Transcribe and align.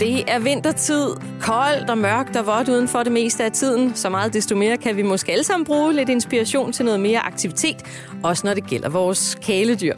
Det 0.00 0.30
er 0.30 0.38
vintertid, 0.38 1.06
koldt 1.40 1.90
og 1.90 1.98
mørkt 1.98 2.36
og 2.36 2.46
vådt 2.46 2.68
uden 2.68 2.88
for 2.88 3.02
det 3.02 3.12
meste 3.12 3.44
af 3.44 3.52
tiden. 3.52 3.94
Så 3.94 4.08
meget 4.08 4.32
desto 4.32 4.56
mere 4.56 4.76
kan 4.76 4.96
vi 4.96 5.02
måske 5.02 5.32
alle 5.32 5.44
sammen 5.44 5.66
bruge 5.66 5.94
lidt 5.94 6.08
inspiration 6.08 6.72
til 6.72 6.84
noget 6.84 7.00
mere 7.00 7.18
aktivitet, 7.18 7.76
også 8.22 8.46
når 8.46 8.54
det 8.54 8.66
gælder 8.66 8.88
vores 8.88 9.38
kæledyr. 9.42 9.94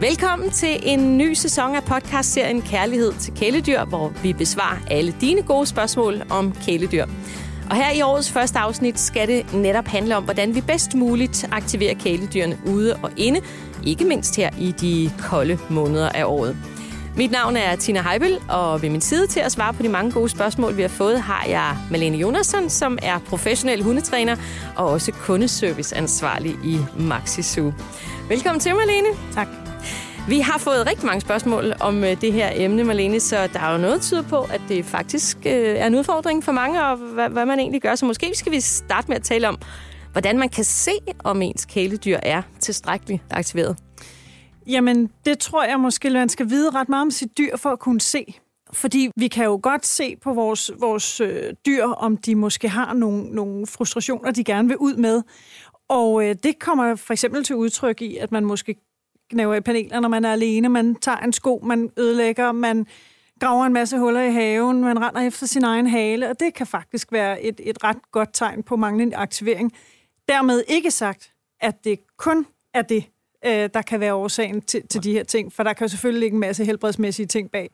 Velkommen 0.00 0.50
til 0.50 0.80
en 0.82 1.18
ny 1.18 1.32
sæson 1.32 1.74
af 1.74 1.84
podcastserien 1.84 2.62
Kærlighed 2.62 3.12
til 3.12 3.34
kæledyr, 3.34 3.84
hvor 3.84 4.12
vi 4.22 4.32
besvarer 4.32 4.78
alle 4.90 5.14
dine 5.20 5.42
gode 5.42 5.66
spørgsmål 5.66 6.22
om 6.30 6.54
kæledyr. 6.66 7.06
Og 7.70 7.76
her 7.76 7.90
i 7.90 8.02
årets 8.02 8.30
første 8.30 8.58
afsnit 8.58 8.98
skal 8.98 9.28
det 9.28 9.54
netop 9.54 9.86
handle 9.86 10.16
om, 10.16 10.24
hvordan 10.24 10.54
vi 10.54 10.60
bedst 10.60 10.94
muligt 10.94 11.48
aktiverer 11.52 11.94
kæledyrene 11.94 12.58
ude 12.66 12.96
og 13.02 13.10
inde, 13.16 13.40
ikke 13.86 14.04
mindst 14.04 14.36
her 14.36 14.50
i 14.58 14.72
de 14.80 15.10
kolde 15.18 15.58
måneder 15.70 16.08
af 16.08 16.24
året. 16.24 16.56
Mit 17.20 17.30
navn 17.30 17.56
er 17.56 17.76
Tina 17.76 18.02
Heibel, 18.02 18.40
og 18.48 18.82
ved 18.82 18.90
min 18.90 19.00
side 19.00 19.26
til 19.26 19.40
at 19.40 19.52
svare 19.52 19.74
på 19.74 19.82
de 19.82 19.88
mange 19.88 20.12
gode 20.12 20.28
spørgsmål, 20.28 20.76
vi 20.76 20.82
har 20.82 20.88
fået, 20.88 21.20
har 21.20 21.44
jeg 21.48 21.76
Malene 21.90 22.16
Jonasson, 22.16 22.70
som 22.70 22.98
er 23.02 23.18
professionel 23.18 23.82
hundetræner 23.82 24.36
og 24.76 24.86
også 24.90 25.12
kundeserviceansvarlig 25.12 26.52
i 26.64 26.78
Maxi 26.98 27.42
Zoo. 27.42 27.72
Velkommen 28.28 28.60
til, 28.60 28.74
Malene. 28.74 29.08
Tak. 29.32 29.48
Vi 30.28 30.40
har 30.40 30.58
fået 30.58 30.86
rigtig 30.86 31.06
mange 31.06 31.20
spørgsmål 31.20 31.72
om 31.80 32.04
øh, 32.04 32.20
det 32.20 32.32
her 32.32 32.50
emne, 32.54 32.84
Malene, 32.84 33.20
så 33.20 33.48
der 33.52 33.60
er 33.60 33.72
jo 33.72 33.78
noget, 33.78 33.94
der 33.94 34.02
tyder 34.02 34.22
på, 34.22 34.40
at 34.40 34.60
det 34.68 34.84
faktisk 34.84 35.36
øh, 35.46 35.76
er 35.76 35.86
en 35.86 35.94
udfordring 35.94 36.44
for 36.44 36.52
mange, 36.52 36.84
og 36.86 36.96
hvad, 36.96 37.28
hvad 37.28 37.46
man 37.46 37.58
egentlig 37.58 37.82
gør. 37.82 37.94
Så 37.94 38.06
måske 38.06 38.30
skal 38.34 38.52
vi 38.52 38.60
starte 38.60 39.08
med 39.08 39.16
at 39.16 39.22
tale 39.22 39.48
om, 39.48 39.58
hvordan 40.12 40.38
man 40.38 40.48
kan 40.48 40.64
se, 40.64 40.92
om 41.24 41.42
ens 41.42 41.64
kæledyr 41.64 42.18
er 42.22 42.42
tilstrækkeligt 42.60 43.22
aktiveret. 43.30 43.76
Jamen, 44.66 45.10
det 45.24 45.38
tror 45.38 45.64
jeg 45.64 45.80
måske, 45.80 46.10
man 46.10 46.28
skal 46.28 46.50
vide 46.50 46.70
ret 46.70 46.88
meget 46.88 47.02
om 47.02 47.10
sit 47.10 47.38
dyr 47.38 47.56
for 47.56 47.70
at 47.70 47.78
kunne 47.78 48.00
se. 48.00 48.34
Fordi 48.72 49.10
vi 49.16 49.28
kan 49.28 49.44
jo 49.44 49.60
godt 49.62 49.86
se 49.86 50.16
på 50.16 50.32
vores, 50.32 50.70
vores 50.80 51.20
øh, 51.20 51.54
dyr, 51.66 51.84
om 51.84 52.16
de 52.16 52.34
måske 52.34 52.68
har 52.68 52.94
nogle, 52.94 53.22
nogle 53.22 53.66
frustrationer, 53.66 54.30
de 54.30 54.44
gerne 54.44 54.68
vil 54.68 54.76
ud 54.76 54.94
med. 54.94 55.22
Og 55.88 56.28
øh, 56.28 56.36
det 56.42 56.58
kommer 56.58 56.94
for 56.94 57.12
eksempel 57.12 57.44
til 57.44 57.56
udtryk 57.56 58.02
i, 58.02 58.16
at 58.16 58.32
man 58.32 58.44
måske 58.44 58.76
knæver 59.30 59.54
i 59.54 59.60
paneler, 59.60 60.00
når 60.00 60.08
man 60.08 60.24
er 60.24 60.32
alene. 60.32 60.68
Man 60.68 60.94
tager 60.94 61.18
en 61.18 61.32
sko, 61.32 61.60
man 61.64 61.90
ødelægger, 61.96 62.52
man 62.52 62.86
graver 63.40 63.66
en 63.66 63.72
masse 63.72 63.98
huller 63.98 64.20
i 64.22 64.32
haven, 64.32 64.80
man 64.80 65.02
render 65.02 65.20
efter 65.20 65.46
sin 65.46 65.64
egen 65.64 65.86
hale, 65.86 66.30
og 66.30 66.40
det 66.40 66.54
kan 66.54 66.66
faktisk 66.66 67.12
være 67.12 67.42
et, 67.42 67.60
et 67.62 67.84
ret 67.84 68.12
godt 68.12 68.28
tegn 68.32 68.62
på 68.62 68.76
manglende 68.76 69.16
aktivering. 69.16 69.72
Dermed 70.28 70.62
ikke 70.68 70.90
sagt, 70.90 71.32
at 71.60 71.84
det 71.84 72.00
kun 72.16 72.46
er 72.74 72.82
det, 72.82 73.04
øh, 73.46 73.70
der 73.74 73.82
kan 73.82 74.00
være 74.00 74.14
årsagen 74.14 74.60
til, 74.60 74.88
til 74.88 75.04
de 75.04 75.12
her 75.12 75.24
ting, 75.24 75.52
for 75.52 75.62
der 75.62 75.72
kan 75.72 75.84
jo 75.84 75.88
selvfølgelig 75.88 76.20
ligge 76.20 76.34
en 76.34 76.40
masse 76.40 76.64
helbredsmæssige 76.64 77.26
ting 77.26 77.50
bag. 77.50 77.70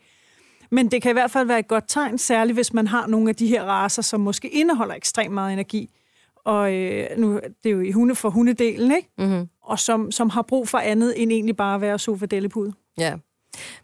Men 0.70 0.90
det 0.90 1.02
kan 1.02 1.10
i 1.10 1.12
hvert 1.12 1.30
fald 1.30 1.46
være 1.46 1.58
et 1.58 1.68
godt 1.68 1.84
tegn, 1.88 2.18
særligt 2.18 2.56
hvis 2.56 2.72
man 2.72 2.86
har 2.86 3.06
nogle 3.06 3.28
af 3.28 3.36
de 3.36 3.46
her 3.46 3.62
raser, 3.64 4.02
som 4.02 4.20
måske 4.20 4.48
indeholder 4.48 4.94
ekstremt 4.94 5.34
meget 5.34 5.52
energi. 5.52 5.90
Og 6.36 6.74
øh, 6.74 7.06
nu 7.18 7.34
det 7.34 7.70
er 7.70 7.70
jo 7.70 7.80
i 7.80 7.90
hunde 7.90 8.14
for 8.14 8.30
hundedelen, 8.30 8.96
ikke? 8.96 9.08
Mm-hmm. 9.18 9.48
Og 9.62 9.78
som, 9.78 10.10
som 10.10 10.30
har 10.30 10.42
brug 10.42 10.68
for 10.68 10.78
andet 10.78 11.22
end 11.22 11.32
egentlig 11.32 11.56
bare 11.56 11.74
at 11.74 11.80
være 11.80 11.98
sofadellepude. 11.98 12.72
Ja. 12.98 13.16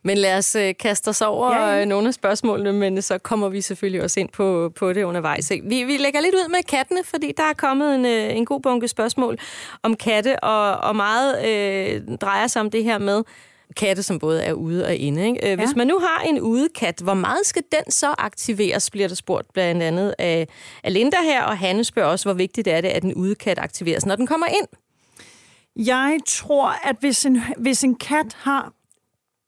Men 0.03 0.19
lad 0.19 0.39
os 0.39 0.55
øh, 0.55 0.75
kaste 0.81 1.09
os 1.09 1.20
over 1.20 1.55
ja, 1.55 1.77
ja. 1.77 1.84
nogle 1.84 2.09
af 2.09 2.15
spørgsmålene, 2.15 2.73
men 2.73 3.03
så 3.03 3.19
kommer 3.19 3.48
vi 3.48 3.61
selvfølgelig 3.61 4.03
også 4.03 4.20
ind 4.20 4.28
på, 4.28 4.73
på 4.77 4.92
det 4.92 5.03
undervejs. 5.03 5.51
Vi, 5.51 5.84
vi 5.84 5.97
lægger 5.97 6.20
lidt 6.20 6.34
ud 6.34 6.48
med 6.48 6.62
kattene, 6.69 7.01
fordi 7.05 7.33
der 7.37 7.42
er 7.42 7.55
kommet 7.55 7.95
en, 7.95 8.06
øh, 8.06 8.37
en 8.37 8.45
god 8.45 8.61
bunke 8.61 8.89
spørgsmål 8.89 9.39
om 9.83 9.97
katte, 9.97 10.45
og, 10.45 10.77
og 10.77 10.97
meget 10.97 11.47
øh, 11.47 12.17
drejer 12.20 12.47
sig 12.47 12.61
om 12.61 12.70
det 12.70 12.84
her 12.84 12.98
med 12.98 13.23
katte, 13.77 14.03
som 14.03 14.19
både 14.19 14.43
er 14.43 14.53
ude 14.53 14.84
og 14.84 14.95
inde. 14.95 15.27
Ikke? 15.27 15.48
Ja. 15.48 15.56
Hvis 15.56 15.77
man 15.77 15.87
nu 15.87 15.98
har 15.98 16.23
en 16.23 16.41
udekat, 16.41 17.00
hvor 17.03 17.15
meget 17.15 17.47
skal 17.47 17.62
den 17.73 17.91
så 17.91 18.15
aktiveres, 18.19 18.91
bliver 18.91 19.09
der 19.09 19.15
spurgt 19.15 19.53
blandt 19.53 19.82
andet 19.82 20.15
af, 20.19 20.49
af 20.84 20.93
Linda 20.93 21.16
her, 21.25 21.43
og 21.43 21.59
Hanne 21.59 21.84
spørger 21.84 22.11
også, 22.11 22.25
hvor 22.25 22.34
vigtigt 22.34 22.69
er 22.69 22.81
det, 22.81 22.88
at 22.88 23.03
en 23.03 23.15
udekat 23.15 23.59
aktiveres, 23.59 24.06
når 24.06 24.16
den 24.16 24.27
kommer 24.27 24.47
ind? 24.47 24.66
Jeg 25.77 26.19
tror, 26.27 26.88
at 26.88 26.97
hvis 27.00 27.27
en, 27.27 27.43
hvis 27.56 27.84
en 27.84 27.94
kat 27.94 28.37
har 28.37 28.72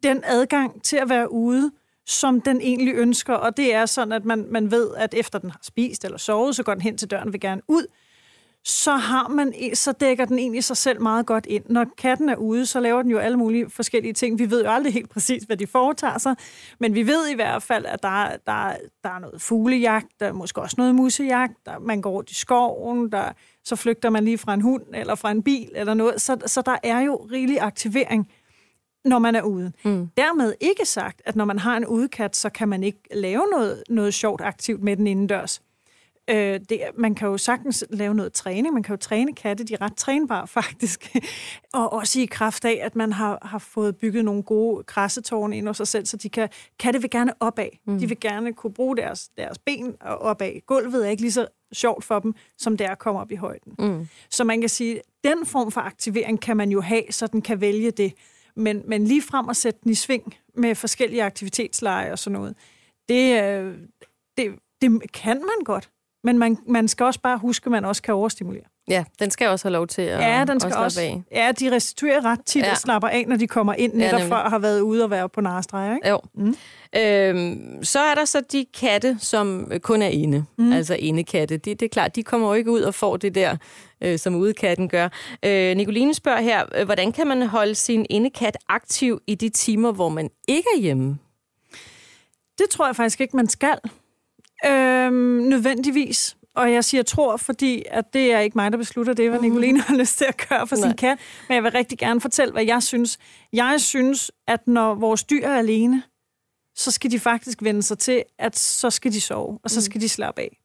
den 0.05 0.21
adgang 0.25 0.83
til 0.83 0.97
at 0.97 1.09
være 1.09 1.33
ude, 1.33 1.71
som 2.07 2.41
den 2.41 2.61
egentlig 2.61 2.95
ønsker, 2.95 3.35
og 3.35 3.57
det 3.57 3.75
er 3.75 3.87
sådan, 3.87 4.13
at 4.13 4.25
man, 4.25 4.47
man 4.51 4.71
ved, 4.71 4.91
at 4.97 5.15
efter 5.15 5.39
den 5.39 5.51
har 5.51 5.61
spist 5.63 6.05
eller 6.05 6.19
sovet, 6.19 6.57
så 6.57 6.63
går 6.63 6.73
den 6.73 6.83
hen 6.83 6.99
til 6.99 7.11
døren 7.11 7.27
og 7.27 7.33
vil 7.33 7.41
gerne 7.41 7.63
ud, 7.69 7.87
så 8.67 8.97
har 8.97 9.29
man 9.29 9.53
e, 9.57 9.77
så 9.77 9.93
dækker 9.93 10.25
den 10.25 10.39
egentlig 10.39 10.65
sig 10.65 10.77
selv 10.77 11.03
meget 11.03 11.27
godt 11.27 11.47
ind. 11.47 11.65
Når 11.69 11.87
katten 11.99 12.29
er 12.29 12.37
ude, 12.37 12.67
så 12.67 12.81
laver 12.81 13.03
den 13.03 13.11
jo 13.11 13.19
alle 13.19 13.37
mulige 13.37 13.71
forskellige 13.71 14.13
ting. 14.13 14.39
Vi 14.39 14.51
ved 14.51 14.65
jo 14.65 14.71
aldrig 14.71 14.93
helt 14.93 15.11
præcis, 15.11 15.43
hvad 15.43 15.57
de 15.57 15.67
foretager 15.67 16.19
sig, 16.19 16.37
men 16.81 16.95
vi 16.95 17.07
ved 17.07 17.29
i 17.29 17.35
hvert 17.35 17.63
fald, 17.63 17.85
at 17.87 18.03
der, 18.03 18.29
der, 18.47 18.77
der 19.05 19.11
er 19.11 19.19
noget 19.19 19.43
fuglejagt, 19.43 20.07
der 20.21 20.27
er 20.27 20.33
måske 20.33 20.63
også 20.63 20.75
noget 20.79 20.95
musejagt, 20.95 21.55
der, 21.67 21.79
man 21.79 22.01
går 22.01 22.11
rundt 22.11 22.31
i 22.31 22.35
skoven, 22.35 23.13
der, 23.13 23.33
så 23.65 23.77
flygter 23.77 24.11
man 24.11 24.25
lige 24.25 24.39
fra 24.39 24.55
en 24.55 24.61
hund 24.61 24.83
eller 24.95 25.15
fra 25.15 25.31
en 25.31 25.43
bil 25.43 25.71
eller 25.75 25.95
noget. 25.95 26.21
Så, 26.21 26.37
så 26.47 26.63
der 26.63 26.77
er 26.83 27.01
jo 27.01 27.17
rigelig 27.33 27.61
aktivering 27.61 28.29
når 29.05 29.19
man 29.19 29.35
er 29.35 29.43
ude. 29.43 29.73
Mm. 29.85 30.09
Dermed 30.17 30.55
ikke 30.61 30.85
sagt, 30.87 31.23
at 31.25 31.37
når 31.37 31.45
man 31.45 31.59
har 31.59 31.77
en 31.77 31.87
udekat, 31.87 32.37
så 32.37 32.49
kan 32.49 32.69
man 32.69 32.83
ikke 32.85 33.01
lave 33.15 33.47
noget, 33.53 33.83
noget 33.89 34.15
sjovt 34.15 34.41
aktivt 34.41 34.83
med 34.83 34.97
den 34.97 35.07
indendørs. 35.07 35.63
Øh, 36.31 36.61
det, 36.69 36.81
man 36.99 37.15
kan 37.15 37.29
jo 37.29 37.39
sagtens 37.39 37.85
lave 37.91 38.15
noget 38.15 38.33
træning. 38.33 38.75
Man 38.75 38.83
kan 38.83 38.93
jo 38.93 38.97
træne 38.97 39.35
katte, 39.35 39.65
de 39.65 39.75
er 39.75 39.81
ret 39.81 39.97
trænbare 39.97 40.47
faktisk. 40.59 41.17
og 41.73 41.93
også 41.93 42.21
i 42.21 42.25
kraft 42.25 42.65
af, 42.65 42.81
at 42.83 42.97
man 42.97 43.13
har, 43.13 43.39
har 43.43 43.59
fået 43.59 43.97
bygget 43.97 44.25
nogle 44.25 44.43
gode 44.43 44.85
krassetårne 44.85 45.57
ind 45.57 45.67
hos 45.67 45.77
sig 45.77 45.89
selv, 45.89 46.07
så 46.07 46.17
de 46.17 46.29
kan, 46.29 46.49
katte 46.79 47.01
vil 47.01 47.11
gerne 47.11 47.33
opad. 47.41 47.69
Mm. 47.87 47.99
De 47.99 48.09
vil 48.09 48.21
gerne 48.21 48.53
kunne 48.53 48.73
bruge 48.73 48.97
deres, 48.97 49.29
deres 49.37 49.59
ben 49.59 49.97
opad. 50.01 50.67
Gulvet 50.67 51.07
er 51.07 51.11
ikke 51.11 51.23
lige 51.23 51.33
så 51.33 51.47
sjovt 51.73 52.05
for 52.05 52.19
dem, 52.19 52.35
som 52.59 52.77
det 52.77 52.87
er 52.87 52.91
at 52.91 52.99
komme 52.99 53.21
op 53.21 53.31
i 53.31 53.37
højden. 53.37 53.75
Mm. 53.79 54.09
Så 54.31 54.45
man 54.45 54.61
kan 54.61 54.69
sige, 54.69 55.01
den 55.25 55.47
form 55.47 55.71
for 55.71 55.81
aktivering 55.81 56.41
kan 56.41 56.57
man 56.57 56.71
jo 56.71 56.81
have, 56.81 57.03
så 57.11 57.27
den 57.27 57.43
kan 57.43 57.61
vælge 57.61 57.91
det. 57.91 58.13
Men, 58.57 58.83
men 58.87 59.05
lige 59.05 59.23
frem 59.23 59.49
at 59.49 59.57
sætte 59.57 59.81
den 59.83 59.91
i 59.91 59.95
sving 59.95 60.35
med 60.55 60.75
forskellige 60.75 61.23
aktivitetsleje 61.23 62.13
og 62.13 62.19
sådan 62.19 62.39
noget, 62.39 62.57
det, 63.09 63.43
øh, 63.43 63.79
det, 64.37 64.59
det 64.81 65.13
kan 65.13 65.37
man 65.37 65.65
godt. 65.65 65.91
Men 66.25 66.39
man, 66.39 66.59
man 66.67 66.89
skal 66.89 67.05
også 67.05 67.21
bare 67.21 67.39
huske, 67.39 67.67
at 67.67 67.71
man 67.71 67.85
også 67.85 68.03
kan 68.03 68.15
overstimulere. 68.15 68.65
Ja, 68.89 69.05
den 69.19 69.31
skal 69.31 69.49
også 69.49 69.65
have 69.69 69.73
lov 69.73 69.87
til 69.87 70.03
at, 70.03 70.21
ja, 70.21 70.45
den 70.45 70.61
skal 70.61 70.73
at 70.73 70.79
også, 70.79 71.01
af. 71.01 71.23
Ja, 71.33 71.53
de 71.61 71.71
restituerer 71.71 72.25
ret 72.25 72.41
tit 72.47 72.63
ja. 72.63 72.71
og 72.71 72.77
slapper 72.77 73.09
af, 73.09 73.25
når 73.29 73.37
de 73.37 73.47
kommer 73.47 73.75
ind, 73.75 73.95
netop 73.95 74.21
ja, 74.21 74.27
for 74.27 74.35
at 74.35 74.51
have 74.51 74.63
været 74.63 74.81
ude 74.81 75.05
og 75.05 75.11
være 75.11 75.29
på 75.29 75.41
narestreger. 75.41 75.95
Ikke? 75.95 76.09
Jo. 76.09 76.21
Mm. 76.35 76.57
Øhm, 76.97 77.85
så 77.85 77.99
er 78.01 78.15
der 78.15 78.25
så 78.25 78.43
de 78.53 78.67
katte, 78.81 79.17
som 79.21 79.73
kun 79.83 80.03
er 80.03 80.09
inde. 80.09 80.45
Mm. 80.59 80.73
Altså 80.73 80.95
indekatte. 80.95 81.57
Det, 81.57 81.81
det 81.81 81.87
er 81.87 81.91
klart, 81.91 82.17
de 82.17 82.23
kommer 82.23 82.49
jo 82.49 82.55
ikke 82.55 82.71
ud 82.71 82.81
og 82.81 82.95
får 82.95 83.17
det 83.17 83.35
der, 83.35 83.57
øh, 84.01 84.19
som 84.19 84.35
udekatten 84.35 84.89
gør. 84.89 85.09
Øh, 85.45 85.77
Nicoline 85.77 86.15
spørger 86.15 86.41
her, 86.41 86.65
øh, 86.75 86.85
hvordan 86.85 87.13
kan 87.13 87.27
man 87.27 87.47
holde 87.47 87.75
sin 87.75 88.07
indekat 88.11 88.57
aktiv 88.69 89.21
i 89.27 89.35
de 89.35 89.49
timer, 89.49 89.93
hvor 89.93 90.09
man 90.09 90.31
ikke 90.49 90.69
er 90.77 90.81
hjemme? 90.81 91.19
Det 92.59 92.67
tror 92.71 92.87
jeg 92.87 92.97
faktisk 92.97 93.21
ikke, 93.21 93.37
man 93.37 93.49
skal. 93.49 93.79
Øhm, 94.67 95.15
nødvendigvis. 95.49 96.37
Og 96.57 96.73
jeg 96.73 96.85
siger 96.85 97.03
tror, 97.03 97.37
fordi 97.37 97.85
at 97.91 98.13
det 98.13 98.33
er 98.33 98.39
ikke 98.39 98.59
mig, 98.59 98.73
der 98.73 98.79
beslutter 98.79 99.13
det, 99.13 99.29
hvad 99.29 99.39
mhm. 99.39 99.49
Nicoline 99.49 99.81
har 99.81 99.97
lyst 99.97 100.19
til 100.19 100.25
at 100.25 100.49
gøre 100.49 100.67
for 100.67 100.77
Nej. 100.77 100.89
sin 100.89 100.97
kat. 100.97 101.19
Men 101.49 101.55
jeg 101.55 101.63
vil 101.63 101.73
rigtig 101.73 101.99
gerne 101.99 102.21
fortælle, 102.21 102.53
hvad 102.53 102.65
jeg 102.65 102.83
synes. 102.83 103.19
Jeg 103.53 103.75
synes, 103.79 104.31
at 104.47 104.69
når 104.69 104.95
vores 104.95 105.25
dyr 105.25 105.47
er 105.47 105.59
alene, 105.59 106.03
så 106.77 106.91
skal 106.91 107.11
de 107.11 107.19
faktisk 107.21 107.63
vende 107.63 107.83
sig 107.83 107.99
til, 107.99 108.23
at 108.39 108.59
så 108.59 108.91
skal 108.91 109.13
de 109.13 109.21
sove, 109.21 109.59
og 109.65 109.71
så 109.71 109.81
mm. 109.81 109.83
skal 109.83 110.01
de 110.01 110.09
slappe 110.09 110.41
af. 110.41 110.59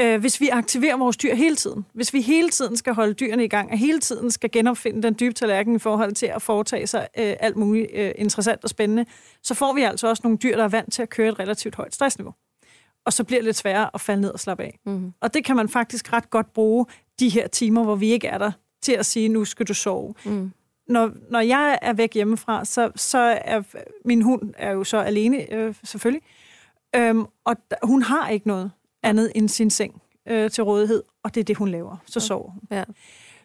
Øh, 0.00 0.20
hvis 0.20 0.40
vi 0.40 0.48
aktiverer 0.48 0.96
vores 0.96 1.16
dyr 1.16 1.34
hele 1.34 1.56
tiden, 1.56 1.86
hvis 1.94 2.12
vi 2.12 2.20
hele 2.20 2.50
tiden 2.50 2.76
skal 2.76 2.94
holde 2.94 3.14
dyrene 3.14 3.44
i 3.44 3.48
gang, 3.48 3.70
og 3.70 3.78
hele 3.78 4.00
tiden 4.00 4.30
skal 4.30 4.50
genopfinde 4.50 5.02
den 5.02 5.16
dybe 5.20 5.34
tallerken 5.34 5.76
i 5.76 5.78
forhold 5.78 6.12
til 6.12 6.26
at 6.26 6.42
foretage 6.42 6.86
sig 6.86 7.08
øh, 7.18 7.34
alt 7.40 7.56
muligt 7.56 7.86
øh, 7.94 8.12
interessant 8.16 8.64
og 8.64 8.70
spændende, 8.70 9.06
så 9.42 9.54
får 9.54 9.72
vi 9.72 9.82
altså 9.82 10.08
også 10.08 10.20
nogle 10.24 10.38
dyr, 10.38 10.56
der 10.56 10.64
er 10.64 10.68
vant 10.68 10.92
til 10.92 11.02
at 11.02 11.10
køre 11.10 11.28
et 11.28 11.38
relativt 11.38 11.74
højt 11.74 11.94
stressniveau 11.94 12.34
og 13.04 13.12
så 13.12 13.24
bliver 13.24 13.40
det 13.40 13.44
lidt 13.44 13.56
sværere 13.56 13.90
at 13.94 14.00
falde 14.00 14.20
ned 14.20 14.30
og 14.30 14.40
slappe 14.40 14.64
af. 14.64 14.78
Mm. 14.86 15.12
Og 15.20 15.34
det 15.34 15.44
kan 15.44 15.56
man 15.56 15.68
faktisk 15.68 16.12
ret 16.12 16.30
godt 16.30 16.52
bruge 16.52 16.86
de 17.20 17.28
her 17.28 17.46
timer, 17.46 17.84
hvor 17.84 17.94
vi 17.94 18.12
ikke 18.12 18.28
er 18.28 18.38
der, 18.38 18.52
til 18.82 18.92
at 18.92 19.06
sige, 19.06 19.28
nu 19.28 19.44
skal 19.44 19.66
du 19.66 19.74
sove. 19.74 20.14
Mm. 20.24 20.52
Når, 20.88 21.10
når 21.30 21.40
jeg 21.40 21.78
er 21.82 21.92
væk 21.92 22.14
hjemmefra, 22.14 22.64
så, 22.64 22.90
så 22.96 23.18
er 23.44 23.62
min 24.04 24.22
hund 24.22 24.54
er 24.58 24.72
jo 24.72 24.84
så 24.84 24.96
alene, 24.96 25.52
øh, 25.52 25.74
selvfølgelig, 25.84 26.22
øhm, 26.96 27.26
og 27.44 27.56
hun 27.82 28.02
har 28.02 28.28
ikke 28.28 28.46
noget 28.46 28.70
andet 29.02 29.32
end 29.34 29.48
sin 29.48 29.70
seng 29.70 30.02
øh, 30.28 30.50
til 30.50 30.64
rådighed, 30.64 31.02
og 31.22 31.34
det 31.34 31.40
er 31.40 31.44
det, 31.44 31.56
hun 31.56 31.68
laver. 31.68 31.96
Så 32.06 32.20
sover 32.20 32.50
hun. 32.50 32.60
Ja. 32.70 32.84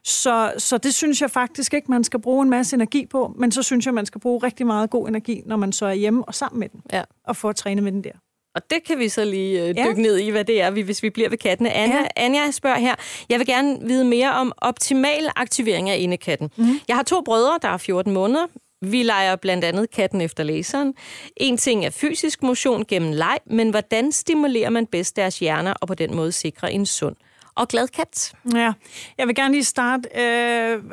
Så, 0.03 0.53
så 0.57 0.77
det 0.77 0.93
synes 0.93 1.21
jeg 1.21 1.31
faktisk 1.31 1.73
ikke, 1.73 1.91
man 1.91 2.03
skal 2.03 2.21
bruge 2.21 2.43
en 2.43 2.49
masse 2.49 2.75
energi 2.75 3.05
på, 3.05 3.35
men 3.37 3.51
så 3.51 3.63
synes 3.63 3.85
jeg, 3.85 3.93
man 3.93 4.05
skal 4.05 4.21
bruge 4.21 4.43
rigtig 4.43 4.65
meget 4.65 4.89
god 4.89 5.07
energi, 5.07 5.41
når 5.45 5.55
man 5.55 5.71
så 5.71 5.85
er 5.85 5.93
hjemme 5.93 6.25
og 6.25 6.35
sammen 6.35 6.59
med 6.59 6.69
den, 6.69 6.81
ja. 6.93 7.03
og 7.23 7.35
får 7.35 7.49
at 7.49 7.55
træne 7.55 7.81
med 7.81 7.91
den 7.91 8.03
der. 8.03 8.11
Og 8.59 8.69
det 8.69 8.83
kan 8.83 8.99
vi 8.99 9.09
så 9.09 9.25
lige 9.25 9.61
øh, 9.61 9.67
dykke 9.67 9.81
ja. 9.81 9.93
ned 9.93 10.17
i, 10.17 10.29
hvad 10.29 10.45
det 10.45 10.61
er, 10.61 10.71
hvis 10.71 11.03
vi 11.03 11.09
bliver 11.09 11.29
ved 11.29 11.37
kattene. 11.37 11.71
Anja, 11.71 11.97
ja. 11.97 12.05
Anja 12.15 12.51
spørger 12.51 12.77
her, 12.77 12.95
jeg 13.29 13.39
vil 13.39 13.47
gerne 13.47 13.77
vide 13.81 14.05
mere 14.05 14.33
om 14.33 14.53
optimal 14.57 15.29
aktivering 15.35 15.89
af 15.89 15.97
indekatten. 15.99 16.51
Mm. 16.55 16.79
Jeg 16.87 16.95
har 16.95 17.03
to 17.03 17.21
brødre, 17.21 17.59
der 17.61 17.67
er 17.67 17.77
14 17.77 18.13
måneder. 18.13 18.45
Vi 18.81 19.03
leger 19.03 19.35
blandt 19.35 19.65
andet 19.65 19.91
katten 19.91 20.21
efter 20.21 20.43
læseren. 20.43 20.93
En 21.37 21.57
ting 21.57 21.85
er 21.85 21.89
fysisk 21.89 22.43
motion 22.43 22.85
gennem 22.85 23.13
leg, 23.13 23.37
men 23.45 23.69
hvordan 23.69 24.11
stimulerer 24.11 24.69
man 24.69 24.85
bedst 24.85 25.15
deres 25.15 25.39
hjerner 25.39 25.73
og 25.73 25.87
på 25.87 25.95
den 25.95 26.15
måde 26.15 26.31
sikrer 26.31 26.69
en 26.69 26.85
sund 26.85 27.15
og 27.55 27.67
glad 27.67 27.87
kat? 27.87 28.33
Ja, 28.53 28.73
jeg 29.17 29.27
vil 29.27 29.35
gerne 29.35 29.53
lige 29.53 29.63
starte 29.63 30.09
øh, 30.21 30.83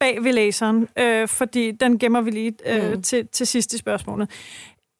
bag 0.00 0.24
ved 0.24 0.32
læseren, 0.32 0.88
øh, 0.98 1.28
fordi 1.28 1.70
den 1.70 1.98
gemmer 1.98 2.20
vi 2.20 2.30
lige 2.30 2.52
øh, 2.66 2.92
mm. 2.92 3.02
til, 3.02 3.28
til 3.28 3.46
sidst 3.46 3.72
i 3.72 3.78
spørgsmålet. 3.78 4.30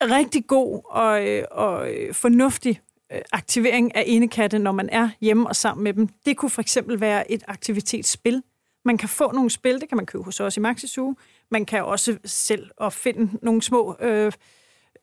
Rigtig 0.03 0.47
god 0.47 0.81
og, 0.85 1.29
øh, 1.29 1.45
og 1.51 1.93
øh, 1.95 2.15
fornuftig 2.15 2.81
øh, 3.13 3.21
aktivering 3.33 3.97
af 3.97 4.05
enekatte, 4.07 4.59
når 4.59 4.73
man 4.73 4.89
er 4.89 5.09
hjemme 5.21 5.49
og 5.49 5.57
sammen 5.57 5.85
med 5.85 5.93
dem. 5.93 6.09
Det 6.27 6.37
kunne 6.37 6.51
for 6.51 6.61
eksempel 6.61 7.01
være 7.01 7.31
et 7.31 7.43
aktivitetsspil. 7.49 8.43
Man 8.85 8.99
kan 8.99 9.09
få 9.09 9.33
nogle 9.33 9.51
spil, 9.51 9.81
det 9.81 9.89
kan 9.89 9.97
man 9.97 10.07
købe 10.07 10.25
hos 10.25 10.41
os 10.41 10.57
i 10.57 10.61
Maxisuge. 10.61 11.17
Man 11.51 11.65
kan 11.65 11.85
også 11.85 12.19
selv 12.25 12.71
opfinde 12.77 13.39
nogle 13.43 13.63
små 13.63 13.97
øh, 14.01 14.33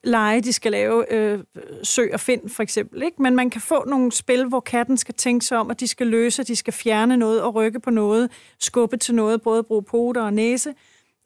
lege, 0.04 0.40
de 0.40 0.52
skal 0.52 0.72
lave, 0.72 1.12
øh, 1.12 1.44
søg 1.82 2.10
og 2.14 2.20
find 2.20 2.48
for 2.48 2.62
eksempel. 2.62 3.02
Ikke? 3.02 3.22
Men 3.22 3.36
man 3.36 3.50
kan 3.50 3.60
få 3.60 3.84
nogle 3.84 4.12
spil, 4.12 4.44
hvor 4.44 4.60
katten 4.60 4.96
skal 4.96 5.14
tænke 5.14 5.44
sig 5.46 5.58
om, 5.58 5.70
at 5.70 5.80
de 5.80 5.86
skal 5.86 6.06
løse, 6.06 6.42
de 6.42 6.56
skal 6.56 6.72
fjerne 6.72 7.16
noget 7.16 7.42
og 7.42 7.54
rykke 7.54 7.80
på 7.80 7.90
noget, 7.90 8.30
skubbe 8.58 8.96
til 8.96 9.14
noget, 9.14 9.42
både 9.42 9.62
bruge 9.62 9.82
poter 9.82 10.22
og 10.22 10.32
næse, 10.32 10.74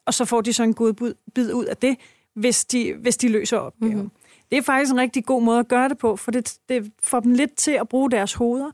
og 0.06 0.14
så 0.14 0.24
får 0.24 0.40
de 0.40 0.52
så 0.52 0.62
en 0.62 0.74
god 0.74 1.14
bid 1.34 1.52
ud 1.52 1.64
af 1.64 1.76
det, 1.76 1.96
hvis 2.34 2.64
de, 2.64 2.94
hvis 2.94 3.16
de 3.16 3.28
løser 3.28 3.56
opgaven. 3.56 3.94
Mm-hmm. 3.94 4.10
Det 4.50 4.58
er 4.58 4.62
faktisk 4.62 4.92
en 4.92 5.00
rigtig 5.00 5.24
god 5.24 5.42
måde 5.42 5.58
at 5.58 5.68
gøre 5.68 5.88
det 5.88 5.98
på, 5.98 6.16
for 6.16 6.30
det, 6.30 6.58
det 6.68 6.92
får 7.02 7.20
dem 7.20 7.32
lidt 7.32 7.56
til 7.56 7.70
at 7.70 7.88
bruge 7.88 8.10
deres 8.10 8.34
hoveder. 8.34 8.70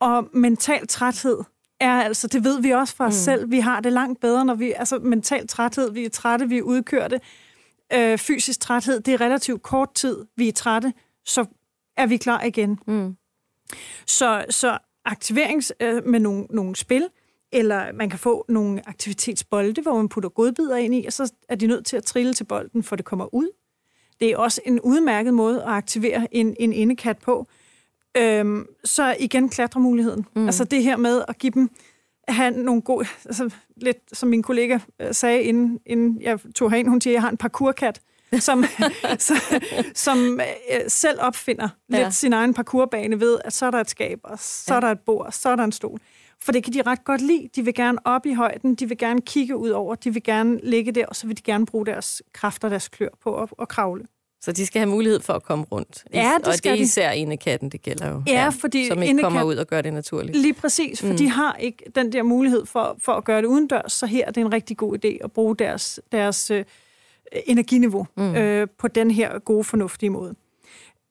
Og 0.00 0.28
mental 0.32 0.86
træthed 0.86 1.38
er 1.80 2.02
altså, 2.02 2.26
det 2.26 2.44
ved 2.44 2.62
vi 2.62 2.70
også 2.70 2.96
fra 2.96 3.06
os 3.06 3.14
mm. 3.14 3.18
selv, 3.18 3.50
vi 3.50 3.58
har 3.58 3.80
det 3.80 3.92
langt 3.92 4.20
bedre, 4.20 4.44
når 4.44 4.54
vi, 4.54 4.72
altså 4.72 4.98
mental 4.98 5.46
træthed, 5.48 5.90
vi 5.90 6.04
er 6.04 6.10
trætte, 6.10 6.48
vi 6.48 6.58
er 6.58 6.62
udkørte, 6.62 7.20
øh, 7.92 8.18
fysisk 8.18 8.60
træthed, 8.60 9.00
det 9.00 9.14
er 9.14 9.20
relativt 9.20 9.62
kort 9.62 9.94
tid, 9.94 10.26
vi 10.36 10.48
er 10.48 10.52
trætte, 10.52 10.92
så 11.24 11.44
er 11.96 12.06
vi 12.06 12.16
klar 12.16 12.42
igen. 12.42 12.78
Mm. 12.86 13.16
Så, 14.06 14.44
så 14.50 14.78
aktivering 15.04 15.62
øh, 15.80 16.06
med 16.06 16.20
nogle, 16.20 16.46
nogle 16.50 16.76
spil, 16.76 17.08
eller 17.54 17.92
man 17.92 18.10
kan 18.10 18.18
få 18.18 18.44
nogle 18.48 18.88
aktivitetsbolde, 18.88 19.82
hvor 19.82 19.96
man 19.96 20.08
putter 20.08 20.30
godbidder 20.30 20.76
ind 20.76 20.94
i, 20.94 21.04
og 21.06 21.12
så 21.12 21.32
er 21.48 21.54
de 21.54 21.66
nødt 21.66 21.86
til 21.86 21.96
at 21.96 22.04
trille 22.04 22.34
til 22.34 22.44
bolden, 22.44 22.82
for 22.82 22.96
det 22.96 23.04
kommer 23.04 23.34
ud. 23.34 23.48
Det 24.20 24.30
er 24.30 24.36
også 24.36 24.60
en 24.66 24.80
udmærket 24.80 25.34
måde 25.34 25.62
at 25.62 25.68
aktivere 25.68 26.34
en, 26.34 26.56
en 26.60 26.72
indekat 26.72 27.18
på. 27.18 27.46
Øhm, 28.16 28.66
så 28.84 29.16
igen 29.20 29.48
klatremuligheden. 29.48 30.26
Mm. 30.36 30.46
Altså 30.46 30.64
det 30.64 30.82
her 30.82 30.96
med 30.96 31.22
at 31.28 31.38
give 31.38 31.50
dem 31.50 31.70
have 32.28 32.50
nogle 32.50 32.82
gode, 32.82 33.06
altså 33.24 33.50
lidt 33.76 33.98
som 34.12 34.28
min 34.28 34.42
kollega 34.42 34.78
øh, 35.00 35.14
sagde, 35.14 35.42
inden, 35.42 35.80
inden 35.86 36.22
jeg 36.22 36.38
tog 36.54 36.70
herind, 36.70 36.88
hun 36.88 37.00
siger, 37.00 37.12
at 37.12 37.14
jeg 37.14 37.22
har 37.22 37.30
en 37.30 37.36
parkourkat, 37.36 38.00
som, 38.38 38.64
som 40.04 40.40
øh, 40.72 40.80
selv 40.88 41.18
opfinder 41.20 41.68
ja. 41.92 42.04
lidt 42.04 42.14
sin 42.14 42.32
egen 42.32 42.54
parkourbane 42.54 43.20
ved, 43.20 43.38
at 43.44 43.52
så 43.52 43.66
er 43.66 43.70
der 43.70 43.80
et 43.80 43.90
skab, 43.90 44.20
og 44.24 44.38
så 44.38 44.74
ja. 44.74 44.76
er 44.76 44.80
der 44.80 44.90
et 44.90 45.00
bord, 45.00 45.32
så 45.32 45.48
er 45.48 45.56
der 45.56 45.64
en 45.64 45.72
stol. 45.72 46.00
For 46.42 46.52
det 46.52 46.64
kan 46.64 46.72
de 46.72 46.82
ret 46.82 47.04
godt 47.04 47.20
lide. 47.20 47.48
De 47.56 47.64
vil 47.64 47.74
gerne 47.74 47.98
op 48.04 48.26
i 48.26 48.32
højden, 48.32 48.74
de 48.74 48.88
vil 48.88 48.98
gerne 48.98 49.20
kigge 49.20 49.56
ud 49.56 49.70
over, 49.70 49.94
de 49.94 50.12
vil 50.12 50.22
gerne 50.22 50.60
ligge 50.62 50.92
der, 50.92 51.06
og 51.06 51.16
så 51.16 51.26
vil 51.26 51.36
de 51.36 51.42
gerne 51.42 51.66
bruge 51.66 51.86
deres 51.86 52.22
kræfter, 52.32 52.68
deres 52.68 52.88
klør 52.88 53.08
på 53.22 53.42
at, 53.42 53.48
at 53.60 53.68
kravle. 53.68 54.04
Så 54.44 54.52
de 54.52 54.66
skal 54.66 54.80
have 54.80 54.90
mulighed 54.90 55.20
for 55.20 55.32
at 55.32 55.42
komme 55.42 55.64
rundt. 55.72 56.04
Ja, 56.14 56.32
det 56.38 56.48
og 56.48 56.54
skal 56.54 56.72
det 56.72 56.78
er 56.78 56.82
især 56.82 57.10
inde 57.10 57.36
katten, 57.36 57.68
det 57.68 57.82
gælder 57.82 58.08
jo. 58.08 58.22
Ja, 58.26 58.48
fordi 58.48 58.88
som 58.88 59.02
ikke 59.02 59.22
kommer 59.22 59.42
ud 59.42 59.56
og 59.56 59.66
gør 59.66 59.80
det 59.80 59.92
naturligt. 59.92 60.36
Lige 60.36 60.54
præcis, 60.54 61.00
for 61.00 61.08
mm. 61.08 61.16
de 61.16 61.28
har 61.28 61.56
ikke 61.56 61.84
den 61.94 62.12
der 62.12 62.22
mulighed 62.22 62.66
for, 62.66 62.96
for 62.98 63.12
at 63.12 63.24
gøre 63.24 63.42
det 63.42 63.46
udendørs, 63.46 63.92
så 63.92 64.06
her 64.06 64.26
er 64.26 64.30
det 64.30 64.40
en 64.40 64.52
rigtig 64.52 64.76
god 64.76 65.04
idé 65.04 65.24
at 65.24 65.32
bruge 65.32 65.56
deres, 65.56 66.00
deres 66.12 66.50
øh, 66.50 66.64
energiniveau 67.46 68.06
mm. 68.16 68.34
øh, 68.34 68.68
på 68.78 68.88
den 68.88 69.10
her 69.10 69.38
gode, 69.38 69.64
fornuftige 69.64 70.10
måde. 70.10 70.34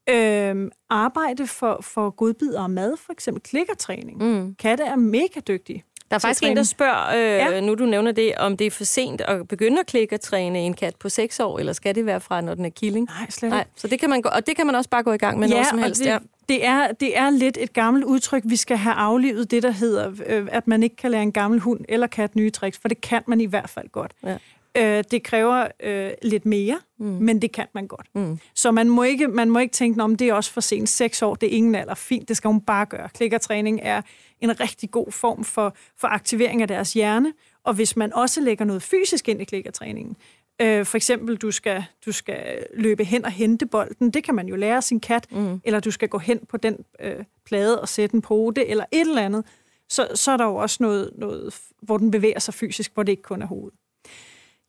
Øh, 0.10 0.72
arbejde 0.90 1.48
for, 1.48 1.80
for 1.82 2.10
godbidder 2.10 2.62
og 2.62 2.72
mad, 2.72 2.98
for 2.98 3.14
eksempel 3.14 3.44
klikkertræning. 3.44 4.24
Mm. 4.24 4.56
Katte 4.56 4.84
er 4.84 4.96
mega 4.96 5.40
dygtige. 5.48 5.84
Der 6.10 6.16
er 6.16 6.20
faktisk 6.20 6.44
en, 6.44 6.58
der 6.58 6.64
spørger, 6.64 7.08
øh, 7.16 7.54
ja. 7.54 7.62
nu 7.62 7.76
du 7.76 7.86
nævner 7.86 8.12
det, 8.12 8.36
om 8.38 8.58
det 8.58 8.68
er 8.68 8.72
for 8.72 8.84
sent 8.84 9.22
at 9.22 9.48
begynde 9.48 9.80
at 9.80 9.86
klikke 9.86 10.16
og 10.16 10.22
træne 10.22 10.60
en 10.60 10.74
kat 10.74 10.96
på 10.96 11.10
6 11.10 11.40
år, 11.40 11.60
eller 11.60 11.74
skal 11.74 11.96
det 11.96 12.06
være 12.06 12.22
fra, 12.22 12.42
når 12.42 12.56
den 12.56 12.66
er 12.66 12.70
killing? 12.70 13.08
Nej, 13.20 13.30
slet 13.30 13.48
ikke. 13.48 13.56
Nej, 13.56 13.66
så 13.76 13.88
det 13.88 14.00
kan 14.00 14.10
man 14.10 14.22
gå, 14.22 14.30
og 14.30 14.48
det 14.48 14.56
kan 14.56 14.66
man 14.66 14.76
også 14.76 14.90
bare 14.90 15.04
gå 15.04 15.12
i 15.12 15.18
gang 15.18 15.40
med 15.40 15.48
ja, 15.48 15.54
noget 15.54 15.68
som 15.68 15.78
helst. 15.80 16.00
Det, 16.00 16.06
ja, 16.06 16.18
det 16.50 16.66
er, 16.66 16.92
det 16.92 17.18
er 17.18 17.30
lidt 17.30 17.58
et 17.62 17.74
gammelt 17.74 18.06
udtryk, 18.06 18.44
vi 18.46 18.56
skal 18.56 18.78
have 18.78 18.96
aflivet 18.96 19.52
det, 19.52 19.64
der 19.64 19.72
hedder, 19.72 20.12
øh, 20.26 20.48
at 20.52 20.68
man 20.68 20.84
ikke 20.84 20.96
kan 20.96 21.12
lære 21.12 21.24
en 21.24 21.32
gammel 21.32 21.60
hund 21.60 21.86
eller 21.90 22.08
kat 22.08 22.36
nye 22.36 22.50
tricks, 22.50 22.80
for 22.80 22.88
det 22.88 23.02
kan 23.02 23.22
man 23.28 23.42
i 23.42 23.46
hvert 23.46 23.70
fald 23.70 23.90
godt. 23.90 24.12
Ja. 24.24 24.38
Øh, 24.78 25.04
det 25.12 25.24
kræver 25.24 25.68
øh, 25.84 26.12
lidt 26.22 26.46
mere, 26.46 26.80
mm. 27.00 27.06
men 27.06 27.42
det 27.42 27.52
kan 27.52 27.68
man 27.74 27.88
godt. 27.88 28.08
Mm. 28.16 28.40
Så 28.56 28.72
man 28.72 28.90
må 28.90 29.04
ikke, 29.04 29.28
man 29.28 29.50
må 29.50 29.60
ikke 29.60 29.72
tænke, 29.72 30.02
om 30.02 30.16
det 30.16 30.30
er 30.30 30.34
også 30.34 30.52
for 30.52 30.62
sent. 30.62 30.90
Seks 30.90 31.22
år, 31.22 31.36
det 31.36 31.48
er 31.48 31.58
ingen 31.58 31.76
alder. 31.76 31.96
Fint, 31.96 32.30
det 32.30 32.38
skal 32.38 32.48
hun 32.48 32.62
bare 32.62 32.86
gøre. 32.86 33.10
Klikkertræning 33.10 33.80
er 33.84 34.02
en 34.42 34.60
rigtig 34.60 34.92
god 34.92 35.12
form 35.12 35.44
for, 35.44 35.76
for 35.98 36.08
aktivering 36.08 36.62
af 36.62 36.68
deres 36.68 36.94
hjerne. 36.94 37.34
Og 37.64 37.74
hvis 37.74 37.96
man 37.96 38.14
også 38.14 38.42
lægger 38.42 38.66
noget 38.66 38.84
fysisk 38.84 39.30
ind 39.30 39.42
i 39.42 39.44
klikkertræningen, 39.44 40.16
øh, 40.62 40.86
for 40.86 40.98
eksempel 40.98 41.36
du 41.36 41.52
skal, 41.52 41.84
du 42.06 42.12
skal 42.12 42.66
løbe 42.74 43.04
hen 43.04 43.26
og 43.26 43.32
hente 43.32 43.66
bolden, 43.66 44.12
det 44.12 44.24
kan 44.24 44.36
man 44.36 44.48
jo 44.48 44.56
lære 44.56 44.82
sin 44.82 45.00
kat, 45.00 45.28
mm. 45.32 45.62
eller 45.64 45.80
du 45.80 45.92
skal 45.92 46.10
gå 46.10 46.18
hen 46.18 46.40
på 46.50 46.58
den 46.58 46.78
øh, 47.00 47.24
plade 47.46 47.82
og 47.82 47.90
sætte 47.90 48.16
en 48.16 48.22
pote, 48.22 48.68
eller 48.68 48.86
et 48.92 49.02
eller 49.02 49.22
andet, 49.22 49.46
så, 49.90 50.08
så 50.16 50.32
er 50.32 50.38
der 50.38 50.46
jo 50.46 50.56
også 50.56 50.78
noget, 50.80 51.12
noget, 51.16 51.56
hvor 51.82 51.98
den 51.98 52.12
bevæger 52.12 52.40
sig 52.40 52.54
fysisk, 52.54 52.94
hvor 52.94 53.04
det 53.04 53.12
ikke 53.12 53.24
kun 53.24 53.42
er 53.42 53.46
hovedet. 53.46 53.80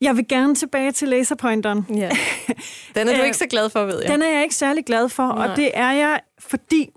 Jeg 0.01 0.17
vil 0.17 0.29
gerne 0.29 0.55
tilbage 0.55 0.93
til 0.93 1.09
laserpointeren. 1.09 1.87
Ja. 1.91 2.11
Den 2.95 3.09
er 3.09 3.17
du 3.17 3.23
ikke 3.23 3.37
så 3.37 3.47
glad 3.47 3.71
for, 3.71 3.85
ved 3.85 4.03
jeg. 4.03 4.13
Den 4.13 4.23
er 4.23 4.29
jeg 4.29 4.43
ikke 4.43 4.55
særlig 4.55 4.85
glad 4.85 5.09
for, 5.09 5.27
Nej. 5.27 5.49
og 5.49 5.57
det 5.57 5.71
er 5.75 5.93
jeg, 5.93 6.21
fordi... 6.39 6.91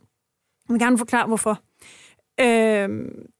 Jeg 0.69 0.73
vil 0.73 0.79
gerne 0.79 0.97
forklare, 0.97 1.27
hvorfor. 1.27 1.61
Øh, 2.39 2.89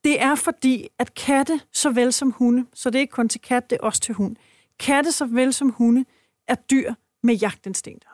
det 0.04 0.22
er 0.22 0.36
fordi, 0.36 0.88
at 1.00 1.16
katte, 1.16 1.62
såvel 1.74 2.14
som 2.14 2.32
hunde, 2.32 2.66
så 2.74 2.90
det 2.90 2.96
er 2.96 3.02
ikke 3.02 3.12
kun 3.12 3.30
til 3.30 3.42
kat, 3.42 3.70
det 3.70 3.78
er 3.82 3.86
også 3.86 4.02
til 4.02 4.16
hund. 4.16 4.36
Katte, 4.80 5.12
såvel 5.12 5.54
som 5.54 5.70
hunde, 5.70 6.06
er 6.48 6.56
dyr 6.56 6.94
med 7.24 7.36
jagtinstinkter. 7.36 8.10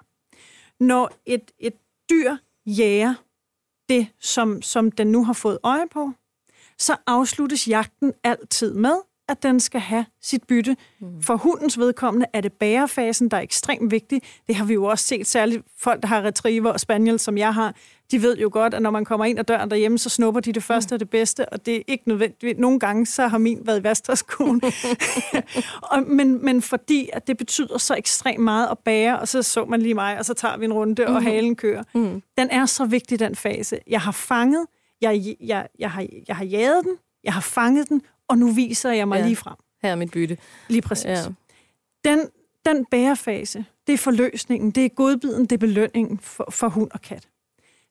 Når 0.80 1.12
et, 1.26 1.52
et 1.60 1.74
dyr 2.10 2.36
jager 2.66 3.14
det, 3.90 4.08
som, 4.20 4.62
som 4.62 4.92
den 4.92 5.08
nu 5.08 5.26
har 5.26 5.34
fået 5.34 5.60
øje 5.64 5.88
på, 5.92 6.12
så 6.78 6.96
afsluttes 7.08 7.68
jagten 7.68 8.14
altid 8.24 8.74
med, 8.74 8.96
at 9.30 9.44
den 9.44 9.60
skal 9.60 9.82
have 9.82 10.06
sit 10.22 10.44
bytte. 10.48 10.76
Mm. 11.00 11.22
For 11.22 11.36
hundens 11.36 11.80
vedkommende 11.80 12.26
er 12.34 12.42
det 12.42 12.54
bærefasen, 12.54 13.30
der 13.30 13.38
er 13.38 13.42
ekstremt 13.42 13.92
vigtig. 13.92 14.22
Det 14.48 14.56
har 14.56 14.66
vi 14.66 14.74
jo 14.74 14.84
også 14.84 15.06
set, 15.06 15.28
særligt 15.28 15.62
folk, 15.78 16.02
der 16.02 16.08
har 16.08 16.22
retriever 16.22 16.72
og 16.72 16.80
spaniel, 16.80 17.20
som 17.20 17.38
jeg 17.38 17.54
har. 17.54 17.76
De 18.12 18.22
ved 18.22 18.38
jo 18.38 18.50
godt, 18.54 18.74
at 18.74 18.82
når 18.82 18.92
man 18.92 19.06
kommer 19.06 19.26
ind 19.26 19.40
ad 19.40 19.44
døren 19.44 19.70
derhjemme, 19.70 19.98
så 19.98 20.10
snupper 20.10 20.42
de 20.42 20.54
det 20.54 20.64
første 20.64 20.94
mm. 20.94 20.96
og 20.96 21.00
det 21.00 21.10
bedste, 21.10 21.50
og 21.50 21.66
det 21.66 21.76
er 21.76 21.82
ikke 21.88 22.08
nødvendigt. 22.08 22.60
Nogle 22.60 22.80
gange, 22.80 23.06
så 23.06 23.28
har 23.28 23.38
min 23.38 23.62
været 23.66 23.80
i 23.80 23.84
vasterskoen. 23.84 24.62
men, 26.18 26.46
men 26.46 26.62
fordi, 26.62 27.10
at 27.14 27.28
det 27.28 27.38
betyder 27.38 27.78
så 27.78 27.96
ekstremt 27.96 28.44
meget 28.44 28.68
at 28.72 28.78
bære, 28.80 29.20
og 29.20 29.28
så 29.28 29.44
så 29.44 29.66
man 29.66 29.82
lige 29.82 29.94
mig, 29.94 30.20
og 30.20 30.26
så 30.26 30.34
tager 30.34 30.58
vi 30.58 30.66
en 30.66 30.74
runde, 30.74 31.08
og 31.08 31.20
mm. 31.20 31.26
halen 31.26 31.56
kører. 31.56 31.84
Mm. 31.94 32.22
Den 32.38 32.50
er 32.50 32.66
så 32.66 32.86
vigtig, 32.86 33.20
den 33.20 33.36
fase. 33.36 33.80
Jeg 33.88 34.02
har 34.02 34.12
fanget, 34.12 34.66
jeg, 35.02 35.36
jeg, 35.42 35.68
jeg, 35.80 35.92
har, 35.92 36.06
jeg 36.28 36.36
har 36.36 36.46
jaget 36.46 36.86
den, 36.86 36.96
jeg 37.24 37.34
har 37.34 37.42
fanget 37.42 37.90
den, 37.90 38.02
og 38.28 38.38
nu 38.38 38.52
viser 38.52 38.92
jeg 38.92 39.08
mig 39.08 39.20
ja. 39.20 39.26
lige 39.26 39.36
frem. 39.36 39.56
Her 39.82 39.92
er 39.92 39.96
mit 39.96 40.12
bytte. 40.12 40.38
Lige 40.70 40.82
præcis. 40.82 41.06
Ja. 41.06 41.24
Den, 42.06 42.30
den 42.66 42.86
bærefase, 42.86 43.66
det 43.88 43.94
er 43.94 43.98
forløsningen, 43.98 44.72
det 44.72 44.86
er 44.86 44.90
godbiden, 44.90 45.42
det 45.42 45.52
er 45.52 45.58
belønningen 45.58 46.20
for, 46.20 46.48
for 46.52 46.68
hund 46.68 46.92
og 46.92 47.02
kat. 47.02 47.28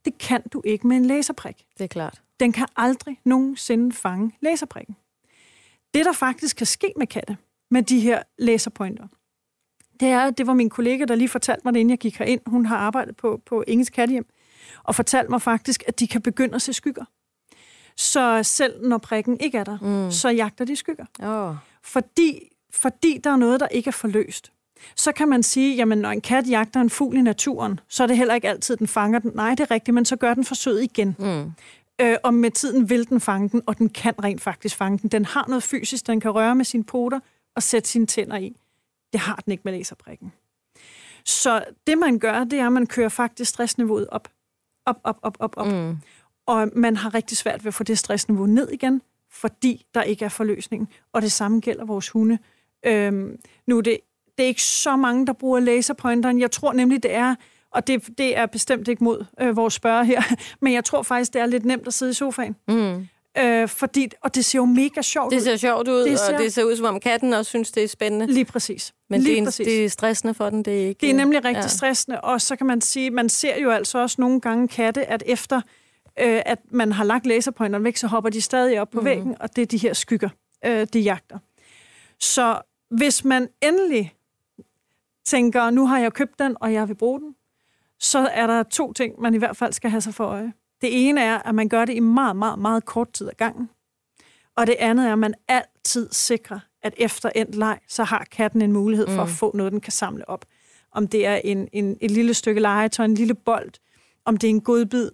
Det 0.04 0.18
kan 0.18 0.42
du 0.52 0.62
ikke 0.64 0.86
med 0.86 0.96
en 0.96 1.04
laserprik. 1.04 1.66
Det 1.78 1.84
er 1.84 1.88
klart. 1.88 2.22
Den 2.40 2.52
kan 2.52 2.66
aldrig 2.76 3.20
nogensinde 3.24 3.92
fange 3.92 4.32
laserprikken. 4.40 4.96
Det, 5.94 6.04
der 6.04 6.12
faktisk 6.12 6.56
kan 6.56 6.66
ske 6.66 6.92
med 6.96 7.06
katte, 7.06 7.36
med 7.70 7.82
de 7.82 8.00
her 8.00 8.22
laserpointer, 8.38 9.08
det 10.00 10.08
er, 10.08 10.30
det 10.30 10.46
var 10.46 10.54
min 10.54 10.70
kollega, 10.70 11.04
der 11.04 11.14
lige 11.14 11.28
fortalte 11.28 11.60
mig 11.64 11.74
det, 11.74 11.80
inden 11.80 11.90
jeg 11.90 11.98
gik 11.98 12.18
herind. 12.18 12.40
Hun 12.46 12.66
har 12.66 12.76
arbejdet 12.76 13.16
på, 13.16 13.42
på 13.46 13.64
Ingens 13.66 13.90
Kattehjem, 13.90 14.26
og 14.82 14.94
fortalte 14.94 15.30
mig 15.30 15.42
faktisk, 15.42 15.82
at 15.86 16.00
de 16.00 16.08
kan 16.08 16.22
begynde 16.22 16.54
at 16.54 16.62
se 16.62 16.72
skygger. 16.72 17.04
Så 17.96 18.42
selv 18.42 18.86
når 18.88 18.98
prikken 18.98 19.40
ikke 19.40 19.58
er 19.58 19.64
der, 19.64 19.78
mm. 19.80 20.10
så 20.10 20.28
jagter 20.28 20.64
de 20.64 20.76
skygger. 20.76 21.04
Oh. 21.22 21.54
Fordi, 21.82 22.48
fordi 22.70 23.20
der 23.24 23.30
er 23.30 23.36
noget, 23.36 23.60
der 23.60 23.68
ikke 23.68 23.88
er 23.88 23.92
forløst. 23.92 24.52
Så 24.96 25.12
kan 25.12 25.28
man 25.28 25.42
sige, 25.42 25.76
jamen 25.76 25.98
når 25.98 26.10
en 26.10 26.20
kat 26.20 26.48
jagter 26.48 26.80
en 26.80 26.90
fugl 26.90 27.16
i 27.16 27.22
naturen, 27.22 27.80
så 27.88 28.02
er 28.02 28.06
det 28.06 28.16
heller 28.16 28.34
ikke 28.34 28.48
altid, 28.48 28.76
den 28.76 28.88
fanger 28.88 29.18
den. 29.18 29.32
Nej, 29.34 29.50
det 29.50 29.60
er 29.60 29.70
rigtigt, 29.70 29.94
men 29.94 30.04
så 30.04 30.16
gør 30.16 30.34
den 30.34 30.44
forsøget 30.44 30.82
igen. 30.82 31.16
Mm. 31.18 31.52
Øh, 32.00 32.16
og 32.22 32.34
med 32.34 32.50
tiden 32.50 32.90
vil 32.90 33.08
den 33.08 33.20
fange 33.20 33.48
den, 33.48 33.62
og 33.66 33.78
den 33.78 33.88
kan 33.88 34.14
rent 34.24 34.40
faktisk 34.40 34.76
fange 34.76 34.98
den. 34.98 35.08
Den 35.08 35.24
har 35.24 35.44
noget 35.48 35.62
fysisk, 35.62 36.06
den 36.06 36.20
kan 36.20 36.30
røre 36.30 36.54
med 36.54 36.64
sine 36.64 36.84
poter 36.84 37.20
og 37.56 37.62
sætte 37.62 37.88
sine 37.88 38.06
tænder 38.06 38.36
i. 38.36 38.56
Det 39.12 39.20
har 39.20 39.36
den 39.44 39.50
ikke 39.50 39.62
med 39.64 39.72
laserprikken. 39.72 40.32
Så 41.24 41.64
det 41.86 41.98
man 41.98 42.18
gør, 42.18 42.44
det 42.44 42.58
er, 42.58 42.66
at 42.66 42.72
man 42.72 42.86
kører 42.86 43.08
faktisk 43.08 43.50
stressniveauet 43.50 44.06
op. 44.08 44.28
Op, 44.86 45.00
op, 45.04 45.18
op, 45.22 45.36
op, 45.40 45.54
op. 45.56 45.66
Mm. 45.66 45.98
Og 46.46 46.70
man 46.76 46.96
har 46.96 47.14
rigtig 47.14 47.36
svært 47.36 47.64
ved 47.64 47.68
at 47.68 47.74
få 47.74 47.84
det 47.84 47.98
stressniveau 47.98 48.46
ned 48.46 48.68
igen, 48.72 49.02
fordi 49.32 49.86
der 49.94 50.02
ikke 50.02 50.24
er 50.24 50.28
forløsning. 50.28 50.88
Og 51.12 51.22
det 51.22 51.32
samme 51.32 51.60
gælder 51.60 51.84
vores 51.84 52.08
hunde. 52.08 52.38
Øhm, 52.86 53.36
nu 53.66 53.78
er 53.78 53.82
det 53.82 53.98
det 54.38 54.44
er 54.44 54.48
ikke 54.48 54.62
så 54.62 54.96
mange, 54.96 55.26
der 55.26 55.32
bruger 55.32 55.60
laserpointeren. 55.60 56.40
Jeg 56.40 56.50
tror 56.50 56.72
nemlig, 56.72 57.02
det 57.02 57.14
er, 57.14 57.34
og 57.70 57.86
det, 57.86 58.18
det 58.18 58.36
er 58.36 58.46
bestemt 58.46 58.88
ikke 58.88 59.04
mod 59.04 59.24
øh, 59.40 59.56
vores 59.56 59.74
spørger 59.74 60.02
her, 60.02 60.22
men 60.62 60.72
jeg 60.72 60.84
tror 60.84 61.02
faktisk, 61.02 61.32
det 61.32 61.40
er 61.42 61.46
lidt 61.46 61.64
nemt 61.64 61.86
at 61.86 61.94
sidde 61.94 62.10
i 62.10 62.14
sofaen. 62.14 62.56
Mm. 62.68 63.06
Øh, 63.38 63.68
fordi, 63.68 64.08
og 64.20 64.34
det 64.34 64.44
ser 64.44 64.58
jo 64.58 64.64
mega 64.64 65.02
sjovt 65.02 65.30
Det 65.30 65.36
ud. 65.36 65.44
ser 65.44 65.56
sjovt 65.56 65.88
ud, 65.88 66.00
Det 66.00 66.10
det 66.10 66.18
ser- 66.18 66.34
og 66.34 66.38
det 66.42 66.52
ser 66.54 66.64
ud, 66.64 66.76
som 66.76 66.86
om 66.86 67.00
katten 67.00 67.32
også 67.32 67.48
synes, 67.48 67.70
det 67.72 67.84
er 67.84 67.88
spændende. 67.88 68.26
Lige 68.26 68.44
præcis. 68.44 68.92
Men 69.10 69.20
Lige 69.20 69.34
det 69.34 69.40
er, 69.40 69.44
præcis. 69.44 69.66
det 69.66 69.84
er 69.84 69.88
stressende 69.88 70.34
for 70.34 70.50
den, 70.50 70.62
det 70.62 70.82
er 70.82 70.88
ikke... 70.88 71.00
Det 71.00 71.10
er 71.10 71.14
nemlig 71.14 71.44
rigtig 71.44 71.62
ja. 71.62 71.68
stressende, 71.68 72.20
og 72.20 72.40
så 72.40 72.56
kan 72.56 72.66
man 72.66 72.80
sige, 72.80 73.10
man 73.10 73.28
ser 73.28 73.58
jo 73.58 73.70
altså 73.70 73.98
også 73.98 74.16
nogle 74.20 74.40
gange 74.40 74.68
katte, 74.68 75.06
at 75.06 75.22
efter 75.26 75.60
øh, 76.18 76.42
at 76.46 76.58
man 76.70 76.92
har 76.92 77.04
lagt 77.04 77.26
laserpointeren 77.26 77.84
væk, 77.84 77.96
så 77.96 78.06
hopper 78.06 78.30
de 78.30 78.40
stadig 78.40 78.80
op 78.80 78.90
på 78.90 79.00
mm. 79.00 79.04
væggen, 79.04 79.36
og 79.40 79.56
det 79.56 79.62
er 79.62 79.66
de 79.66 79.78
her 79.78 79.92
skygger, 79.92 80.28
øh, 80.64 80.86
de 80.92 81.00
jagter. 81.00 81.38
Så 82.20 82.60
hvis 82.90 83.24
man 83.24 83.48
endelig 83.62 84.14
tænker, 85.24 85.70
nu 85.70 85.86
har 85.86 85.98
jeg 85.98 86.12
købt 86.12 86.38
den, 86.38 86.56
og 86.60 86.72
jeg 86.72 86.88
vil 86.88 86.94
bruge 86.94 87.20
den, 87.20 87.34
så 87.98 88.18
er 88.18 88.46
der 88.46 88.62
to 88.62 88.92
ting, 88.92 89.20
man 89.20 89.34
i 89.34 89.38
hvert 89.38 89.56
fald 89.56 89.72
skal 89.72 89.90
have 89.90 90.00
sig 90.00 90.14
for 90.14 90.24
øje. 90.24 90.52
Det 90.80 91.08
ene 91.08 91.20
er, 91.20 91.38
at 91.38 91.54
man 91.54 91.68
gør 91.68 91.84
det 91.84 91.94
i 91.94 92.00
meget, 92.00 92.36
meget, 92.36 92.58
meget 92.58 92.84
kort 92.84 93.12
tid 93.12 93.28
ad 93.28 93.32
gangen. 93.38 93.70
Og 94.56 94.66
det 94.66 94.76
andet 94.78 95.06
er, 95.06 95.12
at 95.12 95.18
man 95.18 95.34
altid 95.48 96.08
sikrer, 96.12 96.58
at 96.82 96.94
efter 96.96 97.30
endt 97.34 97.54
leg, 97.54 97.78
så 97.88 98.04
har 98.04 98.26
katten 98.30 98.62
en 98.62 98.72
mulighed 98.72 99.06
for 99.06 99.14
mm. 99.14 99.20
at 99.20 99.28
få 99.28 99.56
noget, 99.56 99.72
den 99.72 99.80
kan 99.80 99.92
samle 99.92 100.28
op. 100.28 100.44
Om 100.92 101.08
det 101.08 101.26
er 101.26 101.34
en, 101.34 101.68
en, 101.72 101.96
et 102.00 102.10
lille 102.10 102.34
stykke 102.34 102.60
legetøj, 102.60 103.04
en 103.04 103.14
lille 103.14 103.34
bold, 103.34 103.72
om 104.24 104.36
det 104.36 104.46
er 104.46 104.50
en 104.50 104.60
godbid. 104.60 105.10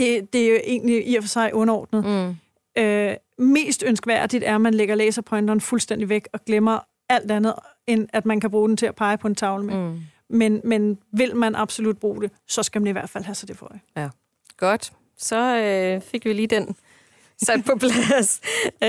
Det, 0.00 0.32
det 0.32 0.44
er 0.46 0.50
jo 0.50 0.60
egentlig 0.64 1.08
i 1.08 1.16
og 1.16 1.22
for 1.22 1.28
sig 1.28 1.54
underordnet. 1.54 2.04
Mm. 2.04 2.36
Øh, 2.82 3.16
mest 3.38 3.82
ønskværdigt 3.86 4.44
er, 4.44 4.54
at 4.54 4.60
man 4.60 4.74
lægger 4.74 4.94
laserpointeren 4.94 5.60
fuldstændig 5.60 6.08
væk 6.08 6.28
og 6.32 6.44
glemmer 6.44 6.78
alt 7.08 7.30
andet, 7.30 7.54
end 7.86 8.08
at 8.12 8.26
man 8.26 8.40
kan 8.40 8.50
bruge 8.50 8.68
den 8.68 8.76
til 8.76 8.86
at 8.86 8.94
pege 8.96 9.18
på 9.18 9.28
en 9.28 9.34
tavle 9.34 9.64
med. 9.66 9.74
Mm. 9.74 10.00
Men, 10.28 10.60
men 10.64 10.98
vil 11.12 11.36
man 11.36 11.54
absolut 11.54 11.98
bruge 11.98 12.22
det, 12.22 12.30
så 12.48 12.62
skal 12.62 12.80
man 12.82 12.86
i 12.88 12.92
hvert 12.92 13.10
fald 13.10 13.24
have 13.24 13.34
sig 13.34 13.48
det 13.48 13.56
for 13.58 13.66
øje. 13.66 13.80
Godt. 14.56 14.92
Så 15.18 15.56
øh, 15.56 16.00
fik 16.00 16.24
vi 16.24 16.32
lige 16.32 16.46
den 16.46 16.76
sat 17.42 17.64
på 17.64 17.76
plads. 17.80 18.40
øh, 18.82 18.88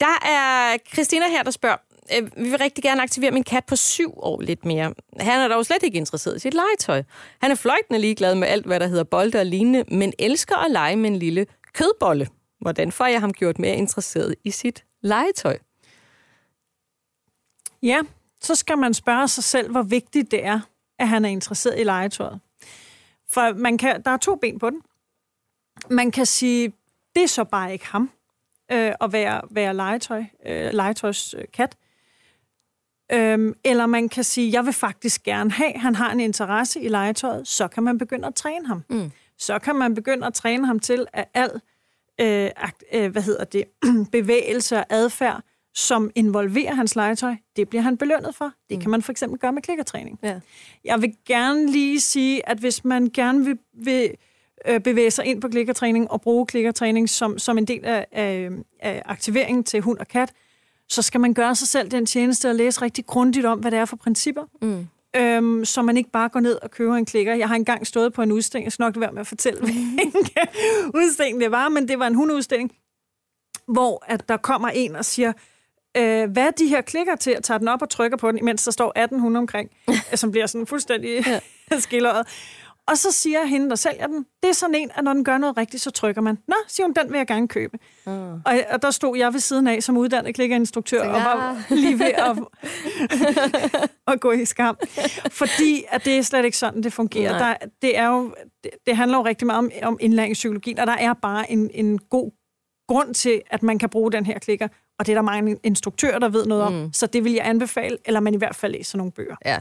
der 0.00 0.26
er 0.28 0.76
Christina 0.92 1.28
her, 1.28 1.42
der 1.42 1.50
spørger, 1.50 1.76
øh, 2.16 2.36
vi 2.36 2.50
vil 2.50 2.58
rigtig 2.58 2.84
gerne 2.84 3.02
aktivere 3.02 3.30
min 3.30 3.44
kat 3.44 3.64
på 3.64 3.76
syv 3.76 4.12
år 4.16 4.40
lidt 4.40 4.64
mere. 4.64 4.94
Han 5.20 5.40
er 5.40 5.48
dog 5.48 5.66
slet 5.66 5.82
ikke 5.82 5.98
interesseret 5.98 6.36
i 6.36 6.38
sit 6.38 6.54
legetøj. 6.54 7.02
Han 7.42 7.50
er 7.50 7.54
fløjtende 7.54 8.00
ligeglad 8.00 8.34
med 8.34 8.48
alt, 8.48 8.66
hvad 8.66 8.80
der 8.80 8.86
hedder 8.86 9.04
bolde 9.04 9.38
og 9.38 9.46
lignende, 9.46 9.84
men 9.96 10.12
elsker 10.18 10.56
at 10.56 10.70
lege 10.70 10.96
med 10.96 11.10
en 11.10 11.16
lille 11.16 11.46
kødbolle. 11.72 12.28
Hvordan 12.60 12.92
får 12.92 13.06
jeg 13.06 13.20
ham 13.20 13.32
gjort 13.32 13.58
mere 13.58 13.74
interesseret 13.74 14.34
i 14.44 14.50
sit 14.50 14.84
legetøj? 15.02 15.58
Ja, 17.82 18.00
så 18.40 18.54
skal 18.54 18.78
man 18.78 18.94
spørge 18.94 19.28
sig 19.28 19.44
selv, 19.44 19.70
hvor 19.70 19.82
vigtigt 19.82 20.30
det 20.30 20.44
er, 20.44 20.60
at 20.98 21.08
han 21.08 21.24
er 21.24 21.28
interesseret 21.28 21.80
i 21.80 21.84
legetøjet. 21.84 22.40
For 23.28 23.54
man 23.54 23.78
kan, 23.78 24.02
der 24.02 24.10
er 24.10 24.16
to 24.16 24.36
ben 24.36 24.58
på 24.58 24.70
den. 24.70 24.82
Man 25.90 26.10
kan 26.10 26.26
sige, 26.26 26.72
det 27.14 27.22
er 27.22 27.28
så 27.28 27.44
bare 27.44 27.72
ikke 27.72 27.86
ham 27.86 28.10
øh, 28.72 28.92
at 29.00 29.12
være, 29.12 29.40
være 29.50 29.74
legetøj, 29.74 30.24
øh, 30.46 30.72
legetøjskat. 30.72 31.76
Øhm, 33.12 33.54
eller 33.64 33.86
man 33.86 34.08
kan 34.08 34.24
sige, 34.24 34.52
jeg 34.52 34.64
vil 34.64 34.72
faktisk 34.72 35.22
gerne 35.22 35.50
have, 35.50 35.72
han 35.76 35.94
har 35.94 36.12
en 36.12 36.20
interesse 36.20 36.80
i 36.80 36.88
legetøjet, 36.88 37.48
så 37.48 37.68
kan 37.68 37.82
man 37.82 37.98
begynde 37.98 38.26
at 38.28 38.34
træne 38.34 38.66
ham. 38.66 38.82
Mm. 38.90 39.10
Så 39.38 39.58
kan 39.58 39.76
man 39.76 39.94
begynde 39.94 40.26
at 40.26 40.34
træne 40.34 40.66
ham 40.66 40.78
til, 40.78 41.06
at 41.12 41.24
al 41.34 41.50
øh, 42.20 42.50
øh, 42.92 43.10
hvad 43.12 43.22
hedder 43.22 43.44
det, 43.44 43.64
bevægelse 44.12 44.76
og 44.76 44.84
adfærd, 44.90 45.42
som 45.74 46.10
involverer 46.14 46.74
hans 46.74 46.96
legetøj, 46.96 47.34
det 47.56 47.68
bliver 47.68 47.82
han 47.82 47.96
belønnet 47.96 48.34
for. 48.34 48.52
Det 48.68 48.76
Mm. 48.76 48.80
kan 48.80 48.90
man 48.90 49.02
for 49.02 49.12
eksempel 49.12 49.38
gøre 49.38 49.52
med 49.52 49.62
klikkertræning. 49.62 50.18
Ja. 50.22 50.40
Jeg 50.84 51.02
vil 51.02 51.14
gerne 51.26 51.66
lige 51.72 52.00
sige, 52.00 52.48
at 52.48 52.58
hvis 52.58 52.84
man 52.84 53.10
gerne 53.14 53.44
vil, 53.44 53.58
vil 53.74 54.10
øh, 54.68 54.80
bevæge 54.80 55.10
sig 55.10 55.24
ind 55.24 55.40
på 55.40 55.48
klikkertræning 55.48 56.10
og 56.10 56.20
bruge 56.20 56.46
klikkertræning 56.46 57.08
som, 57.08 57.38
som 57.38 57.58
en 57.58 57.64
del 57.64 57.84
af, 57.84 58.06
af, 58.12 58.50
af 58.80 59.02
aktiveringen 59.04 59.64
til 59.64 59.80
hund 59.80 59.98
og 59.98 60.08
kat, 60.08 60.32
så 60.90 61.02
skal 61.02 61.20
man 61.20 61.34
gøre 61.34 61.54
sig 61.54 61.68
selv 61.68 61.90
den 61.90 62.06
tjeneste 62.06 62.48
at 62.48 62.56
læse 62.56 62.82
rigtig 62.82 63.06
grundigt 63.06 63.46
om, 63.46 63.58
hvad 63.58 63.70
det 63.70 63.78
er 63.78 63.84
for 63.84 63.96
principper, 63.96 64.42
Mm. 64.62 64.86
øhm, 65.16 65.64
så 65.64 65.82
man 65.82 65.96
ikke 65.96 66.10
bare 66.10 66.28
går 66.28 66.40
ned 66.40 66.58
og 66.62 66.70
køber 66.70 66.94
en 66.94 67.04
klikker. 67.06 67.34
Jeg 67.34 67.48
har 67.48 67.54
engang 67.54 67.86
stået 67.86 68.12
på 68.12 68.22
en 68.22 68.32
udstilling, 68.32 68.64
jeg 68.64 68.72
skal 68.72 68.82
nok 68.82 69.00
være 69.00 69.12
med 69.12 69.20
at 69.20 69.26
fortælle, 69.26 69.60
hvilken 69.60 70.26
udstilling 71.00 71.40
det 71.40 71.50
var, 71.50 71.68
men 71.68 71.88
det 71.88 71.98
var 71.98 72.06
en 72.06 72.14
hundeudstilling, 72.14 72.72
hvor 73.68 74.04
at 74.06 74.28
der 74.28 74.36
kommer 74.36 74.68
en 74.68 74.96
og 74.96 75.04
siger, 75.04 75.32
øh, 75.96 76.30
hvad 76.30 76.46
er 76.46 76.50
de 76.50 76.66
her 76.68 76.80
klikker 76.80 77.16
til, 77.16 77.30
at 77.30 77.44
tage 77.44 77.58
den 77.58 77.68
op 77.68 77.82
og 77.82 77.90
trykker 77.90 78.16
på 78.16 78.30
den, 78.30 78.38
imens 78.38 78.64
der 78.64 78.70
står 78.70 78.88
1800 78.98 79.42
omkring, 79.42 79.70
som 80.14 80.30
bliver 80.30 80.46
sådan 80.46 80.66
fuldstændig 80.66 81.26
ja. 81.26 81.40
skilleret. 81.78 82.26
Og 82.90 82.98
så 82.98 83.12
siger 83.12 83.44
hende, 83.44 83.70
der 83.70 83.76
sælger 83.76 84.06
den, 84.06 84.26
det 84.42 84.48
er 84.48 84.52
sådan 84.54 84.74
en, 84.74 84.90
at 84.94 85.04
når 85.04 85.12
den 85.12 85.24
gør 85.24 85.38
noget 85.38 85.56
rigtigt, 85.56 85.82
så 85.82 85.90
trykker 85.90 86.20
man. 86.22 86.38
Nå, 86.48 86.54
siger 86.68 86.86
hun, 86.86 86.94
den 86.94 87.12
vil 87.12 87.18
jeg 87.18 87.26
gerne 87.26 87.48
købe. 87.48 87.78
Mm. 88.06 88.12
Og, 88.32 88.54
og 88.70 88.82
der 88.82 88.90
stod 88.90 89.16
jeg 89.18 89.32
ved 89.32 89.40
siden 89.40 89.66
af 89.66 89.82
som 89.82 89.96
uddannet 89.96 90.34
klikkerinstruktør, 90.34 91.02
og 91.08 91.12
var 91.12 91.64
Ja. 91.70 91.74
lige 91.74 91.98
ved 91.98 92.06
at, 92.06 92.38
at 94.14 94.20
gå 94.20 94.30
i 94.32 94.44
skam. 94.44 94.76
Fordi 95.30 95.84
at 95.88 96.04
det 96.04 96.18
er 96.18 96.22
slet 96.22 96.44
ikke 96.44 96.56
sådan, 96.56 96.82
det 96.82 96.92
fungerer. 96.92 97.38
Nej. 97.38 97.58
Der, 97.60 97.66
det, 97.82 97.98
er 97.98 98.08
jo, 98.08 98.34
det, 98.64 98.70
det 98.86 98.96
handler 98.96 99.18
jo 99.18 99.24
rigtig 99.24 99.46
meget 99.46 99.58
om, 99.58 99.70
om 99.82 99.98
indlæringspsykologi, 100.00 100.74
og 100.78 100.86
der 100.86 100.92
er 100.96 101.14
bare 101.14 101.50
en, 101.52 101.70
en 101.74 101.98
god 101.98 102.30
grund 102.88 103.14
til, 103.14 103.42
at 103.50 103.62
man 103.62 103.78
kan 103.78 103.88
bruge 103.88 104.12
den 104.12 104.26
her 104.26 104.38
klikker, 104.38 104.68
og 104.98 105.06
det 105.06 105.12
er 105.12 105.16
der 105.16 105.22
mange 105.22 105.56
instruktører, 105.62 106.18
der 106.18 106.28
ved 106.28 106.46
noget 106.46 106.62
om, 106.64 106.72
Mm. 106.72 106.92
så 106.92 107.06
det 107.06 107.24
vil 107.24 107.32
jeg 107.32 107.46
anbefale, 107.46 107.98
eller 108.04 108.20
man 108.20 108.34
i 108.34 108.36
hvert 108.36 108.56
fald 108.56 108.72
læser 108.72 108.98
nogle 108.98 109.12
bøger. 109.12 109.36
Ja. 109.44 109.58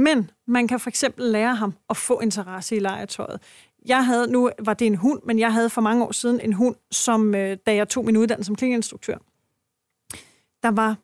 Men 0.00 0.30
man 0.46 0.68
kan 0.68 0.80
for 0.80 0.90
eksempel 0.90 1.24
lære 1.24 1.54
ham 1.54 1.74
at 1.90 1.96
få 1.96 2.20
interesse 2.20 2.76
i 2.76 2.78
legetøjet. 2.78 3.40
Jeg 3.86 4.06
havde, 4.06 4.32
nu 4.32 4.50
var 4.58 4.74
det 4.74 4.86
en 4.86 4.94
hund, 4.94 5.20
men 5.24 5.38
jeg 5.38 5.52
havde 5.52 5.70
for 5.70 5.80
mange 5.80 6.04
år 6.04 6.12
siden 6.12 6.40
en 6.40 6.52
hund, 6.52 6.76
som 6.90 7.34
øh, 7.34 7.56
da 7.66 7.74
jeg 7.74 7.88
tog 7.88 8.04
min 8.04 8.16
uddannelse 8.16 8.46
som 8.46 8.56
klininstruktør, 8.56 9.18
der 10.62 10.70
var 10.70 10.96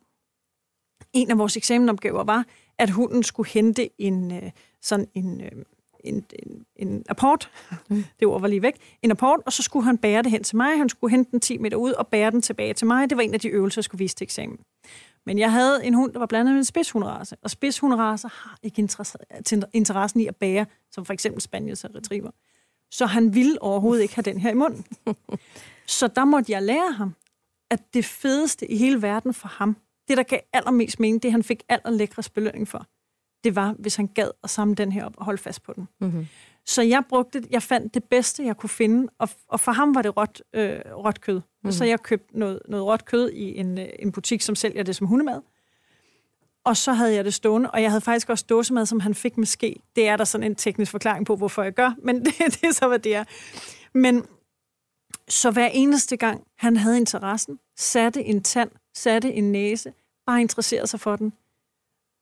en 1.13 1.31
af 1.31 1.39
vores 1.39 1.57
eksamenopgaver 1.57 2.25
var, 2.25 2.45
at 2.79 2.91
hunden 2.91 3.23
skulle 3.23 3.51
hente 3.51 3.89
en 3.99 4.33
øh, 4.33 4.51
sådan 4.83 5.07
en, 5.15 5.41
øh, 5.41 5.51
en, 6.05 6.25
en, 6.33 6.67
en 6.77 7.05
apport, 7.09 7.51
det 8.21 8.29
ord 8.29 8.41
var 8.41 8.49
lige 8.49 8.63
væk, 8.63 8.77
en 9.03 9.11
apport, 9.11 9.41
og 9.47 9.53
så 9.53 9.63
skulle 9.63 9.85
han 9.85 9.99
bære 9.99 10.23
det 10.23 10.31
hen 10.31 10.45
til 10.45 10.57
mig. 10.57 10.79
Han 10.79 10.89
skulle 10.89 11.11
hente 11.11 11.31
den 11.31 11.41
10 11.41 11.59
meter 11.59 11.77
ud 11.77 11.93
og 11.93 12.07
bære 12.07 12.31
den 12.31 12.43
tilbage 12.43 12.75
til 12.75 12.87
mig. 12.87 13.11
Det 13.11 13.17
var 13.17 13.23
en 13.23 13.35
af 13.35 13.41
de 13.41 13.49
øvelser, 13.49 13.79
jeg 13.79 13.85
skulle 13.85 13.99
vise 13.99 14.17
til 14.17 14.25
eksamen. 14.25 14.59
Men 15.27 15.39
jeg 15.39 15.53
havde 15.53 15.85
en 15.85 15.95
hund, 15.95 16.13
der 16.13 16.19
var 16.19 16.27
blandet 16.27 16.55
med 16.55 16.59
en 16.59 16.65
spidshundrace, 16.65 17.37
og 17.43 17.51
spidshundracer 17.51 18.29
har 18.29 18.59
ikke 18.63 18.79
interesse, 18.79 19.19
interessen 19.73 20.21
i 20.21 20.27
at 20.27 20.37
bære, 20.37 20.67
som 20.91 21.05
for 21.05 21.13
eksempel 21.13 21.43
spaniels 21.43 21.85
og 21.85 21.95
retriever. 21.95 22.31
Så 22.91 23.07
han 23.07 23.35
ville 23.35 23.63
overhovedet 23.63 24.03
ikke 24.03 24.15
have 24.15 24.23
den 24.23 24.41
her 24.41 24.51
i 24.51 24.55
munden. 24.55 24.85
Så 25.87 26.09
der 26.09 26.25
måtte 26.25 26.53
jeg 26.53 26.63
lære 26.63 26.93
ham, 26.93 27.15
at 27.71 27.95
det 27.95 28.05
fedeste 28.05 28.71
i 28.71 28.77
hele 28.77 29.03
verden 29.03 29.35
for 29.35 29.49
ham, 29.49 29.77
det 30.09 30.17
der 30.17 30.23
gav 30.23 30.41
allermest 30.53 31.01
mening, 31.01 31.23
det 31.23 31.33
han 31.33 31.43
fik 31.43 31.63
allerlækrest 31.69 32.35
belønning 32.35 32.69
for, 32.69 32.87
det 33.45 33.57
var, 33.57 33.75
hvis 33.79 33.97
han 33.97 34.07
gad 34.07 34.31
at 34.45 34.51
samle 34.51 34.75
den 34.75 34.93
her 34.93 35.05
op 35.05 35.15
og 35.17 35.25
holde 35.25 35.43
fast 35.43 35.63
på 35.63 35.73
den. 35.73 35.89
Mm-hmm. 36.01 36.27
Så 36.67 36.83
jeg 36.83 37.03
brugte, 37.09 37.43
jeg 37.51 37.63
fandt 37.63 37.95
det 37.95 38.05
bedste, 38.05 38.45
jeg 38.45 38.57
kunne 38.57 38.71
finde, 38.71 39.09
og, 39.19 39.29
og 39.49 39.61
for 39.61 39.73
ham 39.73 39.95
var 39.95 40.03
det 40.03 40.17
råt, 40.17 40.43
øh, 40.53 40.81
råt 40.87 41.21
kød. 41.21 41.41
Mm. 41.67 41.73
Så 41.73 41.85
jeg 41.85 42.03
købte 42.03 42.39
noget, 42.39 42.61
noget 42.69 42.87
råt 42.87 43.05
kød 43.05 43.31
i 43.31 43.59
en, 43.59 43.79
øh, 43.79 43.89
en 43.99 44.13
butik, 44.13 44.43
som 44.43 44.55
sælger 44.55 44.83
det 44.83 44.97
som 44.97 45.07
hundemad. 45.07 45.41
Og 46.65 46.77
så 46.77 46.93
havde 46.93 47.15
jeg 47.15 47.25
det 47.25 47.35
stående, 47.35 47.71
og 47.71 47.83
jeg 47.83 47.91
havde 47.91 48.01
faktisk 48.01 48.29
også 48.29 48.45
dåsemad, 48.49 48.87
som 48.87 49.01
han 49.01 49.15
fik 49.15 49.37
med 49.37 49.47
ske. 49.47 49.77
Det 49.97 50.09
er 50.09 50.17
der 50.17 50.25
sådan 50.25 50.47
en 50.47 50.55
teknisk 50.55 50.91
forklaring 50.91 51.27
på, 51.27 51.37
hvorfor 51.37 51.63
jeg 51.63 51.73
gør, 51.73 51.95
men 52.03 52.17
det, 52.25 52.35
det 52.39 52.65
er 52.65 52.73
så, 52.73 52.89
hvad 52.89 52.99
det 52.99 53.15
er. 53.15 53.25
Men 53.95 54.25
så 55.29 55.51
hver 55.51 55.69
eneste 55.73 56.17
gang, 56.17 56.45
han 56.59 56.77
havde 56.77 56.97
interessen, 56.97 57.59
satte 57.77 58.25
en 58.25 58.43
tand, 58.43 58.71
satte 58.95 59.33
en 59.33 59.53
næse, 59.53 59.93
bare 60.27 60.41
interesserede 60.41 60.87
sig 60.87 61.01
for 61.01 61.17
den, 61.17 61.33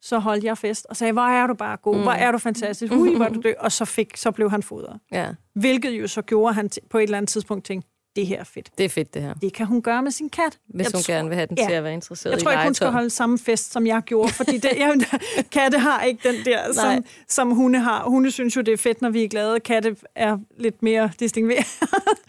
så 0.05 0.19
holdt 0.19 0.45
jeg 0.45 0.59
fest 0.59 0.87
og 0.87 0.97
sagde, 0.97 1.13
hvor 1.13 1.23
er 1.23 1.47
du 1.47 1.55
bare 1.55 1.77
god, 1.77 1.97
mm. 1.97 2.03
hvor 2.03 2.13
er 2.13 2.33
du 2.33 2.39
fantastisk, 2.39 2.93
ui, 2.93 3.17
hvor 3.17 3.25
er 3.25 3.29
du 3.29 3.41
død, 3.41 3.55
og 3.59 3.73
så, 3.73 3.85
fik, 3.85 4.17
så 4.17 4.31
blev 4.31 4.51
han 4.51 4.63
fodret. 4.63 5.01
Ja, 5.13 5.29
Hvilket 5.55 5.91
jo 5.91 6.09
så 6.09 6.23
gjorde 6.23 6.55
han 6.55 6.71
på 6.91 6.99
et 6.99 7.03
eller 7.03 7.17
andet 7.17 7.29
tidspunkt 7.29 7.65
tænkte, 7.65 7.91
det 8.17 8.27
her 8.27 8.41
er 8.41 8.45
fedt. 8.45 8.71
det 8.79 8.85
er 8.85 8.89
fedt, 8.89 9.15
det 9.15 9.23
her. 9.23 9.35
Det 9.35 9.53
kan 9.53 9.67
hun 9.67 9.83
gøre 9.83 10.03
med 10.03 10.11
sin 10.11 10.29
kat. 10.31 10.59
Hvis 10.69 10.85
jeg 10.85 10.91
hun 10.95 11.03
tror, 11.03 11.13
gerne 11.15 11.29
vil 11.29 11.37
have 11.37 11.47
den 11.47 11.59
ja. 11.59 11.67
til 11.67 11.73
at 11.73 11.85
være 11.85 11.95
interesseret 11.95 12.33
Jeg 12.33 12.41
tror 12.43 12.51
ikke, 12.51 12.65
hun 12.65 12.75
skal 12.75 12.89
holde 12.91 13.11
samme 13.11 13.39
fest, 13.39 13.73
som 13.73 13.87
jeg 13.87 14.03
gjorde, 14.07 14.33
fordi 14.33 14.59
det, 14.59 14.71
jeg, 14.79 14.95
katte 15.53 15.79
har 15.79 16.03
ikke 16.03 16.29
den 16.29 16.45
der, 16.45 16.63
Nej. 16.67 16.95
som, 16.97 17.05
som 17.29 17.51
hunde 17.51 17.79
har. 17.79 18.05
Hunde 18.09 18.31
synes 18.31 18.57
jo, 18.57 18.61
det 18.61 18.73
er 18.73 18.77
fedt, 18.77 19.03
når 19.03 19.11
vi 19.11 19.25
er 19.25 19.29
glade. 19.29 19.61
Katte 19.61 19.97
er 20.15 20.39
lidt 20.59 20.83
mere 20.83 21.11
distingueret. 21.21 21.67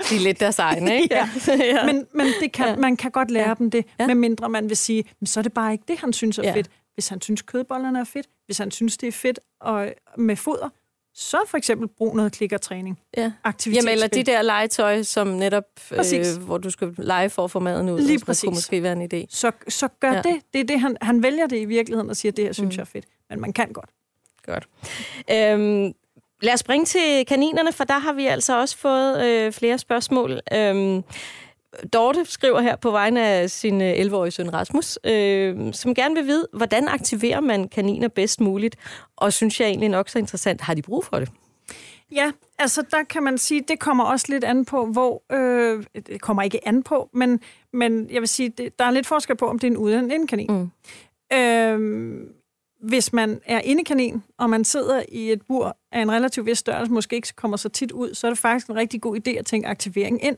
De 0.10 0.16
er 0.16 0.20
lidt 0.20 0.40
deres 0.40 0.60
egne, 0.60 1.02
ikke? 1.02 1.16
Ja. 1.16 1.30
ja. 1.60 1.86
Men, 1.86 2.06
men 2.14 2.28
det 2.42 2.52
kan, 2.52 2.66
Ja. 2.68 2.76
man 2.76 2.98
kan 2.98 3.12
godt 3.12 3.32
lære 3.32 3.48
Ja. 3.48 3.54
dem 3.54 3.72
det, 3.72 3.86
Ja. 4.00 4.08
medmindre 4.08 4.50
man 4.50 4.70
vil 4.70 4.78
sige, 4.78 5.04
men 5.20 5.28
så 5.28 5.40
er 5.40 5.42
det 5.42 5.54
bare 5.54 5.72
ikke 5.72 5.84
det, 5.88 6.00
han 6.00 6.14
synes 6.14 6.38
er 6.40 6.44
Ja. 6.44 6.54
fedt. 6.56 6.68
Hvis 6.94 7.08
han 7.08 7.22
synes, 7.22 7.42
kødbollerne 7.42 8.00
er 8.00 8.04
fedt, 8.04 8.28
hvis 8.46 8.58
han 8.58 8.72
synes, 8.72 8.98
det 8.98 9.08
er 9.08 9.12
fedt 9.12 9.40
og, 9.62 9.90
med 10.18 10.36
foder, 10.36 10.70
så 11.16 11.38
for 11.48 11.58
eksempel 11.58 11.88
brug 11.88 12.16
noget 12.16 12.32
klikkertræning. 12.32 13.00
Ja. 13.18 13.32
Jamen, 13.68 13.90
eller 13.90 14.08
de 14.08 14.24
der 14.24 14.42
legetøj, 14.42 15.04
som 15.04 15.28
netop, 15.28 15.64
øh, 15.92 16.44
hvor 16.46 16.58
du 16.58 16.70
skal 16.70 16.94
lege 16.98 17.30
for 17.30 17.44
at 17.44 17.52
få 17.52 17.60
maden 17.60 17.90
ud. 17.90 18.00
Lige 18.02 18.20
præcis. 18.20 18.42
Det 18.42 18.48
kunne 18.48 18.56
måske 18.56 18.84
være 18.84 18.94
en 18.94 19.14
idé. 19.14 19.26
Så, 19.30 19.52
så 19.68 19.88
gør 19.88 20.12
ja. 20.12 20.22
det. 20.22 20.42
Det 20.54 20.60
er 20.62 20.66
det, 20.66 20.80
han, 20.80 20.98
han 21.02 21.24
vælger 21.24 21.48
det 21.48 21.58
i 21.58 21.66
virkeligheden 21.66 22.10
og 22.10 22.16
siger, 22.18 22.32
det 22.32 22.44
her 22.46 22.54
synes 22.54 22.76
Mm. 22.76 22.78
jeg 22.78 22.82
er 22.82 22.86
fedt. 22.86 23.06
Men 23.30 23.42
man 23.42 23.54
kan 23.54 23.74
godt. 23.74 23.90
Godt. 24.46 24.68
Øhm, 25.32 25.94
lad 26.42 26.54
os 26.54 26.60
springe 26.60 26.86
til 26.86 27.26
kaninerne, 27.28 27.74
for 27.74 27.84
der 27.84 28.00
har 28.00 28.14
vi 28.14 28.26
altså 28.26 28.60
også 28.60 28.78
fået 28.78 29.26
øh, 29.26 29.52
flere 29.52 29.78
spørgsmål. 29.78 30.40
Øhm, 30.54 31.04
Dorte 31.94 32.26
skriver 32.26 32.62
her 32.62 32.76
på 32.76 32.92
vegne 32.92 33.28
af 33.28 33.52
sin 33.52 33.82
øh, 33.82 33.94
11-årige 33.94 34.32
søn 34.32 34.54
Rasmus, 34.54 35.00
øh, 35.04 35.74
som 35.74 35.96
gerne 35.96 36.16
vil 36.16 36.26
vide, 36.26 36.48
hvordan 36.54 36.88
aktiverer 36.88 37.40
man 37.40 37.70
kaniner 37.70 38.08
bedst 38.08 38.42
muligt? 38.42 38.76
Og 39.16 39.34
synes 39.34 39.60
jeg 39.60 39.68
egentlig 39.68 39.90
nok 39.90 40.10
så 40.10 40.20
interessant, 40.20 40.62
har 40.62 40.74
de 40.74 40.82
brug 40.82 41.06
for 41.06 41.20
det? 41.20 41.30
Ja, 42.12 42.32
altså 42.60 42.84
der 42.92 43.04
kan 43.04 43.24
man 43.24 43.38
sige, 43.38 43.62
det 43.68 43.80
kommer 43.80 44.04
også 44.04 44.26
lidt 44.30 44.44
an 44.44 44.66
på, 44.66 44.86
hvor... 44.86 45.24
Øh, 45.32 45.84
det 46.08 46.22
kommer 46.22 46.44
ikke 46.44 46.68
an 46.68 46.84
på, 46.84 47.10
men, 47.14 47.40
men 47.74 48.10
jeg 48.12 48.22
vil 48.22 48.28
sige, 48.28 48.50
det, 48.50 48.80
der 48.80 48.86
er 48.86 48.92
lidt 48.92 49.08
forskel 49.08 49.36
på, 49.36 49.50
om 49.50 49.60
det 49.60 49.68
er 49.68 49.72
en 49.72 49.78
ude- 49.78 49.94
eller 49.94 50.06
en 50.06 50.12
indekanin. 50.12 50.52
Mm. 50.52 50.72
Øh, 51.38 52.28
hvis 52.82 53.14
man 53.14 53.42
er 53.46 53.60
indekanin, 53.60 54.24
og 54.38 54.50
man 54.50 54.64
sidder 54.64 55.04
i 55.10 55.32
et 55.32 55.42
bur 55.48 55.78
af 55.92 56.02
en 56.02 56.12
relativt 56.12 56.46
vis 56.46 56.58
størrelse, 56.58 56.92
måske 56.92 57.16
ikke 57.16 57.34
kommer 57.36 57.58
så 57.58 57.70
tit 57.70 57.92
ud, 57.92 58.14
så 58.14 58.28
er 58.28 58.32
det 58.32 58.40
faktisk 58.40 58.68
en 58.68 58.76
rigtig 58.76 59.02
god 59.02 59.18
idé 59.18 59.32
at 59.32 59.46
tænke 59.46 59.68
aktivering 59.68 60.24
ind. 60.24 60.38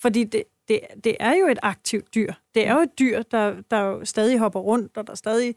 Fordi 0.00 0.24
det, 0.24 0.42
det, 0.68 0.80
det 1.04 1.16
er 1.20 1.34
jo 1.34 1.46
et 1.46 1.58
aktivt 1.62 2.14
dyr. 2.14 2.32
Det 2.54 2.66
er 2.66 2.74
jo 2.74 2.80
et 2.80 2.98
dyr, 2.98 3.22
der, 3.22 3.54
der 3.70 3.80
jo 3.80 4.04
stadig 4.04 4.38
hopper 4.38 4.60
rundt, 4.60 4.96
og 4.96 5.06
der 5.06 5.14
stadig 5.14 5.54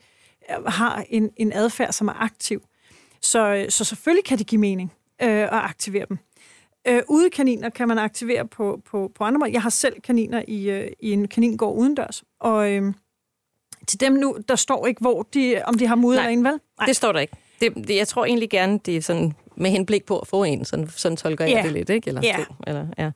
øh, 0.50 0.66
har 0.66 1.06
en, 1.10 1.32
en 1.38 1.54
adfærd, 1.54 1.92
som 1.92 2.08
er 2.08 2.22
aktiv. 2.24 2.62
Så, 3.22 3.66
så 3.70 3.84
selvfølgelig 3.84 4.26
kan 4.26 4.38
det 4.38 4.48
give 4.48 4.62
mening 4.62 4.94
øh, 5.22 5.30
at 5.30 5.50
aktivere 5.52 6.06
dem. 6.10 6.18
Øh, 6.88 7.02
udekaniner 7.10 7.70
kan 7.70 7.88
man 7.88 7.98
aktivere 7.98 8.48
på, 8.48 8.82
på, 8.86 9.12
på 9.16 9.24
andre 9.24 9.40
måder. 9.40 9.52
Jeg 9.52 9.62
har 9.62 9.70
selv 9.70 10.02
kaniner 10.02 10.44
i, 10.48 10.70
øh, 10.70 10.92
i 11.00 11.12
en 11.12 11.28
kaningård 11.28 11.76
udendørs, 11.76 12.24
og 12.40 12.72
øh, 12.72 12.94
til 13.88 14.00
dem 14.00 14.14
nu, 14.14 14.38
der 14.48 14.56
står 14.56 14.88
ikke, 14.88 15.02
hvor 15.02 15.22
de, 15.34 15.62
om 15.66 15.78
de 15.78 15.88
har 15.88 15.96
mudder 15.96 16.20
Nej. 16.20 16.26
derinde, 16.26 16.50
vel? 16.50 16.60
Nej. 16.80 16.86
Det 16.86 16.96
står 16.96 17.12
der 17.12 17.20
ikke. 17.20 17.34
Det, 17.62 17.76
det, 17.88 17.96
jeg 17.96 18.08
tror 18.08 18.26
egentlig 18.26 18.50
gerne, 18.50 18.80
det 18.86 18.98
er 18.98 19.02
sådan 19.02 19.34
med 19.58 19.70
henblik 19.72 20.06
på 20.06 20.20
at 20.20 20.28
få 20.28 20.44
en. 20.44 20.66
Sådan, 20.66 20.90
sådan 20.90 21.18
tolker 21.18 21.46
jeg 21.46 21.54
Ja. 21.54 21.62
det 21.64 21.72
lidt, 21.72 21.90
ikke? 21.90 22.08
Eller, 22.08 22.22
Ja. 22.24 22.36
to, 22.48 22.54
eller, 22.68 22.88
ja. 22.98 23.12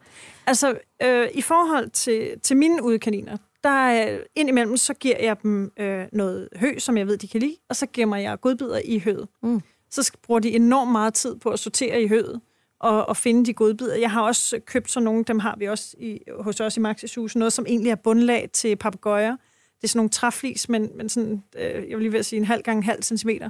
Altså, 0.48 0.78
øh, 1.04 1.28
i 1.34 1.42
forhold 1.42 1.90
til, 1.90 2.40
til 2.44 2.58
mine 2.58 2.84
udekaniner, 2.84 3.38
der 3.64 4.08
øh, 4.14 4.20
indimellem, 4.36 4.78
så 4.78 4.94
giver 4.94 5.16
jeg 5.20 5.42
dem 5.44 5.72
øh, 5.80 6.06
noget 6.14 6.50
hø, 6.56 6.80
som 6.80 6.98
jeg 6.98 7.08
ved, 7.08 7.18
de 7.18 7.28
kan 7.28 7.42
lide, 7.42 7.56
og 7.70 7.76
så 7.76 7.88
gemmer 7.94 8.18
jeg 8.18 8.40
godbidder 8.42 8.82
i 8.86 9.00
høet. 9.00 9.28
Mm. 9.44 9.62
Så 9.92 10.12
bruger 10.24 10.40
de 10.40 10.56
enormt 10.56 10.92
meget 10.92 11.14
tid 11.14 11.36
på 11.36 11.50
at 11.50 11.60
sortere 11.60 12.02
i 12.02 12.08
høet 12.08 12.42
og, 12.80 13.10
og 13.10 13.18
finde 13.18 13.46
de 13.46 13.54
godbidder. 13.54 13.96
Jeg 13.96 14.12
har 14.12 14.22
også 14.22 14.60
købt 14.66 14.92
sådan 14.92 15.06
nogle, 15.06 15.24
dem 15.24 15.40
har 15.40 15.56
vi 15.58 15.66
også 15.68 15.96
i, 16.00 16.20
hos 16.40 16.60
os 16.60 16.78
i 16.78 16.80
Maxis 16.80 17.16
hus, 17.16 17.36
noget 17.36 17.54
som 17.54 17.66
egentlig 17.68 17.92
er 17.92 17.96
bundlag 17.96 18.50
til 18.54 18.76
papegøjer. 18.76 19.32
Det 19.78 19.84
er 19.84 19.88
sådan 19.88 19.98
nogle 19.98 20.10
træflis, 20.10 20.70
men, 20.70 20.90
men 20.96 21.10
sådan, 21.10 21.44
øh, 21.58 21.64
jeg 21.90 21.98
vil 21.98 22.00
lige 22.00 22.12
ved 22.12 22.20
at 22.20 22.26
sige 22.26 22.38
en 22.38 22.46
halv 22.46 22.64
gange 22.64 22.78
en 22.78 22.84
halv 22.84 23.04
centimeter 23.04 23.50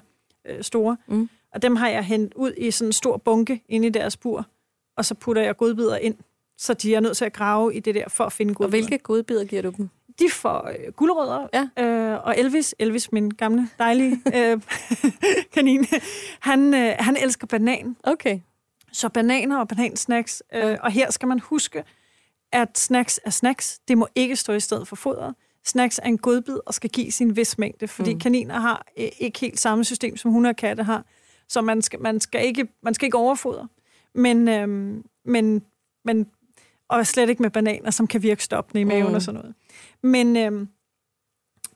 øh, 0.49 0.63
store. 0.63 0.97
Mm. 1.07 1.29
Og 1.53 1.61
dem 1.61 1.75
har 1.75 1.89
jeg 1.89 2.03
hentet 2.03 2.33
ud 2.33 2.53
i 2.57 2.71
sådan 2.71 2.89
en 2.89 2.93
stor 2.93 3.17
bunke 3.17 3.63
inde 3.69 3.87
i 3.87 3.89
deres 3.89 4.17
bur, 4.17 4.45
og 4.97 5.05
så 5.05 5.15
putter 5.15 5.41
jeg 5.41 5.57
godbidder 5.57 5.97
ind, 5.97 6.15
så 6.57 6.73
de 6.73 6.95
er 6.95 6.99
nødt 6.99 7.17
til 7.17 7.25
at 7.25 7.33
grave 7.33 7.75
i 7.75 7.79
det 7.79 7.95
der 7.95 8.09
for 8.09 8.23
at 8.23 8.33
finde 8.33 8.51
Og 8.51 8.55
godbidder. 8.55 8.87
hvilke 8.87 9.03
godbidder 9.03 9.45
giver 9.45 9.61
du 9.61 9.73
dem? 9.77 9.89
De 10.19 10.29
får 10.31 10.67
øh, 10.69 10.93
guldrødder, 10.93 11.47
Ja. 11.77 11.83
øh, 11.85 12.19
og 12.23 12.37
Elvis, 12.37 12.75
Elvis, 12.79 13.11
min 13.11 13.29
gamle, 13.29 13.69
dejlige 13.79 14.21
øh, 14.35 14.61
kanin, 15.53 15.85
han, 16.39 16.73
øh, 16.73 16.95
han 16.99 17.17
elsker 17.17 17.47
banan. 17.47 17.95
Okay. 18.03 18.39
Så 18.91 19.09
bananer 19.09 19.57
og 19.59 19.67
banansnacks. 19.67 20.43
Øh, 20.53 20.77
og 20.81 20.91
her 20.91 21.11
skal 21.11 21.27
man 21.27 21.39
huske, 21.39 21.83
at 22.51 22.77
snacks 22.77 23.19
er 23.25 23.29
snacks. 23.29 23.79
Det 23.87 23.97
må 23.97 24.07
ikke 24.15 24.35
stå 24.35 24.53
i 24.53 24.59
stedet 24.59 24.87
for 24.87 24.95
fodret. 24.95 25.35
Snacks 25.65 25.99
er 25.99 26.07
en 26.07 26.17
godbid 26.17 26.59
og 26.65 26.73
skal 26.73 26.89
give 26.89 27.11
sin 27.11 27.35
vis 27.35 27.57
mængde, 27.57 27.87
fordi 27.87 28.13
mm. 28.13 28.19
kaniner 28.19 28.59
har 28.59 28.85
øh, 28.97 29.07
ikke 29.19 29.39
helt 29.39 29.59
samme 29.59 29.83
system, 29.85 30.17
som 30.17 30.31
hunde 30.31 30.49
og 30.49 30.55
katte 30.55 30.83
har. 30.83 31.05
Så 31.49 31.61
man 31.61 31.81
skal, 31.81 32.01
man 32.01 32.19
skal, 32.19 32.45
ikke, 32.45 32.67
man 32.83 32.93
skal 32.93 33.05
ikke 33.05 33.17
overfodre. 33.17 33.67
Men, 34.15 34.47
øhm, 34.47 35.03
men, 35.25 35.65
men, 36.05 36.27
og 36.87 37.07
slet 37.07 37.29
ikke 37.29 37.41
med 37.41 37.49
bananer, 37.49 37.91
som 37.91 38.07
kan 38.07 38.21
virke 38.23 38.43
stoppende 38.43 38.81
i 38.81 38.83
maven 38.83 39.03
Mm. 39.03 39.09
mm. 39.09 39.15
og 39.15 39.21
sådan 39.21 39.39
noget. 39.41 39.55
Men, 40.03 40.37
øhm, 40.37 40.69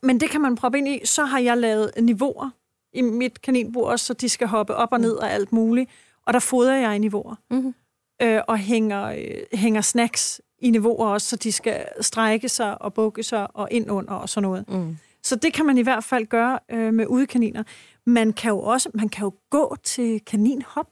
men 0.01 0.19
det 0.19 0.29
kan 0.29 0.41
man 0.41 0.55
proppe 0.55 0.77
ind 0.77 0.87
i. 0.87 1.05
Så 1.05 1.25
har 1.25 1.39
jeg 1.39 1.57
lavet 1.57 1.91
niveauer 2.01 2.49
i 2.93 3.01
mit 3.01 3.41
kaninbur 3.41 3.89
også, 3.89 4.05
så 4.05 4.13
de 4.13 4.29
skal 4.29 4.47
hoppe 4.47 4.75
op 4.75 4.89
og 4.91 4.99
ned 4.99 5.13
og 5.15 5.31
alt 5.31 5.51
muligt. 5.53 5.89
Og 6.25 6.33
der 6.33 6.39
fodrer 6.39 6.75
jeg 6.75 6.95
i 6.95 6.99
niveauer. 6.99 7.35
Mm-hmm. 7.51 7.73
Øh, 8.21 8.41
og 8.47 8.57
hænger, 8.57 9.03
øh, 9.05 9.41
hænger 9.59 9.81
snacks 9.81 10.41
i 10.59 10.69
niveauer 10.69 11.07
også, 11.07 11.29
så 11.29 11.35
de 11.35 11.51
skal 11.51 11.85
strække 12.01 12.49
sig 12.49 12.81
og 12.81 12.93
bukke 12.93 13.23
sig 13.23 13.47
og 13.55 13.67
ind 13.71 13.91
under 13.91 14.13
og 14.13 14.29
sådan 14.29 14.49
noget. 14.49 14.69
Mm. 14.69 14.97
Så 15.23 15.35
det 15.35 15.53
kan 15.53 15.65
man 15.65 15.77
i 15.77 15.81
hvert 15.81 16.03
fald 16.03 16.25
gøre 16.25 16.59
øh, 16.71 16.93
med 16.93 17.05
udekaniner. 17.07 17.63
Man 18.05 18.33
kan 18.33 18.49
jo 18.49 18.59
også 18.59 18.89
man 18.93 19.09
kan 19.09 19.23
jo 19.23 19.33
gå 19.49 19.75
til 19.83 20.21
kaninhop. 20.25 20.87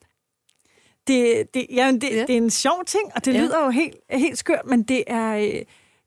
Det, 1.08 1.54
det, 1.54 1.66
ja, 1.74 1.92
det, 1.92 2.04
Ja. 2.04 2.22
det 2.22 2.30
er 2.30 2.38
en 2.38 2.50
sjov 2.50 2.86
ting, 2.86 3.04
og 3.16 3.26
det 3.26 3.34
Ja. 3.34 3.40
lyder 3.42 3.64
jo 3.64 3.70
helt, 3.70 3.96
helt 4.10 4.38
skørt, 4.38 4.62
men 4.66 4.84
det 4.84 5.04
er, 5.08 5.36
øh, 5.38 5.62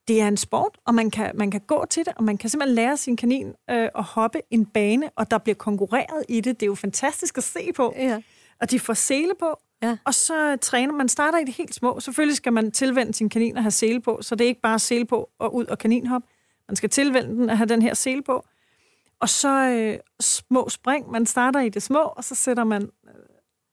det 0.09 0.21
er 0.21 0.29
en 0.29 0.37
sport, 0.37 0.79
og 0.87 0.95
man 0.95 1.11
kan, 1.11 1.31
man 1.35 1.51
kan 1.51 1.61
gå 1.61 1.85
til 1.91 2.05
det, 2.05 2.13
og 2.17 2.25
man 2.25 2.37
kan 2.39 2.51
simpelthen 2.51 2.75
lære 2.75 2.97
sin 2.97 3.17
kanin 3.17 3.47
øh, 3.71 3.89
at 3.95 4.03
hoppe 4.05 4.41
en 4.51 4.67
bane, 4.67 5.11
og 5.17 5.31
der 5.31 5.39
bliver 5.39 5.55
konkurreret 5.57 6.25
i 6.29 6.41
det. 6.41 6.61
Det 6.61 6.67
er 6.67 6.71
jo 6.71 6.75
fantastisk 6.75 7.39
at 7.39 7.45
se 7.45 7.73
på. 7.77 7.95
Ja. 7.97 8.23
Og 8.61 8.71
de 8.71 8.81
får 8.81 8.95
sele 8.95 9.33
på, 9.41 9.59
Ja. 9.83 9.97
og 10.05 10.15
så 10.15 10.57
træner 10.57 10.93
man. 10.93 11.09
starter 11.09 11.39
i 11.39 11.45
det 11.45 11.55
helt 11.55 11.75
små. 11.75 12.01
Selvfølgelig 12.01 12.37
skal 12.37 12.53
man 12.53 12.71
tilvende 12.73 13.15
sin 13.15 13.29
kanin 13.29 13.57
at 13.57 13.63
have 13.63 13.71
sele 13.71 14.01
på, 14.01 14.19
så 14.23 14.35
det 14.35 14.45
er 14.45 14.49
ikke 14.49 14.61
bare 14.61 14.79
sele 14.79 15.05
på 15.05 15.31
og 15.39 15.55
ud 15.55 15.65
og 15.67 15.79
kaninhop. 15.79 16.23
Man 16.69 16.77
skal 16.77 16.91
tilvende 16.91 17.29
den 17.29 17.51
at 17.51 17.57
have 17.57 17.67
den 17.69 17.83
her 17.83 17.95
sele 17.95 18.23
på. 18.23 18.45
Og 19.21 19.29
så 19.29 19.49
øh, 19.69 19.99
små 20.21 20.69
spring. 20.69 21.11
Man 21.11 21.27
starter 21.27 21.61
i 21.61 21.69
det 21.69 21.83
små, 21.83 21.99
og 22.01 22.25
så 22.25 22.35
sætter 22.35 22.65
man 22.65 22.83
øh, 22.83 23.15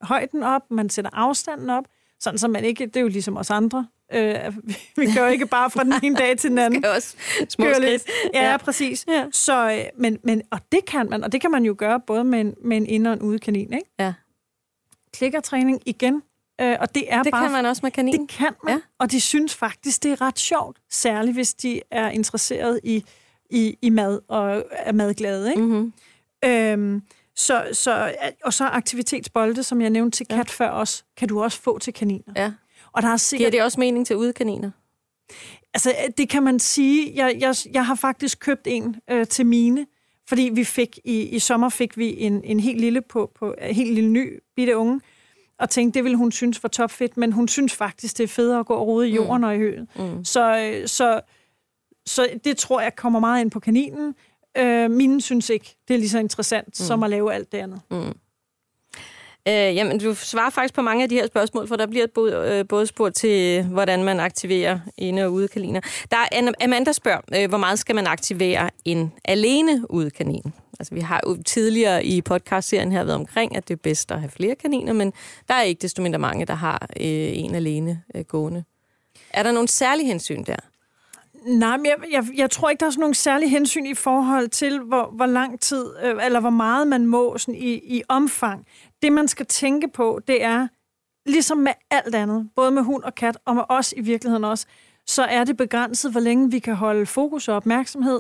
højden 0.02 0.44
op, 0.44 0.62
man 0.72 0.90
sætter 0.90 1.12
afstanden 1.14 1.70
op, 1.70 1.84
sådan 2.20 2.38
så 2.40 2.48
man 2.48 2.66
ikke, 2.66 2.86
det 2.86 2.96
er 2.98 3.02
jo 3.02 3.08
ligesom 3.08 3.38
os 3.38 3.50
andre, 3.52 3.88
øh, 4.14 4.36
vi, 4.98 5.14
gør 5.16 5.26
jo 5.26 5.32
ikke 5.32 5.46
bare 5.48 5.70
fra 5.70 5.84
den 5.84 5.94
ene 6.04 6.16
dag 6.16 6.38
til 6.38 6.50
den 6.50 6.58
anden. 6.66 6.82
Det 6.84 6.90
er 6.90 6.96
også 6.96 7.16
små 7.50 7.66
lidt. 7.80 8.10
Ja, 8.34 8.50
Ja. 8.52 8.58
præcis. 8.58 9.06
Ja. 9.08 9.26
Så, 9.32 9.72
øh, 9.72 9.84
men, 10.02 10.18
men, 10.24 10.42
og 10.52 10.60
det 10.72 10.86
kan 10.86 11.10
man, 11.10 11.24
og 11.24 11.32
det 11.32 11.42
kan 11.42 11.52
man 11.52 11.66
jo 11.66 11.76
gøre 11.78 12.00
både 12.08 12.24
med 12.24 12.42
en, 12.42 12.56
med 12.64 12.78
en 12.78 12.86
inde- 12.86 13.10
og 13.10 13.14
en 13.14 13.22
udekanin, 13.22 13.74
ikke? 13.74 13.90
Ja. 14.00 14.14
Klikkertræning 15.14 15.82
igen, 15.86 16.24
øh, 16.62 16.78
og 16.80 16.96
det 16.96 17.04
er 17.14 17.24
Det 17.24 17.32
bare... 17.32 17.44
kan 17.44 17.52
man 17.52 17.66
også 17.66 17.80
med 17.84 17.92
kanin. 17.92 18.22
Det 18.22 18.30
kan 18.30 18.54
man, 18.64 18.74
Ja. 18.74 18.82
og 19.00 19.12
de 19.12 19.22
synes 19.22 19.56
faktisk, 19.56 20.04
det 20.04 20.12
er 20.12 20.22
ret 20.22 20.40
sjovt, 20.40 20.78
særligt 20.90 21.36
hvis 21.36 21.54
de 21.54 21.82
er 21.92 22.10
interesseret 22.10 22.80
i, 22.84 23.04
i, 23.50 23.78
i 23.82 23.90
mad 23.90 24.20
og 24.28 24.64
er 24.72 24.92
madglade. 24.92 25.50
Ikke? 25.50 25.62
Mm-hmm. 25.62 25.94
Øhm, 26.46 27.02
så, 27.36 27.68
så, 27.74 28.14
og 28.44 28.54
så 28.54 28.66
aktivitetsbolde, 28.66 29.64
som 29.64 29.82
jeg 29.82 29.90
nævnte 29.90 30.18
til 30.18 30.26
kat 30.26 30.38
ja. 30.38 30.44
før 30.44 30.70
også, 30.70 31.04
kan 31.18 31.28
du 31.28 31.44
også 31.44 31.62
få 31.62 31.80
til 31.80 31.94
kaniner. 31.94 32.34
Ja. 32.36 32.52
Og 32.94 33.02
der 33.02 33.08
er 33.08 33.12
Giver 33.12 33.18
sikkert, 33.18 33.54
det 33.54 33.64
også 33.64 33.80
mening 33.80 34.08
til 34.08 34.16
udekaniner? 34.16 34.72
altså, 35.74 35.96
det 36.18 36.30
kan 36.30 36.44
man 36.44 36.60
sige. 36.60 37.12
Jeg, 37.16 37.38
jeg, 37.40 37.56
jeg 37.74 37.86
har 37.86 37.96
faktisk 37.96 38.40
købt 38.40 38.68
en 38.68 38.96
øh, 39.10 39.28
til 39.28 39.46
mine, 39.46 39.86
fordi 40.30 40.50
vi 40.54 40.64
fik 40.64 41.00
i, 41.06 41.22
i 41.22 41.40
sommer 41.40 41.70
fik 41.70 41.98
vi 41.98 42.16
en, 42.22 42.44
en 42.44 42.60
helt 42.60 42.82
lille 42.82 43.02
på, 43.02 43.32
på 43.40 43.56
en 43.62 43.76
helt 43.76 43.94
lille 43.94 44.10
ny 44.10 44.40
bitte 44.56 44.78
unge, 44.78 45.02
og 45.62 45.70
tænkte, 45.70 45.98
det 45.98 46.04
ville 46.04 46.18
hun 46.18 46.32
synes 46.32 46.64
var 46.64 46.70
topfedt, 46.70 47.18
men 47.18 47.32
hun 47.32 47.48
synes 47.48 47.74
faktisk, 47.74 48.18
det 48.18 48.24
er 48.24 48.28
federe 48.28 48.60
at 48.60 48.66
gå 48.66 48.74
og 48.74 48.88
rode 48.88 49.10
i 49.10 49.16
jorden 49.16 49.42
mm. 49.42 49.48
og 49.48 49.56
i 49.56 49.58
høen. 49.58 49.88
Mm. 49.96 50.26
Så, 50.26 50.58
øh, 50.58 50.88
så, 50.88 51.22
så 52.06 52.28
det 52.44 52.58
tror 52.58 52.82
jeg 52.82 52.96
kommer 52.96 53.20
meget 53.20 53.42
ind 53.42 53.52
på 53.52 53.60
kaninen. 53.60 54.16
Øh, 54.58 54.92
mine 54.92 55.22
synes 55.22 55.50
ikke, 55.50 55.76
det 55.88 55.94
er 55.94 55.98
lige 55.98 56.10
så 56.10 56.20
interessant 56.20 56.68
mm. 56.68 56.74
som 56.74 57.04
at 57.04 57.10
lave 57.10 57.34
alt 57.34 57.52
det 57.52 57.58
andet. 57.58 57.82
Mm. 57.92 58.14
Øh, 59.48 59.76
jamen, 59.76 60.00
du 60.00 60.16
svarer 60.16 60.50
faktisk 60.50 60.74
på 60.74 60.82
mange 60.82 61.04
af 61.04 61.10
de 61.10 61.16
her 61.16 61.28
spørgsmål, 61.28 61.68
for 61.68 61.76
der 61.76 61.86
bliver 61.86 62.08
både, 62.14 62.60
øh, 62.60 62.68
både 62.68 62.88
spurgt 62.88 63.16
til, 63.16 63.64
hvordan 63.64 64.04
man 64.04 64.20
aktiverer 64.20 64.80
inde- 64.98 65.24
og 65.26 65.34
udekaniner. 65.34 65.82
Der 66.12 66.18
er 66.32 66.52
Amanda 66.64 66.92
spørger, 66.92 67.22
øh, 67.36 67.50
hvor 67.50 67.58
meget 67.58 67.80
skal 67.80 67.96
man 67.96 68.08
aktivere 68.08 68.70
en 68.86 69.14
alene 69.26 69.92
udekanin? 69.92 70.54
Altså, 70.82 70.96
vi 70.96 71.02
har 71.02 71.22
jo 71.28 71.44
tidligere 71.44 72.06
i 72.06 72.22
podcastserien 72.22 72.92
her 72.92 73.04
været 73.04 73.16
omkring, 73.16 73.56
at 73.56 73.68
det 73.68 73.74
er 73.74 73.82
bedst 73.84 74.12
at 74.12 74.20
have 74.20 74.30
flere 74.30 74.56
kaniner, 74.56 74.94
men 74.94 75.14
der 75.48 75.54
er 75.54 75.62
ikke 75.62 75.82
desto 75.82 76.02
mindre 76.02 76.20
mange, 76.20 76.46
der 76.46 76.54
har 76.54 76.88
øh, 77.00 77.38
en 77.38 77.56
alene 77.56 78.04
øh, 78.16 78.24
gående. 78.24 78.64
Er 79.30 79.44
der 79.44 79.52
nogle 79.52 79.68
særlige 79.68 80.08
hensyn 80.08 80.44
der? 80.44 80.56
Nej, 81.46 81.78
men 81.78 81.86
jeg, 81.86 81.98
jeg, 82.12 82.28
jeg 82.36 82.52
tror 82.52 82.70
ikke, 82.70 82.80
der 82.80 82.86
er 82.86 82.90
sådan 82.90 83.00
nogle 83.00 83.16
særlige 83.16 83.50
hensyn 83.50 83.86
i 83.86 83.94
forhold 83.94 84.48
til, 84.48 84.80
hvor, 84.80 85.12
hvor 85.16 85.26
lang 85.26 85.60
tid, 85.60 85.86
øh, 86.04 86.26
eller 86.26 86.40
hvor 86.40 86.50
meget 86.50 86.88
man 86.88 87.06
må 87.06 87.38
sådan 87.38 87.56
i, 87.56 87.74
i 87.74 88.04
omfang. 88.10 88.66
Det, 89.02 89.12
man 89.12 89.28
skal 89.28 89.46
tænke 89.46 89.88
på, 89.88 90.20
det 90.28 90.44
er, 90.44 90.68
ligesom 91.26 91.58
med 91.58 91.72
alt 91.92 92.16
andet, 92.16 92.50
både 92.56 92.72
med 92.72 92.82
hund 92.82 93.04
og 93.04 93.16
kat, 93.16 93.38
og 93.46 93.56
med 93.56 93.64
os 93.70 93.94
i 93.98 94.02
virkeligheden 94.02 94.44
også, 94.44 94.66
så 95.06 95.24
er 95.24 95.44
det 95.44 95.58
begrænset, 95.58 96.12
hvor 96.12 96.22
længe 96.22 96.52
vi 96.52 96.60
kan 96.60 96.76
holde 96.76 97.06
fokus 97.06 97.48
og 97.48 97.56
opmærksomhed. 97.56 98.20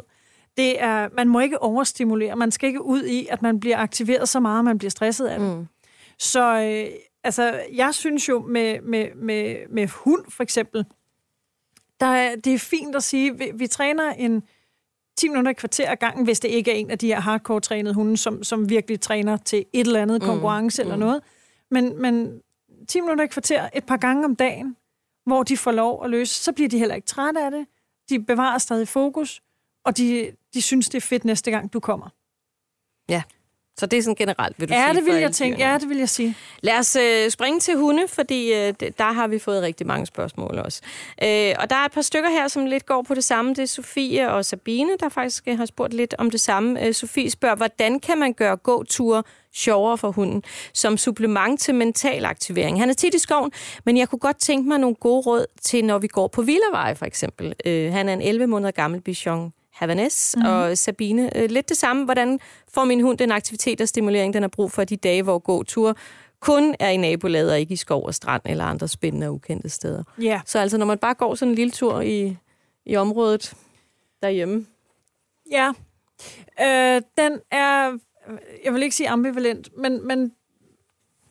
Det 0.57 0.81
er, 0.81 1.09
man 1.15 1.27
må 1.27 1.39
ikke 1.39 1.61
overstimulere. 1.61 2.35
Man 2.35 2.51
skal 2.51 2.67
ikke 2.67 2.81
ud 2.81 3.03
i, 3.03 3.27
at 3.29 3.41
man 3.41 3.59
bliver 3.59 3.77
aktiveret 3.77 4.29
så 4.29 4.39
meget, 4.39 4.59
at 4.59 4.65
man 4.65 4.77
bliver 4.77 4.91
stresset 4.91 5.27
af 5.27 5.39
det. 5.39 5.57
Mm. 5.57 5.67
Så, 6.19 6.61
øh, 6.61 6.95
altså, 7.23 7.61
jeg 7.73 7.93
synes 7.93 8.29
jo 8.29 8.39
med, 8.47 8.81
med, 8.81 9.07
med, 9.15 9.55
med 9.69 9.87
hund 9.87 10.25
for 10.29 10.43
eksempel, 10.43 10.85
der 11.99 12.05
er, 12.05 12.35
det 12.35 12.53
er 12.53 12.59
fint 12.59 12.95
at 12.95 13.03
sige, 13.03 13.37
vi, 13.37 13.51
vi 13.55 13.67
træner 13.67 14.11
en 14.11 14.43
10 15.17 15.27
minutter 15.27 15.51
i 15.51 15.53
kvarter 15.53 15.91
ad 15.91 15.95
gangen, 15.95 16.25
hvis 16.25 16.39
det 16.39 16.49
ikke 16.49 16.71
er 16.71 16.75
en 16.75 16.91
af 16.91 16.97
de 16.97 17.07
her 17.07 17.19
hardcore-trænede 17.19 17.93
hunde, 17.93 18.17
som, 18.17 18.43
som 18.43 18.69
virkelig 18.69 19.01
træner 19.01 19.37
til 19.37 19.65
et 19.73 19.87
eller 19.87 20.01
andet 20.01 20.21
konkurrence 20.21 20.83
mm, 20.83 20.85
eller 20.85 20.95
noget. 21.05 21.21
Men, 21.71 22.01
men 22.01 22.41
10 22.87 23.01
minutter 23.01 23.23
i 23.23 23.27
kvarter 23.27 23.69
et 23.73 23.85
par 23.85 23.97
gange 23.97 24.25
om 24.25 24.35
dagen, 24.35 24.75
hvor 25.25 25.43
de 25.43 25.57
får 25.57 25.71
lov 25.71 26.03
at 26.03 26.09
løse, 26.09 26.43
så 26.43 26.51
bliver 26.51 26.69
de 26.69 26.79
heller 26.79 26.95
ikke 26.95 27.07
trætte 27.07 27.41
af 27.41 27.51
det. 27.51 27.65
De 28.09 28.23
bevarer 28.23 28.57
stadig 28.57 28.87
fokus, 28.87 29.41
og 29.85 29.97
de, 29.97 30.31
de 30.53 30.61
synes, 30.61 30.89
det 30.89 30.97
er 30.97 31.01
fedt 31.01 31.25
næste 31.25 31.51
gang, 31.51 31.73
du 31.73 31.79
kommer. 31.79 32.09
Ja. 33.09 33.23
Så 33.81 33.85
det 33.85 33.97
er 33.99 34.03
sådan 34.03 34.15
generelt, 34.15 34.59
vil 34.59 34.69
du 34.69 34.73
ja, 34.73 34.85
sige? 34.85 34.99
det 34.99 35.13
vil 35.13 35.21
jeg 35.21 35.31
tænke. 35.31 35.57
dyrene. 35.57 35.71
Ja, 35.71 35.77
det 35.77 35.89
vil 35.89 35.97
jeg 35.97 36.09
sige. 36.09 36.35
Lad 36.61 36.79
os 36.79 36.95
øh, 36.95 37.29
springe 37.29 37.59
til 37.59 37.77
hunde, 37.77 38.07
fordi 38.07 38.53
øh, 38.53 38.73
der 38.97 39.11
har 39.11 39.27
vi 39.27 39.39
fået 39.39 39.61
rigtig 39.61 39.87
mange 39.87 40.05
spørgsmål 40.05 40.59
også. 40.65 40.81
Øh, 41.23 41.53
og 41.59 41.69
der 41.69 41.75
er 41.75 41.85
et 41.85 41.91
par 41.91 42.01
stykker 42.01 42.29
her, 42.29 42.47
som 42.47 42.65
lidt 42.65 42.85
går 42.85 43.01
på 43.01 43.13
det 43.13 43.23
samme. 43.23 43.49
Det 43.49 43.59
er 43.59 43.65
Sofie 43.65 44.31
og 44.31 44.45
Sabine, 44.45 44.97
der 44.99 45.09
faktisk 45.09 45.43
øh, 45.47 45.57
har 45.57 45.65
spurgt 45.65 45.93
lidt 45.93 46.15
om 46.17 46.31
det 46.31 46.41
samme. 46.41 46.85
Øh, 46.85 46.93
Sofie 46.93 47.29
spørger, 47.29 47.55
hvordan 47.55 47.99
kan 47.99 48.17
man 48.17 48.33
gøre 48.33 48.57
gåture 48.57 49.23
sjovere 49.53 49.97
for 49.97 50.11
hunden, 50.11 50.43
som 50.73 50.97
supplement 50.97 51.59
til 51.59 51.75
mental 51.75 52.25
aktivering? 52.25 52.79
Han 52.79 52.89
er 52.89 52.93
tit 52.93 53.13
i 53.13 53.19
skoven, 53.19 53.51
men 53.85 53.97
jeg 53.97 54.09
kunne 54.09 54.19
godt 54.19 54.37
tænke 54.37 54.69
mig 54.69 54.79
nogle 54.79 54.95
gode 54.95 55.21
råd 55.21 55.45
til, 55.61 55.85
når 55.85 55.99
vi 55.99 56.07
går 56.07 56.27
på 56.27 56.41
Villaveje 56.41 56.95
for 56.95 57.05
eksempel. 57.05 57.53
Øh, 57.65 57.91
han 57.93 58.09
er 58.09 58.13
en 58.13 58.21
11 58.21 58.47
måneder 58.47 58.71
gammel 58.71 59.01
bichon 59.01 59.53
Havanese, 59.81 60.39
mm. 60.39 60.45
og 60.45 60.77
Sabine, 60.77 61.37
øh, 61.37 61.49
lidt 61.49 61.69
det 61.69 61.77
samme. 61.77 62.05
Hvordan 62.05 62.39
får 62.73 62.85
min 62.85 63.01
hund 63.01 63.17
den 63.17 63.31
aktivitet 63.31 63.81
og 63.81 63.87
stimulering, 63.87 64.33
den 64.33 64.43
har 64.43 64.47
brug 64.47 64.71
for 64.71 64.83
de 64.83 64.95
dage, 64.95 65.23
hvor 65.23 65.39
gåtur 65.39 65.97
kun 66.39 66.75
er 66.79 66.89
i 66.89 66.97
nabolaget 66.97 67.51
og 67.51 67.59
ikke 67.59 67.73
i 67.73 67.75
skov 67.75 68.05
og 68.05 68.15
strand 68.15 68.41
eller 68.45 68.63
andre 68.63 68.87
spændende 68.87 69.27
og 69.27 69.33
ukendte 69.33 69.69
steder. 69.69 70.03
Ja. 70.21 70.41
Så 70.45 70.59
altså, 70.59 70.77
når 70.77 70.85
man 70.85 70.97
bare 70.97 71.13
går 71.13 71.35
sådan 71.35 71.49
en 71.49 71.55
lille 71.55 71.71
tur 71.71 72.01
i, 72.01 72.37
i 72.85 72.95
området 72.95 73.53
derhjemme. 74.21 74.65
Ja. 75.51 75.71
Øh, 76.61 77.01
den 77.17 77.39
er, 77.51 77.97
jeg 78.65 78.73
vil 78.73 78.83
ikke 78.83 78.95
sige 78.95 79.09
ambivalent, 79.09 79.69
men, 79.77 80.07
men 80.07 80.31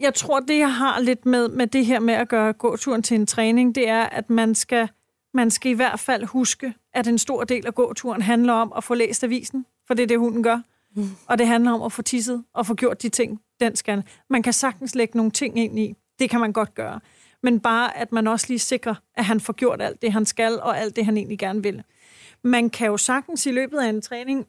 jeg 0.01 0.15
tror, 0.15 0.41
det 0.41 0.59
jeg 0.59 0.75
har 0.75 1.01
lidt 1.01 1.27
med, 1.27 1.49
med 1.49 1.67
det 1.67 1.87
her 1.87 2.01
med 2.01 2.15
at 2.15 2.29
gøre 2.29 2.53
gåturen 2.53 3.03
til 3.03 3.15
en 3.15 3.27
træning, 3.27 3.75
det 3.75 3.89
er, 3.89 4.03
at 4.03 4.31
man 4.31 4.55
skal, 4.55 4.89
man 5.35 5.51
skal 5.51 5.73
i 5.73 5.75
hvert 5.75 6.01
fald 6.01 6.25
huske, 6.25 6.75
at 6.95 7.07
en 7.07 7.19
stor 7.19 7.45
del 7.45 7.67
af 7.67 7.75
gåturen 7.75 8.23
handler 8.23 8.53
om 8.53 8.73
at 8.77 8.85
få 8.85 8.95
læst 8.95 9.25
avisen, 9.25 9.67
for 9.87 9.95
det 9.95 10.03
er 10.03 10.07
det, 10.07 10.19
hunden 10.19 10.43
gør. 10.43 10.61
Mm. 10.97 11.09
Og 11.27 11.39
det 11.39 11.47
handler 11.47 11.73
om 11.73 11.83
at 11.83 11.93
få 11.93 12.03
tisset 12.03 12.45
og 12.55 12.67
få 12.67 12.75
gjort 12.75 13.03
de 13.03 13.09
ting, 13.09 13.41
den 13.61 13.77
skal. 13.77 14.03
Man 14.31 14.43
kan 14.43 14.53
sagtens 14.53 14.95
lægge 14.95 15.17
nogle 15.17 15.33
ting 15.33 15.59
ind 15.59 15.79
i. 15.79 15.95
Det 16.19 16.31
kan 16.31 16.41
man 16.41 16.53
godt 16.53 16.75
gøre. 16.75 17.01
Men 17.43 17.61
bare, 17.61 17.97
at 17.97 18.13
man 18.13 18.27
også 18.27 18.47
lige 18.49 18.59
sikrer, 18.59 18.95
at 19.15 19.25
han 19.25 19.41
får 19.41 19.53
gjort 19.53 19.83
alt 19.83 20.03
det, 20.03 20.13
han 20.13 20.27
skal, 20.27 20.61
og 20.61 20.79
alt 20.79 20.97
det, 20.97 21.05
han 21.05 21.17
egentlig 21.17 21.39
gerne 21.39 21.63
vil. 21.63 21.83
Man 22.43 22.71
kan 22.71 22.87
jo 22.87 22.97
sagtens 22.97 23.47
i 23.47 23.51
løbet 23.51 23.79
af 23.79 23.89
en 23.89 24.03
træning 24.03 24.47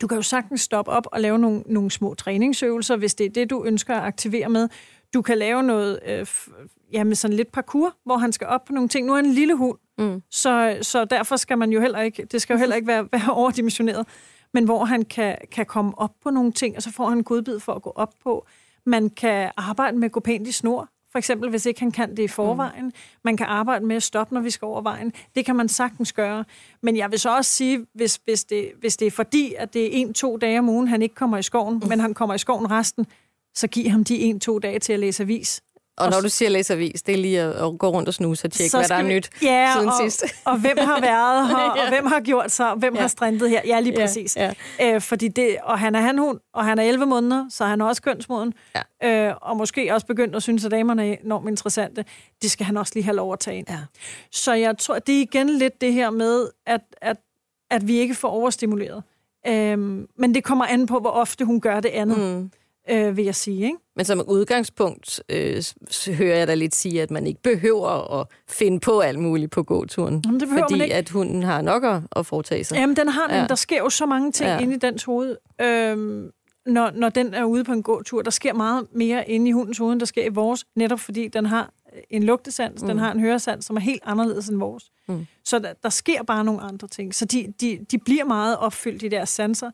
du 0.00 0.06
kan 0.06 0.16
jo 0.16 0.22
sagtens 0.22 0.60
stoppe 0.60 0.90
op 0.90 1.06
og 1.12 1.20
lave 1.20 1.38
nogle, 1.38 1.62
nogle 1.66 1.90
små 1.90 2.14
træningsøvelser, 2.14 2.96
hvis 2.96 3.14
det 3.14 3.26
er 3.26 3.30
det, 3.30 3.50
du 3.50 3.64
ønsker 3.64 3.94
at 3.94 4.02
aktivere 4.02 4.48
med. 4.48 4.68
Du 5.14 5.22
kan 5.22 5.38
lave 5.38 5.62
noget, 5.62 6.00
øh, 6.06 6.22
f- 6.22 6.88
ja, 6.92 7.04
med 7.04 7.16
sådan 7.16 7.36
lidt 7.36 7.52
parkour, 7.52 7.94
hvor 8.04 8.16
han 8.16 8.32
skal 8.32 8.46
op 8.46 8.64
på 8.64 8.72
nogle 8.72 8.88
ting. 8.88 9.06
Nu 9.06 9.12
er 9.12 9.16
han 9.16 9.24
en 9.26 9.32
lille 9.32 9.54
hund, 9.54 9.78
mm. 9.98 10.22
så, 10.30 10.78
så 10.82 11.04
derfor 11.04 11.36
skal 11.36 11.58
man 11.58 11.70
jo 11.70 11.80
heller 11.80 12.00
ikke, 12.00 12.24
det 12.24 12.42
skal 12.42 12.54
jo 12.54 12.58
heller 12.58 12.76
ikke 12.76 12.88
være, 12.88 13.08
være 13.12 13.30
overdimensioneret, 13.30 14.06
men 14.54 14.64
hvor 14.64 14.84
han 14.84 15.04
kan, 15.04 15.38
kan 15.52 15.66
komme 15.66 15.98
op 15.98 16.12
på 16.22 16.30
nogle 16.30 16.52
ting, 16.52 16.76
og 16.76 16.82
så 16.82 16.92
får 16.92 17.08
han 17.08 17.18
en 17.18 17.24
godbid 17.24 17.60
for 17.60 17.72
at 17.72 17.82
gå 17.82 17.92
op 17.96 18.12
på. 18.24 18.46
Man 18.86 19.10
kan 19.10 19.50
arbejde 19.56 19.96
med 19.96 20.04
at 20.04 20.12
gå 20.12 20.20
pænt 20.20 20.48
i 20.48 20.52
snor, 20.52 20.88
for 21.12 21.18
eksempel, 21.18 21.50
hvis 21.50 21.66
ikke 21.66 21.80
han 21.80 21.90
kan 21.90 22.16
det 22.16 22.22
i 22.22 22.28
forvejen. 22.28 22.84
Mm. 22.84 22.92
Man 23.24 23.36
kan 23.36 23.46
arbejde 23.46 23.84
med 23.86 23.96
at 23.96 24.02
stoppe, 24.02 24.34
når 24.34 24.40
vi 24.40 24.50
skal 24.50 24.66
over 24.66 24.80
vejen. 24.80 25.12
Det 25.34 25.44
kan 25.44 25.56
man 25.56 25.68
sagtens 25.68 26.12
gøre. 26.12 26.44
Men 26.82 26.96
jeg 26.96 27.10
vil 27.10 27.18
så 27.18 27.36
også 27.36 27.50
sige, 27.50 27.86
hvis, 27.94 28.20
hvis, 28.24 28.44
det, 28.44 28.70
hvis 28.80 28.96
det 28.96 29.06
er 29.06 29.10
fordi, 29.10 29.54
at 29.58 29.74
det 29.74 29.84
er 29.84 29.88
en-to 29.92 30.36
dage 30.36 30.58
om 30.58 30.68
ugen, 30.68 30.88
han 30.88 31.02
ikke 31.02 31.14
kommer 31.14 31.38
i 31.38 31.42
skoven, 31.42 31.74
mm. 31.82 31.88
men 31.88 32.00
han 32.00 32.14
kommer 32.14 32.34
i 32.34 32.38
skoven 32.38 32.70
resten, 32.70 33.06
så 33.54 33.66
giv 33.66 33.90
ham 33.90 34.04
de 34.04 34.16
en-to 34.16 34.58
dage 34.58 34.78
til 34.78 34.92
at 34.92 35.00
læse 35.00 35.22
avis. 35.22 35.60
Og 35.96 36.10
når 36.10 36.20
du 36.20 36.28
siger 36.28 36.48
læservis, 36.48 37.02
det 37.02 37.12
er 37.12 37.16
lige 37.18 37.40
at, 37.40 37.50
at 37.52 37.78
gå 37.78 37.88
rundt 37.88 38.08
og 38.08 38.14
snuse 38.14 38.46
og 38.46 38.52
tjekke, 38.52 38.70
Så 38.70 38.78
hvad 38.78 38.88
der 38.88 38.94
er 38.94 39.02
vi- 39.02 39.08
nyt 39.14 39.30
ja, 39.42 39.72
siden 39.74 39.88
og, 39.88 39.94
sidst. 40.02 40.24
og 40.44 40.58
hvem 40.60 40.78
har 40.78 41.00
været 41.00 41.48
her, 41.48 41.56
og 41.56 41.76
Ja. 41.84 41.88
hvem 41.88 42.06
har 42.06 42.20
gjort 42.20 42.50
så, 42.50 42.70
og 42.70 42.76
hvem 42.76 42.94
Ja. 42.94 43.00
har 43.00 43.08
strindet 43.08 43.50
her. 43.50 43.60
Ja, 43.66 43.80
lige 43.80 43.92
Ja, 43.92 44.00
præcis. 44.06 44.36
ja. 44.36 44.52
Øh, 44.82 45.00
fordi 45.00 45.28
det, 45.28 45.56
og 45.62 45.78
han 45.78 45.94
er 45.94 46.00
hanhund, 46.00 46.38
og 46.54 46.64
han 46.64 46.78
er 46.78 46.82
11 46.82 47.06
måneder, 47.06 47.46
så 47.50 47.64
han 47.64 47.80
er 47.80 47.84
også 47.84 48.02
kønsmoden. 48.02 48.52
Ja. 49.02 49.28
Øh, 49.28 49.34
og 49.42 49.56
måske 49.56 49.94
også 49.94 50.06
begyndt 50.06 50.36
at 50.36 50.42
synes, 50.42 50.64
at 50.64 50.70
damerne 50.70 51.08
er 51.12 51.16
enormt 51.24 51.48
interessante. 51.48 52.04
Det 52.42 52.50
skal 52.50 52.66
han 52.66 52.76
også 52.76 52.92
lige 52.94 53.04
have 53.04 53.16
lov 53.16 53.32
at 53.32 53.38
tage 53.38 53.58
ind. 53.58 53.66
Ja. 53.70 53.78
Så 54.32 54.52
jeg 54.54 54.78
tror, 54.78 54.98
det 54.98 55.16
er 55.16 55.20
igen 55.22 55.50
lidt 55.50 55.80
det 55.80 55.92
her 55.92 56.10
med, 56.10 56.48
at, 56.66 56.80
at, 57.02 57.16
at 57.70 57.88
vi 57.88 57.96
ikke 57.98 58.14
får 58.14 58.28
overstimuleret. 58.28 59.02
Øhm, 59.46 60.06
men 60.18 60.34
det 60.34 60.44
kommer 60.44 60.64
an 60.66 60.86
på, 60.86 60.98
hvor 60.98 61.10
ofte 61.10 61.44
hun 61.44 61.60
gør 61.60 61.80
det 61.80 61.88
andet, 61.88 62.18
mm. 62.18 62.50
Øh, 62.90 63.16
vil 63.16 63.24
jeg 63.24 63.34
sige. 63.34 63.64
Ikke? 63.64 63.76
Men 63.96 64.04
som 64.04 64.22
udgangspunkt 64.28 65.20
øh, 65.28 65.62
hører 66.14 66.36
jeg 66.38 66.48
da 66.48 66.54
lidt 66.54 66.74
sige, 66.74 67.02
at 67.02 67.10
man 67.10 67.26
ikke 67.26 67.42
behøver 67.42 68.20
at 68.20 68.26
finde 68.48 68.80
på 68.80 69.00
alt 69.00 69.18
muligt 69.18 69.50
på 69.50 69.62
gåturen. 69.62 70.22
Jamen, 70.24 70.40
det 70.40 70.48
fordi 70.48 70.74
man 70.74 70.80
ikke. 70.84 70.94
at 70.94 71.08
hunden 71.10 71.42
har 71.42 71.62
nok 71.62 71.84
at, 71.84 72.00
at 72.16 72.26
foretage 72.26 72.64
sig. 72.64 72.76
Jamen, 72.76 72.96
den 72.96 73.08
har, 73.08 73.26
Ja. 73.30 73.40
ja. 73.40 73.46
der 73.46 73.54
sker 73.54 73.78
jo 73.78 73.90
så 73.90 74.06
mange 74.06 74.32
ting 74.32 74.48
Ja. 74.50 74.58
inde 74.58 74.74
i 74.74 74.78
dens 74.78 75.04
hoved. 75.04 75.36
Øhm, 75.60 76.30
når, 76.66 76.90
når 76.94 77.08
den 77.08 77.34
er 77.34 77.44
ude 77.44 77.64
på 77.64 77.72
en 77.72 77.82
gåtur, 77.82 78.22
der 78.22 78.30
sker 78.30 78.52
meget 78.52 78.86
mere 78.94 79.30
inde 79.30 79.48
i 79.48 79.52
hundens 79.52 79.78
hoved, 79.78 79.92
end 79.92 80.00
der 80.00 80.06
sker 80.06 80.24
i 80.24 80.28
vores, 80.28 80.64
netop 80.76 81.00
fordi 81.00 81.28
den 81.28 81.46
har 81.46 81.70
en 82.10 82.22
lugtesans, 82.22 82.82
mm. 82.82 82.88
den 82.88 82.98
har 82.98 83.12
en 83.12 83.20
høresans, 83.20 83.64
som 83.64 83.76
er 83.76 83.80
helt 83.80 84.02
anderledes 84.04 84.48
end 84.48 84.58
vores. 84.58 84.84
Mm. 85.08 85.26
Så 85.44 85.58
der, 85.58 85.72
der 85.82 85.88
sker 85.88 86.22
bare 86.22 86.44
nogle 86.44 86.60
andre 86.60 86.88
ting. 86.88 87.14
Så 87.14 87.24
de, 87.24 87.52
de, 87.60 87.78
de 87.90 87.98
bliver 87.98 88.24
meget 88.24 88.56
opfyldt 88.58 89.02
i 89.02 89.08
deres 89.08 89.28
sanser. 89.28 89.70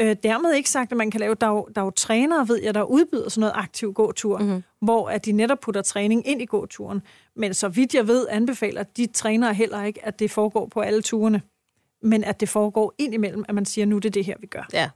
Øh, 0.00 0.16
dermed 0.22 0.54
ikke 0.54 0.70
sagt, 0.70 0.92
at 0.92 0.98
man 0.98 1.10
kan 1.10 1.20
lave, 1.20 1.34
der 1.34 1.46
er, 1.46 1.50
jo, 1.50 1.68
der 1.74 1.80
er 1.80 1.84
jo 1.84 1.90
trænere, 1.90 2.48
ved 2.48 2.62
jeg, 2.62 2.74
der 2.74 2.82
udbyder 2.82 3.28
sådan 3.28 3.40
noget 3.40 3.52
aktiv 3.56 3.92
gåtur, 3.92 4.38
mm-hmm. 4.38 4.62
hvor 4.80 5.08
at 5.08 5.24
de 5.24 5.32
netop 5.32 5.60
putter 5.60 5.82
træning 5.82 6.26
ind 6.28 6.42
i 6.42 6.44
gåturen. 6.44 7.02
Men 7.36 7.54
så 7.54 7.68
vidt 7.68 7.94
jeg 7.94 8.08
ved, 8.08 8.26
anbefaler 8.30 8.82
de 8.82 9.06
trænere 9.06 9.54
heller 9.54 9.84
ikke, 9.84 10.06
at 10.06 10.18
det 10.18 10.30
foregår 10.30 10.66
på 10.66 10.80
alle 10.80 11.02
turene, 11.02 11.42
men 12.02 12.24
at 12.24 12.40
det 12.40 12.48
foregår 12.48 12.94
ind 12.98 13.14
imellem, 13.14 13.44
at 13.48 13.54
man 13.54 13.64
siger, 13.64 13.86
nu 13.86 13.96
er 13.96 14.00
det 14.00 14.14
det 14.14 14.24
her, 14.24 14.36
vi 14.40 14.46
gør. 14.46 14.68
Ja, 14.72 14.90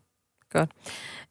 godt. 0.51 0.71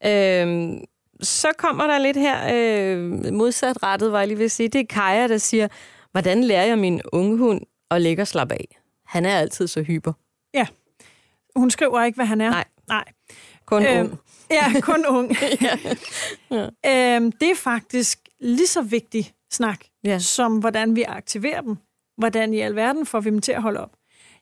Øhm, 0.06 0.84
så 1.22 1.48
kommer 1.58 1.88
der 1.88 1.98
lidt 1.98 2.18
her, 2.18 2.38
øh, 2.54 3.34
modsat 3.34 3.84
rettet, 3.84 4.12
var 4.12 4.20
jeg 4.20 4.28
lige 4.28 4.44
at 4.44 4.52
sige. 4.52 4.70
Det 4.70 4.82
er 4.82 4.86
Kaja, 4.86 5.28
der 5.28 5.38
siger, 5.38 5.68
hvordan 6.12 6.44
lærer 6.44 6.66
jeg 6.66 6.78
min 6.78 7.02
unge 7.12 7.38
hund 7.38 7.62
at 7.92 8.02
lægge 8.02 8.24
og 8.24 8.28
slappe 8.28 8.54
af? 8.54 8.78
Han 9.06 9.26
er 9.26 9.38
altid 9.38 9.68
så 9.68 9.82
hyper. 9.82 10.14
Ja. 10.54 10.68
Hun 11.56 11.72
skriver 11.72 12.04
ikke, 12.04 12.16
hvad 12.16 12.26
han 12.26 12.42
er. 12.42 12.50
Nej. 12.50 12.64
Nej. 12.88 13.04
Kun 13.66 13.86
Øhm, 13.86 14.00
ung. 14.00 14.20
Ja, 14.52 14.82
kun 14.82 15.06
ung. 15.06 15.32
øhm, 16.86 17.32
det 17.32 17.52
er 17.52 17.56
faktisk 17.56 18.20
lige 18.40 18.68
så 18.68 18.82
vigtig 18.82 19.34
snak, 19.52 19.80
Ja. 20.04 20.20
som 20.20 20.58
hvordan 20.60 20.96
vi 20.96 21.04
aktiverer 21.04 21.62
dem. 21.62 21.78
Hvordan 22.18 22.54
i 22.54 22.60
alverden 22.60 23.06
får 23.06 23.20
vi 23.20 23.30
dem 23.30 23.42
til 23.42 23.52
at 23.52 23.62
holde 23.62 23.80
op. 23.80 23.92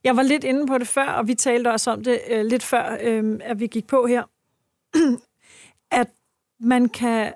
Jeg 0.03 0.17
var 0.17 0.23
lidt 0.23 0.43
inde 0.43 0.67
på 0.67 0.77
det 0.77 0.87
før, 0.87 1.05
og 1.07 1.27
vi 1.27 1.35
talte 1.35 1.71
også 1.71 1.91
om 1.91 2.03
det 2.03 2.19
øh, 2.29 2.45
lidt 2.45 2.63
før, 2.63 2.97
øh, 3.01 3.39
at 3.43 3.59
vi 3.59 3.67
gik 3.67 3.87
på 3.87 4.05
her, 4.07 4.23
at 6.01 6.07
man 6.59 6.89
kan, 6.89 7.33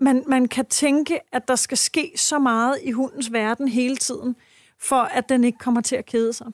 man, 0.00 0.24
man 0.26 0.48
kan 0.48 0.66
tænke, 0.66 1.20
at 1.32 1.48
der 1.48 1.56
skal 1.56 1.78
ske 1.78 2.12
så 2.16 2.38
meget 2.38 2.78
i 2.82 2.90
hundens 2.90 3.32
verden 3.32 3.68
hele 3.68 3.96
tiden, 3.96 4.36
for 4.80 4.96
at 5.00 5.28
den 5.28 5.44
ikke 5.44 5.58
kommer 5.58 5.80
til 5.80 5.96
at 5.96 6.06
kede 6.06 6.32
sig. 6.32 6.46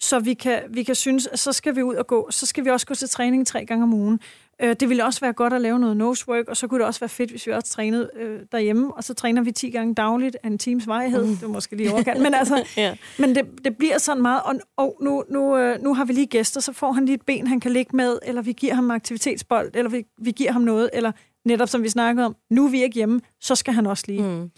Så 0.00 0.18
vi 0.18 0.34
kan, 0.34 0.62
vi 0.70 0.82
kan 0.82 0.94
synes, 0.94 1.26
at 1.26 1.38
så 1.38 1.52
skal 1.52 1.76
vi 1.76 1.82
ud 1.82 1.94
og 1.94 2.06
gå. 2.06 2.28
Så 2.30 2.46
skal 2.46 2.64
vi 2.64 2.70
også 2.70 2.86
gå 2.86 2.94
til 2.94 3.08
træning 3.08 3.46
tre 3.46 3.64
gange 3.64 3.82
om 3.82 3.94
ugen. 3.94 4.20
Øh, 4.62 4.76
det 4.80 4.88
ville 4.88 5.04
også 5.04 5.20
være 5.20 5.32
godt 5.32 5.52
at 5.52 5.60
lave 5.60 5.78
noget 5.78 5.96
nosework, 5.96 6.48
og 6.48 6.56
så 6.56 6.66
kunne 6.66 6.78
det 6.78 6.86
også 6.86 7.00
være 7.00 7.08
fedt, 7.08 7.30
hvis 7.30 7.46
vi 7.46 7.52
også 7.52 7.72
trænede 7.72 8.10
øh, 8.16 8.40
derhjemme, 8.52 8.94
og 8.94 9.04
så 9.04 9.14
træner 9.14 9.42
vi 9.42 9.52
10 9.52 9.70
gange 9.70 9.94
dagligt 9.94 10.36
af 10.42 10.48
en 10.48 10.58
times 10.58 10.86
vejhed. 10.86 11.24
Mm. 11.24 11.36
Det 11.36 11.42
er 11.42 11.48
måske 11.48 11.76
lige 11.76 11.92
overkant. 11.92 12.22
Men, 12.22 12.34
altså, 12.34 12.64
Ja. 12.76 12.96
men 13.18 13.34
det, 13.34 13.44
det 13.64 13.76
bliver 13.76 13.98
sådan 13.98 14.22
meget, 14.22 14.42
og, 14.44 14.54
og 14.76 14.96
nu, 15.02 15.24
nu, 15.30 15.56
øh, 15.56 15.82
nu 15.82 15.94
har 15.94 16.04
vi 16.04 16.12
lige 16.12 16.26
gæster, 16.26 16.60
så 16.60 16.72
får 16.72 16.92
han 16.92 17.04
lige 17.04 17.14
et 17.14 17.22
ben, 17.26 17.46
han 17.46 17.60
kan 17.60 17.70
ligge 17.70 17.96
med, 17.96 18.18
eller 18.22 18.42
vi 18.42 18.52
giver 18.52 18.74
ham 18.74 18.90
aktivitetsbold, 18.90 19.70
eller 19.74 19.90
vi, 19.90 20.04
vi 20.18 20.30
giver 20.30 20.52
ham 20.52 20.62
noget, 20.62 20.90
eller 20.92 21.12
netop 21.44 21.68
som 21.68 21.82
vi 21.82 21.88
snakkede 21.88 22.26
om, 22.26 22.36
nu 22.50 22.66
er 22.66 22.70
vi 22.70 22.82
ikke 22.82 22.94
hjemme, 22.94 23.20
så 23.40 23.54
skal 23.54 23.74
han 23.74 23.86
også 23.86 24.04
lige. 24.06 24.22
Mm. 24.22 24.50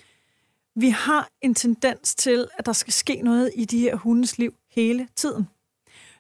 Vi 0.77 0.89
har 0.89 1.29
en 1.43 1.55
tendens 1.55 2.15
til, 2.15 2.47
at 2.59 2.67
der 2.67 2.73
skal 2.73 2.93
ske 2.93 3.21
noget 3.25 3.51
i 3.55 3.65
de 3.65 3.79
her 3.79 3.97
hundes 3.97 4.39
liv 4.39 4.55
hele 4.83 5.09
tiden. 5.17 5.49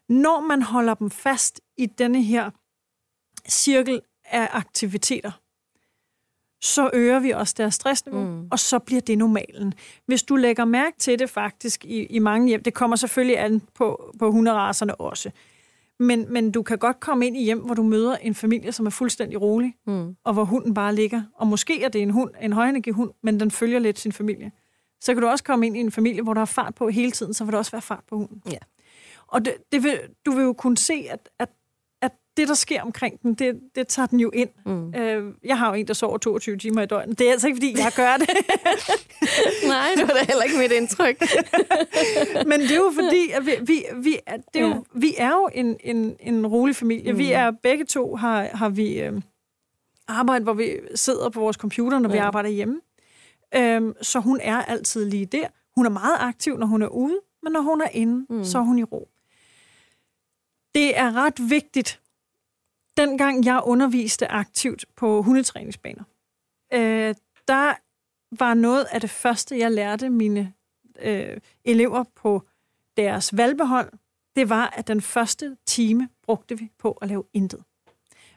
Når 0.09 0.41
man 0.41 0.63
holder 0.63 0.95
dem 0.95 1.11
fast 1.11 1.61
i 1.77 1.87
denne 1.87 2.23
her 2.23 2.51
cirkel 3.49 4.01
af 4.25 4.49
aktiviteter, 4.53 5.33
så 6.63 6.91
øger 6.93 7.19
vi 7.19 7.31
også 7.31 7.55
deres 7.59 7.75
stressniveau, 7.75 8.25
mm. 8.25 8.49
og 8.51 8.59
så 8.59 8.79
bliver 8.79 9.01
det 9.01 9.19
normalen. 9.19 9.75
Hvis 10.07 10.23
du 10.23 10.37
lægger 10.37 10.65
mærke 10.65 10.99
til 10.99 11.19
det 11.19 11.31
faktisk 11.31 11.85
i, 11.85 12.05
i 12.05 12.19
mange 12.19 12.49
hjem, 12.49 12.63
det 12.63 12.75
kommer 12.75 12.97
selvfølgelig 12.97 13.39
an 13.39 13.63
på, 13.75 14.15
på 14.19 14.31
hunderaserne 14.31 14.95
også, 14.95 15.31
Men, 16.01 16.33
men 16.33 16.51
du 16.51 16.63
kan 16.63 16.79
godt 16.79 17.01
komme 17.01 17.27
ind 17.27 17.37
i 17.37 17.45
hjem, 17.45 17.59
hvor 17.61 17.75
du 17.75 17.83
møder 17.83 18.17
en 18.17 18.35
familie, 18.35 18.73
som 18.73 18.87
er 18.87 18.91
fuldstændig 18.91 19.41
rolig, 19.41 19.75
Mm. 19.87 20.17
og 20.25 20.33
hvor 20.33 20.45
hunden 20.45 20.75
bare 20.75 20.95
ligger. 20.95 21.23
Og 21.35 21.47
måske 21.47 21.83
er 21.83 21.89
det 21.89 22.03
en 22.03 22.11
hund, 22.11 22.31
en 22.43 22.53
højenergihund, 22.53 23.11
men 23.23 23.41
den 23.41 23.51
følger 23.51 23.79
lidt 23.79 23.99
sin 23.99 24.13
familie. 24.13 24.53
Så 25.01 25.15
kan 25.15 25.23
du 25.23 25.29
også 25.29 25.45
komme 25.45 25.67
ind 25.67 25.77
i 25.77 25.81
en 25.81 25.93
familie, 25.93 26.23
hvor 26.23 26.35
der 26.35 26.41
er 26.41 26.45
fart 26.45 26.75
på 26.75 26.89
hele 26.89 27.11
tiden, 27.13 27.35
så 27.35 27.45
vil 27.45 27.53
der 27.53 27.59
også 27.59 27.71
være 27.71 27.83
fart 27.83 28.05
på 28.09 28.17
hunden. 28.17 28.43
Ja. 28.53 28.59
Og 29.27 29.45
det, 29.45 29.55
det 29.73 29.83
vil, 29.83 30.01
du 30.27 30.31
vil 30.31 30.43
jo 30.43 30.53
kunne 30.53 30.79
se, 30.79 31.07
at, 31.11 31.29
at, 31.39 31.49
at 32.03 32.13
det, 32.37 32.49
der 32.49 32.55
sker 32.55 32.83
omkring 32.83 33.23
den, 33.23 33.35
det, 33.35 33.61
det 33.75 33.89
tager 33.89 34.07
den 34.07 34.21
jo 34.21 34.31
ind. 34.35 34.49
Mm. 34.67 34.95
Øh, 34.95 35.35
jeg 35.45 35.59
har 35.59 35.69
jo 35.69 35.75
en, 35.75 35.87
der 35.89 35.95
sover 35.95 36.19
22 36.19 36.57
timer 36.57 36.83
i 36.83 36.87
døgnet. 36.87 37.19
Det 37.19 37.27
er 37.29 37.33
altså 37.33 37.47
ikke, 37.47 37.57
fordi 37.57 37.75
jeg 37.79 37.93
gør 37.97 38.17
det. 38.17 38.29
Nej, 39.69 39.89
det 39.97 40.09
var 40.09 40.15
da 40.15 40.25
heller 40.29 40.43
ikke 40.43 40.59
mit 40.59 40.73
indtryk. 40.73 41.21
Men 42.51 42.61
det 42.61 42.71
er 42.71 42.77
jo 42.77 42.93
fordi, 42.95 43.31
at 43.31 43.47
vi, 43.47 43.53
vi, 43.63 43.85
vi, 43.97 44.19
er, 44.27 44.37
det 44.37 44.61
er 44.61 44.61
jo, 44.61 44.69
Ja. 44.69 44.81
vi 44.95 45.15
er 45.19 45.29
jo 45.31 45.49
en, 45.55 45.77
en, 45.81 46.17
en 46.21 46.47
rolig 46.47 46.77
familie. 46.77 47.13
Mm. 47.13 47.19
Vi 47.19 47.33
er 47.33 47.51
begge 47.63 47.85
to, 47.85 48.17
har, 48.17 48.43
har 48.43 48.69
vi 48.69 49.01
øh, 49.01 49.13
arbejde, 50.09 50.43
hvor 50.45 50.53
vi 50.53 50.71
sidder 50.95 51.29
på 51.29 51.41
vores 51.41 51.57
computer, 51.57 51.99
når 51.99 52.09
ja. 52.09 52.13
vi 52.13 52.19
arbejder 52.19 52.49
hjemme. 52.49 52.81
Øhm, 53.55 53.95
så 54.03 54.21
hun 54.21 54.41
er 54.43 54.57
altid 54.57 55.05
lige 55.05 55.27
der. 55.27 55.49
Hun 55.77 55.87
er 55.87 55.91
meget 55.91 56.17
aktiv, 56.19 56.59
når 56.59 56.67
hun 56.67 56.83
er 56.83 56.89
ude, 56.89 57.21
men 57.43 57.53
når 57.53 57.61
hun 57.61 57.81
er 57.81 57.89
inde, 57.89 58.27
mm. 58.31 58.45
så 58.45 58.59
er 58.59 58.63
hun 58.63 58.79
i 58.79 58.85
ro. 58.85 59.09
Det 60.75 60.99
er 60.99 61.13
ret 61.13 61.51
vigtigt. 61.51 62.01
Dengang 62.97 63.45
jeg 63.45 63.61
underviste 63.65 64.29
aktivt 64.29 64.85
på 64.97 65.23
hundetræningsbaner, 65.23 66.05
øh, 66.73 67.15
der 67.49 67.75
var 68.39 68.55
noget 68.55 68.87
af 68.91 69.01
det 69.01 69.11
første, 69.11 69.59
jeg 69.59 69.73
lærte 69.73 70.11
mine 70.11 70.53
øh, 71.01 71.37
elever 71.65 72.05
på 72.15 72.43
deres 72.97 73.37
valgbehold, 73.37 73.93
det 74.37 74.49
var, 74.49 74.67
at 74.77 74.89
den 74.89 75.01
første 75.01 75.57
time 75.67 76.09
brugte 76.23 76.59
vi 76.59 76.71
på 76.79 76.93
at 76.93 77.09
lave 77.09 77.25
intet. 77.33 77.65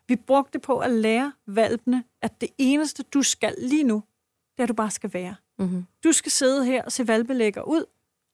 Vi 0.08 0.15
brugte 0.15 0.60
på 0.60 0.80
at 0.80 0.91
lære 0.91 1.34
valpene, 1.47 2.04
at 2.21 2.41
det 2.41 2.50
eneste, 2.58 3.04
du 3.04 3.24
skal 3.24 3.56
lige 3.58 3.84
nu, 3.84 4.04
det 4.51 4.59
er, 4.59 4.63
at 4.63 4.69
du 4.69 4.73
bare 4.73 4.91
skal 4.91 5.13
være. 5.13 5.35
Mm-hmm. 5.59 5.85
Du 6.03 6.11
skal 6.11 6.31
sidde 6.31 6.65
her 6.65 6.83
og 6.83 6.91
se 6.91 7.07
valpelægger 7.07 7.61
ud, 7.61 7.85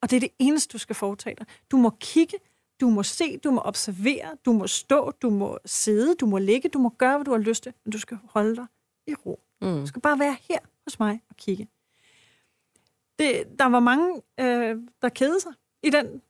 og 0.01 0.09
det 0.09 0.15
er 0.15 0.19
det 0.19 0.31
eneste, 0.39 0.73
du 0.73 0.77
skal 0.77 0.95
foretage 0.95 1.35
dig. 1.35 1.45
Du 1.71 1.77
må 1.77 1.89
kigge, 1.89 2.37
du 2.81 2.89
må 2.89 3.03
se, 3.03 3.37
du 3.37 3.51
må 3.51 3.61
observere, 3.61 4.37
du 4.45 4.51
må 4.51 4.67
stå, 4.67 5.11
du 5.11 5.29
må 5.29 5.57
sidde, 5.65 6.15
du 6.15 6.25
må 6.25 6.37
ligge, 6.37 6.69
du 6.69 6.79
må 6.79 6.89
gøre, 6.89 7.17
hvad 7.17 7.25
du 7.25 7.31
har 7.31 7.37
lyst 7.37 7.63
til, 7.63 7.73
men 7.85 7.91
du 7.91 7.99
skal 7.99 8.17
holde 8.23 8.55
dig 8.55 8.65
i 9.07 9.13
ro. 9.13 9.39
Mm. 9.61 9.79
Du 9.79 9.85
skal 9.85 10.01
bare 10.01 10.19
være 10.19 10.37
her 10.49 10.59
hos 10.85 10.99
mig 10.99 11.21
og 11.29 11.35
kigge. 11.35 11.67
Det, 13.19 13.59
der 13.59 13.65
var 13.65 13.79
mange, 13.79 14.21
øh, 14.39 14.75
der 15.01 15.09
kedede 15.09 15.41
sig 15.41 15.51
i 15.83 15.89
den. 15.89 16.21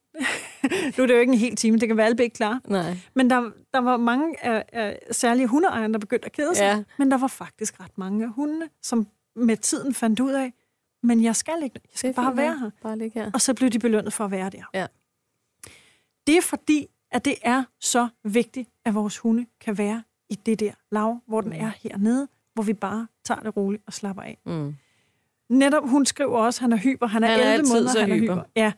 nu 0.97 1.04
er 1.04 1.08
det 1.08 1.13
jo 1.13 1.19
ikke 1.19 1.34
en 1.34 1.39
hel 1.39 1.56
time, 1.56 1.78
det 1.78 1.88
kan 1.88 1.97
Valpe 1.97 2.23
ikke 2.23 2.34
klare. 2.34 2.62
Nej. 2.67 2.97
Men 3.13 3.30
der, 3.30 3.52
der 3.73 3.80
var 3.80 3.97
mange 3.97 4.45
af, 4.45 4.65
af 4.71 5.00
særlige 5.12 5.47
hundeejere, 5.47 5.91
der 5.91 6.00
begyndte 6.00 6.26
at 6.26 6.32
kede 6.32 6.56
sig. 6.56 6.63
Ja. 6.63 6.84
Men 6.97 7.12
der 7.12 7.17
var 7.17 7.28
faktisk 7.28 7.80
ret 7.80 7.97
mange 7.97 8.23
af 8.23 8.32
hundene, 8.32 8.69
som 8.82 9.08
med 9.38 9.58
tiden 9.58 9.93
fandt 9.93 10.19
ud 10.19 10.32
af, 10.32 10.54
men 11.04 11.23
jeg 11.23 11.36
skal 11.36 11.54
ikke, 11.63 11.80
jeg 11.84 11.91
skal 11.97 12.13
bare 12.13 12.38
være 12.38 12.60
her. 12.60 12.69
Bare 12.82 12.97
ligge 12.97 13.19
her. 13.19 13.32
Og 13.34 13.41
så 13.41 13.54
blev 13.54 13.69
de 13.69 13.80
belønnet 13.80 14.13
for 14.13 14.26
at 14.26 14.32
være 14.32 14.50
der. 14.50 14.63
Ja. 14.73 14.88
Det 16.28 16.38
er 16.38 16.41
fordi, 16.41 16.88
at 17.12 17.26
det 17.26 17.36
er 17.41 17.63
så 17.80 18.08
vigtigt, 18.23 18.69
at 18.86 18.95
vores 18.95 19.17
hunde 19.17 19.45
kan 19.62 19.78
være 19.78 20.04
i 20.30 20.36
det 20.36 20.60
der 20.60 20.71
lav, 20.91 21.21
hvor 21.28 21.41
den 21.41 21.54
er 21.54 21.71
hernede, 21.84 22.28
hvor 22.54 22.63
vi 22.63 22.73
bare 22.73 23.08
tager 23.26 23.39
det 23.41 23.58
roligt 23.58 23.84
og 23.88 23.93
slapper 23.93 24.23
af. 24.23 24.38
Mm. 24.45 24.76
Netop, 25.50 25.89
hun 25.89 26.06
skriver 26.06 26.38
også, 26.38 26.58
at 26.60 26.62
han 26.62 26.73
er 26.73 26.78
hyper. 26.78 27.08
Han 27.08 27.23
er, 27.23 27.28
Han 27.28 27.39
er 27.39 27.43
11 27.43 27.54
altid 27.54 27.73
måneder, 27.76 28.00
han 28.02 28.12
er 28.12 28.15
hyper. 28.15 28.34
hyper. 28.36 28.43
Ja. 28.56 28.71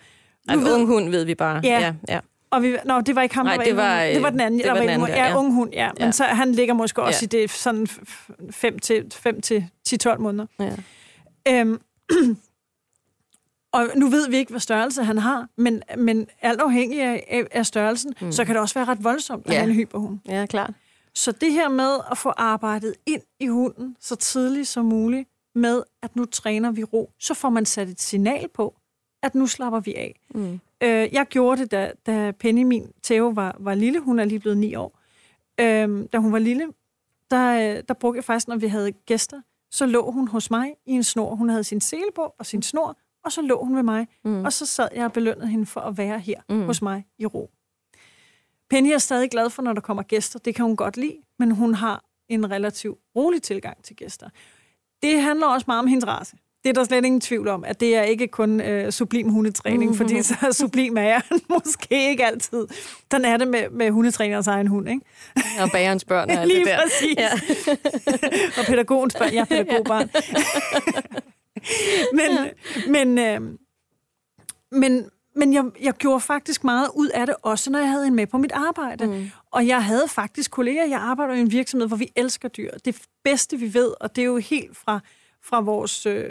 Ved- 0.48 0.74
ung 0.76 0.88
hund 0.88 1.10
ved 1.10 1.26
vi 1.26 1.36
bare. 1.36 1.62
Ja. 1.64 1.80
ja, 1.80 1.96
ja. 2.10 2.20
Og 2.52 2.64
vi, 2.64 2.76
nå, 2.86 3.02
det 3.02 3.16
var 3.16 3.22
ikke 3.22 3.36
ham, 3.36 3.46
Nej, 3.46 3.54
der 3.56 3.58
var, 3.58 3.64
det 3.64 3.70
11 3.70 3.82
var, 3.82 4.06
det 4.14 4.24
var 4.24 4.30
den 4.30 4.40
anden, 4.40 4.60
det 4.60 4.66
der 4.66 4.72
var 4.72 4.80
den 4.80 4.90
11 4.90 4.94
anden 5.06 5.18
der, 5.18 5.24
ja, 5.24 5.30
ja. 5.30 5.38
ung 5.38 5.54
hund, 5.54 5.74
ja. 5.74 5.90
Men 5.98 6.04
Ja. 6.06 6.12
så 6.12 6.24
han 6.24 6.52
ligger 6.52 6.74
måske 6.74 7.02
også 7.04 7.20
Ja. 7.34 7.38
i 7.38 7.42
det 7.42 7.52
sådan 7.52 7.88
5 8.52 8.80
til, 8.80 9.06
5 9.14 9.42
til 9.42 9.66
10-12 9.90 10.18
måneder. 10.18 10.46
ja. 10.60 10.76
Øhm, 11.48 11.82
og 13.74 13.88
nu 13.96 14.08
ved 14.10 14.30
vi 14.30 14.38
ikke, 14.38 14.50
hvad 14.52 14.60
størrelse 14.60 15.04
han 15.04 15.18
har, 15.18 15.48
men, 15.58 15.84
men 15.98 16.28
alt 16.42 16.62
afhængig 16.62 17.02
af, 17.02 17.24
af, 17.30 17.44
af 17.52 17.66
størrelsen, 17.66 18.14
mm. 18.22 18.32
så 18.32 18.46
kan 18.46 18.56
det 18.56 18.62
også 18.62 18.76
være 18.76 18.86
ret 18.86 19.04
voldsomt 19.04 19.48
at 19.48 19.54
Ja. 19.54 19.60
have 19.60 19.70
en 19.70 19.76
hyperhund. 19.76 20.20
Ja, 20.28 20.46
klart. 20.46 20.72
Så 21.16 21.32
det 21.32 21.52
her 21.54 21.70
med 21.70 21.98
at 22.12 22.18
få 22.18 22.30
arbejdet 22.30 22.94
ind 23.06 23.22
i 23.40 23.48
hunden 23.48 23.96
så 24.00 24.16
tidligt 24.16 24.68
som 24.68 24.86
muligt, 24.86 25.30
med 25.56 25.84
at 26.04 26.16
nu 26.16 26.26
træner 26.26 26.72
vi 26.72 26.84
ro, 26.84 27.12
så 27.20 27.34
får 27.34 27.50
man 27.50 27.66
sat 27.66 27.88
et 27.90 28.02
signal 28.02 28.48
på, 28.54 28.76
at 29.22 29.36
nu 29.36 29.48
slapper 29.48 29.80
vi 29.80 29.96
af. 29.96 30.20
Mm. 30.36 30.60
Øh, 30.84 31.14
jeg 31.14 31.26
gjorde 31.30 31.62
det, 31.62 31.72
da, 31.72 31.92
da 32.06 32.32
Penny, 32.32 32.64
min 32.64 32.92
Theo, 33.04 33.28
var, 33.28 33.56
var 33.60 33.74
lille. 33.74 34.00
Hun 34.00 34.20
er 34.20 34.26
lige 34.26 34.40
blevet 34.40 34.58
ni 34.58 34.76
år. 34.76 35.00
Øh, 35.60 36.06
da 36.14 36.18
hun 36.18 36.32
var 36.32 36.40
lille, 36.40 36.68
der, 37.32 37.76
øh, 37.78 37.84
der 37.88 37.94
brugte 37.94 38.18
jeg 38.18 38.24
faktisk, 38.24 38.48
når 38.48 38.56
vi 38.56 38.68
havde 38.68 38.92
gæster, 38.92 39.42
så 39.72 39.86
lå 39.86 40.12
hun 40.12 40.28
hos 40.28 40.52
mig 40.52 40.76
i 40.86 40.92
en 40.92 41.04
snor. 41.04 41.36
Hun 41.36 41.50
havde 41.50 41.64
sin 41.64 41.82
sele 41.82 42.12
på 42.16 42.34
og 42.40 42.46
sin 42.46 42.62
snor, 42.62 42.98
og 43.26 43.32
så 43.32 43.42
lå 43.42 43.64
hun 43.64 43.76
ved 43.76 43.84
mig. 43.84 44.08
Mm. 44.24 44.46
Og 44.46 44.54
så 44.54 44.66
sad 44.66 44.88
jeg 44.96 45.06
og 45.06 45.14
belønnede 45.14 45.48
hende 45.48 45.66
for 45.66 45.82
at 45.82 45.98
være 45.98 46.20
her 46.20 46.42
mm. 46.50 46.66
hos 46.66 46.82
mig 46.82 47.06
i 47.18 47.26
ro. 47.26 47.50
Penny 48.70 48.88
er 48.88 48.98
stadig 48.98 49.32
glad 49.32 49.50
for, 49.50 49.62
når 49.62 49.74
der 49.74 49.82
kommer 49.82 50.04
gæster. 50.04 50.40
Det 50.40 50.56
kan 50.56 50.66
hun 50.66 50.76
godt 50.76 50.98
lide, 50.98 51.18
men 51.40 51.52
hun 51.52 51.74
har 51.74 52.04
en 52.28 52.52
relativt 52.52 53.00
rolig 53.16 53.42
tilgang 53.42 53.84
til 53.84 53.96
gæster. 53.96 54.30
Det 55.02 55.22
handler 55.22 55.48
også 55.48 55.66
meget 55.68 55.80
om 55.80 55.88
hendes 55.88 56.08
race. 56.08 56.38
Det 56.64 56.70
er 56.70 56.74
der 56.74 56.84
slet 56.84 57.06
ingen 57.06 57.22
tvivl 57.22 57.48
om, 57.48 57.64
at 57.64 57.80
det 57.80 57.96
er 57.96 58.02
ikke 58.04 58.28
kun 58.28 58.62
øh, 58.62 58.92
sublim 58.92 59.30
hundetræning, 59.30 59.98
fordi 59.98 60.24
så 60.24 60.36
sublim 60.52 60.98
er 60.98 61.02
jeg 61.02 61.22
måske 61.64 62.10
ikke 62.10 62.26
altid. 62.26 62.68
Den 63.12 63.26
er 63.26 63.38
det 63.38 63.48
med, 63.48 63.70
med 63.70 63.92
hundetrænerens 63.92 64.48
egen 64.48 64.68
hund, 64.68 64.90
ikke? 64.90 65.02
Og 65.62 65.70
bagerens 65.72 66.06
børn 66.06 66.30
og 66.30 66.36
alt 66.42 66.48
Lige 66.48 66.60
det 66.60 66.68
der. 66.68 66.80
præcis. 66.82 67.16
Ja. 67.18 67.30
og 68.62 68.66
pædagogens 68.66 69.16
børn. 69.16 69.34
Jeg 69.34 69.42
er 69.42 69.46
pædagogbarn. 69.46 70.10
men, 72.14 72.50
men, 72.88 73.18
øh, 73.18 73.58
men, 74.72 75.10
men 75.36 75.54
jeg, 75.54 75.64
jeg 75.82 75.94
gjorde 75.94 76.20
faktisk 76.22 76.64
meget 76.64 76.88
ud 76.96 77.08
af 77.08 77.26
det, 77.28 77.36
også 77.42 77.70
når 77.72 77.80
jeg 77.80 77.90
havde 77.90 78.08
en 78.08 78.16
med 78.16 78.28
på 78.28 78.38
mit 78.38 78.52
arbejde. 78.52 79.06
Mm. 79.08 79.32
Og 79.52 79.68
jeg 79.68 79.84
havde 79.84 80.08
faktisk 80.08 80.52
kolleger, 80.52 80.86
jeg 80.86 81.00
arbejder 81.00 81.34
i 81.34 81.40
en 81.40 81.52
virksomhed, 81.52 81.88
hvor 81.88 81.98
vi 81.98 82.12
elsker 82.16 82.48
dyr. 82.50 82.72
Det 82.86 83.02
bedste, 83.24 83.58
vi 83.58 83.74
ved, 83.74 83.92
og 84.02 84.16
det 84.16 84.22
er 84.22 84.26
jo 84.26 84.38
helt 84.38 84.78
fra, 84.78 85.00
fra 85.44 85.62
vores 85.62 86.06
øh, 86.06 86.26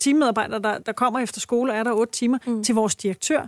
teammedarbejdere, 0.00 0.62
der, 0.62 0.78
der 0.78 0.92
kommer 0.92 1.20
efter 1.20 1.40
skole 1.40 1.72
og 1.72 1.78
er 1.78 1.82
der 1.82 1.92
otte 1.92 2.12
timer, 2.12 2.38
mm. 2.46 2.64
til 2.64 2.74
vores 2.74 2.96
direktør. 2.96 3.46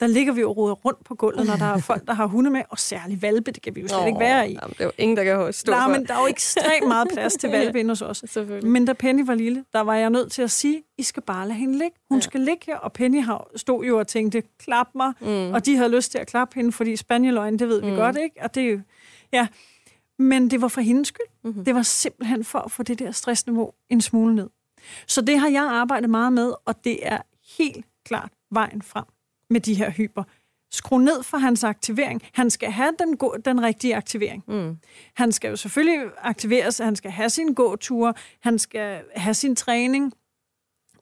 Der 0.00 0.06
ligger 0.06 0.32
vi 0.32 0.44
og 0.44 0.56
roder 0.56 0.74
rundt 0.74 1.04
på 1.04 1.14
gulvet, 1.14 1.46
når 1.46 1.56
der 1.56 1.64
er 1.64 1.78
folk, 1.90 2.06
der 2.06 2.12
har 2.12 2.26
hunde 2.26 2.50
med, 2.50 2.62
og 2.70 2.78
særligt 2.78 3.22
valpe, 3.22 3.50
det 3.50 3.62
kan 3.62 3.74
vi 3.74 3.80
jo 3.80 3.88
slet 3.88 4.06
ikke 4.06 4.20
være 4.20 4.50
i. 4.50 4.52
Jamen, 4.52 4.70
det 4.70 4.80
er 4.80 4.84
jo 4.84 4.92
ingen, 4.98 5.16
der 5.16 5.24
kan 5.24 5.52
stå 5.52 5.72
Nej, 5.72 5.82
for. 5.82 5.90
men 5.90 6.06
der 6.06 6.14
er 6.14 6.20
jo 6.20 6.26
ekstremt 6.26 6.88
meget 6.88 7.08
plads 7.12 7.34
til 7.34 7.50
valpe 7.56 7.80
inde 7.80 7.90
hos 7.90 8.02
os. 8.02 8.38
Men 8.62 8.84
da 8.84 8.92
Penny 8.92 9.26
var 9.26 9.34
lille, 9.34 9.64
der 9.72 9.80
var 9.80 9.94
jeg 9.94 10.10
nødt 10.10 10.32
til 10.32 10.42
at 10.42 10.50
sige, 10.50 10.82
I 10.98 11.02
skal 11.02 11.22
bare 11.22 11.48
lade 11.48 11.58
hende 11.58 11.78
ligge. 11.78 11.96
Hun 12.08 12.18
ja. 12.18 12.22
skal 12.22 12.40
ligge 12.40 12.60
her, 12.66 12.76
og 12.76 12.92
Penny 12.92 13.24
har, 13.24 13.50
stod 13.56 13.84
jo 13.84 13.98
og 13.98 14.06
tænkte, 14.06 14.42
klap 14.58 14.86
mig, 14.94 15.12
mm. 15.20 15.52
og 15.52 15.66
de 15.66 15.76
havde 15.76 15.96
lyst 15.96 16.10
til 16.10 16.18
at 16.18 16.26
klappe 16.26 16.54
hende, 16.54 16.72
fordi 16.72 16.96
spanieløgn, 16.96 17.58
det 17.58 17.68
ved 17.68 17.80
vi 17.80 17.90
mm. 17.90 17.96
godt, 17.96 18.16
ikke? 18.16 18.36
Og 18.42 18.54
det 18.54 18.62
er 18.62 18.70
jo, 18.70 18.80
ja. 19.32 19.46
Men 20.20 20.50
det 20.50 20.60
var 20.60 20.68
for 20.68 20.80
hendes 20.80 21.08
skyld. 21.08 21.26
Mm-hmm. 21.44 21.64
Det 21.64 21.74
var 21.74 21.82
simpelthen 21.82 22.44
for 22.44 22.58
at 22.58 22.70
få 22.70 22.82
det 22.82 22.98
der 22.98 23.10
stressniveau 23.10 23.72
en 23.88 24.00
smule 24.00 24.34
ned. 24.34 24.50
Så 25.06 25.20
det 25.20 25.38
har 25.38 25.48
jeg 25.48 25.62
arbejdet 25.62 26.10
meget 26.10 26.32
med, 26.32 26.52
og 26.64 26.84
det 26.84 27.06
er 27.06 27.18
helt 27.58 27.86
klart 28.04 28.32
vejen 28.50 28.82
frem 28.82 29.04
med 29.50 29.60
de 29.60 29.74
her 29.74 29.90
hyper. 29.90 30.22
Skru 30.72 30.98
ned 30.98 31.22
for 31.22 31.38
hans 31.38 31.64
aktivering. 31.64 32.22
Han 32.32 32.50
skal 32.50 32.70
have 32.70 32.92
den, 32.98 33.16
go- 33.16 33.36
den 33.44 33.62
rigtige 33.62 33.96
aktivering. 33.96 34.44
Mm. 34.48 34.76
Han 35.14 35.32
skal 35.32 35.48
jo 35.48 35.56
selvfølgelig 35.56 36.10
aktiveres, 36.18 36.78
han 36.78 36.96
skal 36.96 37.10
have 37.10 37.30
sin 37.30 37.54
gåture, 37.54 38.14
han 38.40 38.58
skal 38.58 39.02
have 39.16 39.34
sin 39.34 39.56
træning. 39.56 40.12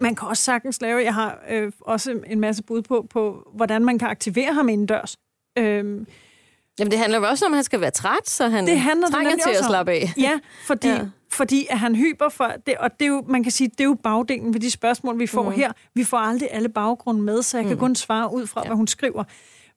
Man 0.01 0.15
kan 0.15 0.29
også 0.29 0.43
sagtens 0.43 0.81
lave, 0.81 1.03
jeg 1.03 1.15
har 1.15 1.41
øh, 1.49 1.73
også 1.81 2.23
en 2.27 2.41
masse 2.41 2.63
bud 2.63 2.83
på, 2.83 3.07
på, 3.11 3.51
hvordan 3.55 3.85
man 3.85 3.99
kan 3.99 4.09
aktivere 4.09 4.55
ham 4.55 4.69
indendørs. 4.69 5.17
Øhm, 5.59 6.07
Jamen, 6.79 6.91
det 6.91 6.99
handler 6.99 7.19
jo 7.19 7.25
også 7.25 7.47
om, 7.47 7.53
at 7.53 7.57
han 7.57 7.65
skal 7.65 7.81
være 7.81 7.91
træt, 7.91 8.29
så 8.29 8.49
han 8.49 8.67
det 8.67 8.81
handler 8.81 9.07
det 9.07 9.15
trænger 9.15 9.31
nemlig 9.31 9.45
til 9.45 9.51
at 9.51 9.65
slappe 9.65 9.93
af. 9.93 10.13
Ja, 10.17 10.39
fordi, 10.67 10.89
Ja. 10.89 11.01
fordi 11.31 11.67
at 11.71 11.79
han 11.79 11.95
hyper 11.95 12.29
for 12.29 12.53
det, 12.67 12.75
og 12.77 13.01
det 13.01 13.05
er 13.05 13.09
jo, 13.09 13.25
man 13.29 13.43
kan 13.43 13.53
sige, 13.53 13.69
det 13.69 13.81
er 13.81 13.85
jo 13.85 13.95
bagdelen 14.03 14.55
ved 14.55 14.61
de 14.61 14.71
spørgsmål, 14.71 15.19
vi 15.19 15.27
får 15.27 15.43
mm. 15.43 15.57
her. 15.57 15.73
Vi 15.95 16.05
får 16.05 16.17
aldrig 16.17 16.49
alle 16.53 16.69
baggrunde 16.69 17.23
med, 17.23 17.43
så 17.43 17.59
jeg 17.59 17.65
mm. 17.65 17.69
kan 17.71 17.79
kun 17.79 17.95
svare 17.95 18.33
ud 18.35 18.47
fra, 18.47 18.61
ja. 18.61 18.67
hvad 18.69 18.77
hun 18.77 18.87
skriver. 18.87 19.25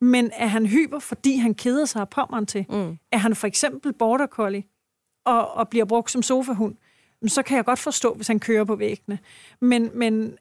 Men 0.02 0.32
er 0.34 0.48
han 0.48 0.66
hyper, 0.66 1.00
fordi 1.00 1.38
han 1.38 1.54
keder 1.54 1.86
sig 1.86 2.02
af 2.02 2.10
pommeren 2.10 2.46
til? 2.46 2.66
Mm. 2.70 2.98
Er 3.12 3.18
han 3.18 3.36
for 3.36 3.48
eksempel 3.48 3.94
border 3.94 4.28
collie 4.28 4.64
og, 5.26 5.52
og 5.52 5.70
bliver 5.70 5.86
brugt 5.86 6.12
som 6.12 6.22
sofahund? 6.22 6.76
Så 7.28 7.44
kan 7.44 7.58
jeg 7.58 7.66
godt 7.66 7.80
forstå, 7.80 8.14
hvis 8.14 8.28
han 8.28 8.40
kører 8.40 8.64
på 8.64 8.76
væggene. 8.76 9.20
Men, 9.62 9.90
men, 9.94 10.34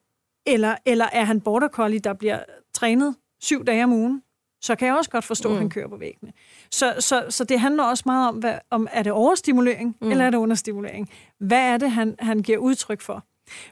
eller, 0.47 0.77
eller 0.87 1.07
er 1.13 1.25
han 1.25 1.41
border 1.41 1.69
collie, 1.69 1.99
der 1.99 2.13
bliver 2.13 2.39
trænet 2.75 3.15
syv 3.41 3.65
dage 3.65 3.85
om 3.85 3.93
ugen? 3.93 4.23
Så 4.61 4.77
kan 4.77 4.89
jeg 4.89 4.97
også 4.97 5.11
godt 5.11 5.25
forstå, 5.25 5.49
mm. 5.49 5.55
at 5.55 5.59
han 5.59 5.71
kører 5.71 5.89
på 5.89 5.97
væggene. 5.97 6.33
Så, 6.71 6.95
så, 6.99 7.27
så 7.29 7.45
det 7.45 7.61
handler 7.61 7.85
også 7.85 8.03
meget 8.07 8.29
om, 8.29 8.37
hvad, 8.37 8.55
om 8.71 8.89
er 8.93 9.03
det 9.03 9.13
overstimulering, 9.13 9.97
mm. 10.01 10.11
eller 10.11 10.25
er 10.25 10.31
det 10.31 10.39
understimulering? 10.39 11.11
Hvad 11.39 11.61
er 11.61 11.77
det, 11.77 11.91
han, 11.91 12.15
han 12.19 12.43
giver 12.43 12.59
udtryk 12.59 13.01
for? 13.01 13.25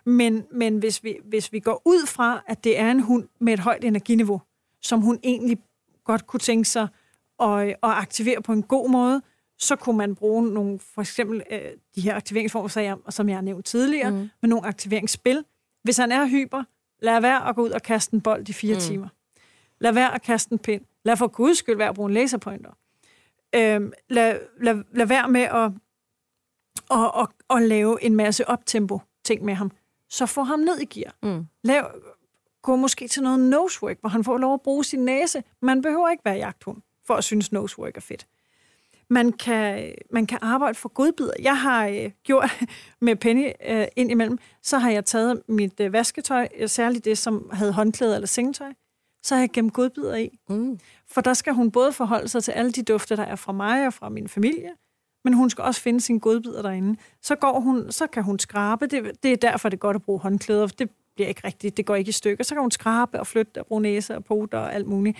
Men, 0.04 0.44
men 0.52 0.78
hvis, 0.78 1.04
vi, 1.04 1.16
hvis 1.24 1.52
vi 1.52 1.60
går 1.60 1.82
ud 1.84 2.06
fra, 2.06 2.42
at 2.46 2.64
det 2.64 2.78
er 2.78 2.90
en 2.90 3.00
hund 3.00 3.28
med 3.40 3.52
et 3.52 3.58
højt 3.58 3.84
energiniveau, 3.84 4.40
som 4.82 5.00
hun 5.00 5.18
egentlig 5.22 5.58
godt 6.04 6.26
kunne 6.26 6.40
tænke 6.40 6.68
sig 6.68 6.88
og, 7.38 7.74
og 7.82 7.98
aktivere 7.98 8.42
på 8.42 8.52
en 8.52 8.62
god 8.62 8.90
måde, 8.90 9.22
så 9.58 9.76
kunne 9.76 9.98
man 9.98 10.14
bruge 10.14 10.48
nogle, 10.52 10.78
for 10.94 11.00
eksempel 11.00 11.42
øh, 11.50 11.60
de 11.96 12.00
her 12.00 12.14
aktiveringsformer, 12.14 12.68
som 12.68 12.82
jeg, 12.82 12.96
som 13.10 13.28
jeg 13.28 13.36
har 13.36 13.42
nævnt 13.42 13.66
tidligere, 13.66 14.10
mm. 14.10 14.16
med 14.16 14.48
nogle 14.48 14.66
aktiveringsspil. 14.66 15.44
Hvis 15.82 15.96
han 15.96 16.12
er 16.12 16.26
hyper, 16.26 16.62
lad 17.02 17.20
være 17.20 17.48
at 17.48 17.54
gå 17.56 17.62
ud 17.62 17.70
og 17.70 17.82
kaste 17.82 18.14
en 18.14 18.20
bold 18.20 18.48
i 18.48 18.52
fire 18.52 18.74
mm. 18.74 18.80
timer. 18.80 19.08
Lad 19.80 19.92
være 19.92 20.14
at 20.14 20.22
kaste 20.22 20.52
en 20.52 20.58
pind. 20.58 20.82
Lad 21.04 21.16
for 21.16 21.26
guds 21.26 21.58
skyld 21.58 21.76
være 21.76 21.88
at 21.88 21.94
bruge 21.94 22.08
en 22.08 22.14
laserpointer. 22.14 22.70
Øhm, 23.54 23.92
lad, 24.08 24.40
lad, 24.60 24.84
lad 24.92 25.06
være 25.06 25.28
med 25.28 25.40
at, 25.40 25.72
at, 26.90 27.10
at, 27.20 27.56
at 27.56 27.62
lave 27.62 28.02
en 28.02 28.16
masse 28.16 28.48
optempo 28.48 29.00
ting 29.24 29.44
med 29.44 29.54
ham. 29.54 29.70
Så 30.08 30.26
få 30.26 30.42
ham 30.42 30.58
ned 30.58 30.78
i 30.78 30.84
gear. 30.84 31.14
Mm. 31.22 31.46
Lav, 31.64 31.90
gå 32.62 32.76
måske 32.76 33.08
til 33.08 33.22
noget 33.22 33.40
nosework, 33.40 34.00
hvor 34.00 34.08
han 34.08 34.24
får 34.24 34.38
lov 34.38 34.54
at 34.54 34.62
bruge 34.62 34.84
sin 34.84 35.04
næse. 35.04 35.42
Man 35.62 35.82
behøver 35.82 36.08
ikke 36.08 36.24
være 36.24 36.36
jagthund 36.36 36.82
for 37.06 37.14
at 37.14 37.24
synes, 37.24 37.52
nosework 37.52 37.96
er 37.96 38.00
fedt. 38.00 38.26
Man 39.10 39.32
kan, 39.32 39.94
man 40.10 40.26
kan 40.26 40.38
arbejde 40.42 40.74
for 40.74 40.88
godbidder. 40.88 41.32
Jeg 41.42 41.60
har 41.60 41.86
øh, 41.86 42.10
gjort 42.24 42.50
med 43.00 43.16
Penny 43.16 43.52
øh, 43.68 43.86
ind 43.96 44.10
imellem, 44.10 44.38
så 44.62 44.78
har 44.78 44.90
jeg 44.90 45.04
taget 45.04 45.42
mit 45.48 45.80
øh, 45.80 45.92
vasketøj, 45.92 46.48
øh, 46.56 46.68
særligt 46.68 47.04
det, 47.04 47.18
som 47.18 47.50
havde 47.52 47.72
håndklæde 47.72 48.14
eller 48.14 48.26
sengetøj, 48.26 48.72
så 49.28 49.34
har 49.34 49.42
jeg 49.42 49.50
gemt 49.52 49.72
godbidder 49.72 50.16
i. 50.16 50.38
Mm. 50.48 50.78
For 51.06 51.20
der 51.20 51.34
skal 51.34 51.52
hun 51.52 51.70
både 51.70 51.92
forholde 51.92 52.28
sig 52.28 52.44
til 52.44 52.52
alle 52.52 52.72
de 52.72 52.82
dufte, 52.82 53.16
der 53.16 53.22
er 53.22 53.36
fra 53.36 53.52
mig 53.52 53.86
og 53.86 53.94
fra 53.94 54.08
min 54.08 54.28
familie, 54.28 54.70
men 55.24 55.34
hun 55.34 55.50
skal 55.50 55.64
også 55.64 55.80
finde 55.80 56.00
sine 56.00 56.20
godbidder 56.20 56.62
derinde. 56.62 57.00
Så, 57.22 57.34
går 57.34 57.60
hun, 57.60 57.92
så 57.92 58.06
kan 58.06 58.22
hun 58.22 58.38
skrabe. 58.38 58.86
Det, 58.86 59.22
det 59.22 59.32
er 59.32 59.36
derfor, 59.36 59.68
det 59.68 59.76
er 59.76 59.80
godt 59.80 59.94
at 59.94 60.02
bruge 60.02 60.20
håndklæder. 60.20 60.66
Det 60.66 60.90
bliver 61.14 61.28
ikke 61.28 61.40
rigtigt. 61.44 61.76
Det 61.76 61.86
går 61.86 61.94
ikke 61.94 62.08
i 62.08 62.12
stykker. 62.12 62.44
Så 62.44 62.54
kan 62.54 62.62
hun 62.62 62.70
skrabe 62.70 63.20
og 63.20 63.26
flytte 63.26 63.58
og 63.58 63.66
bruge 63.66 63.82
næse 63.82 64.16
og 64.16 64.24
poter 64.24 64.58
og 64.58 64.74
alt 64.74 64.86
muligt. 64.86 65.18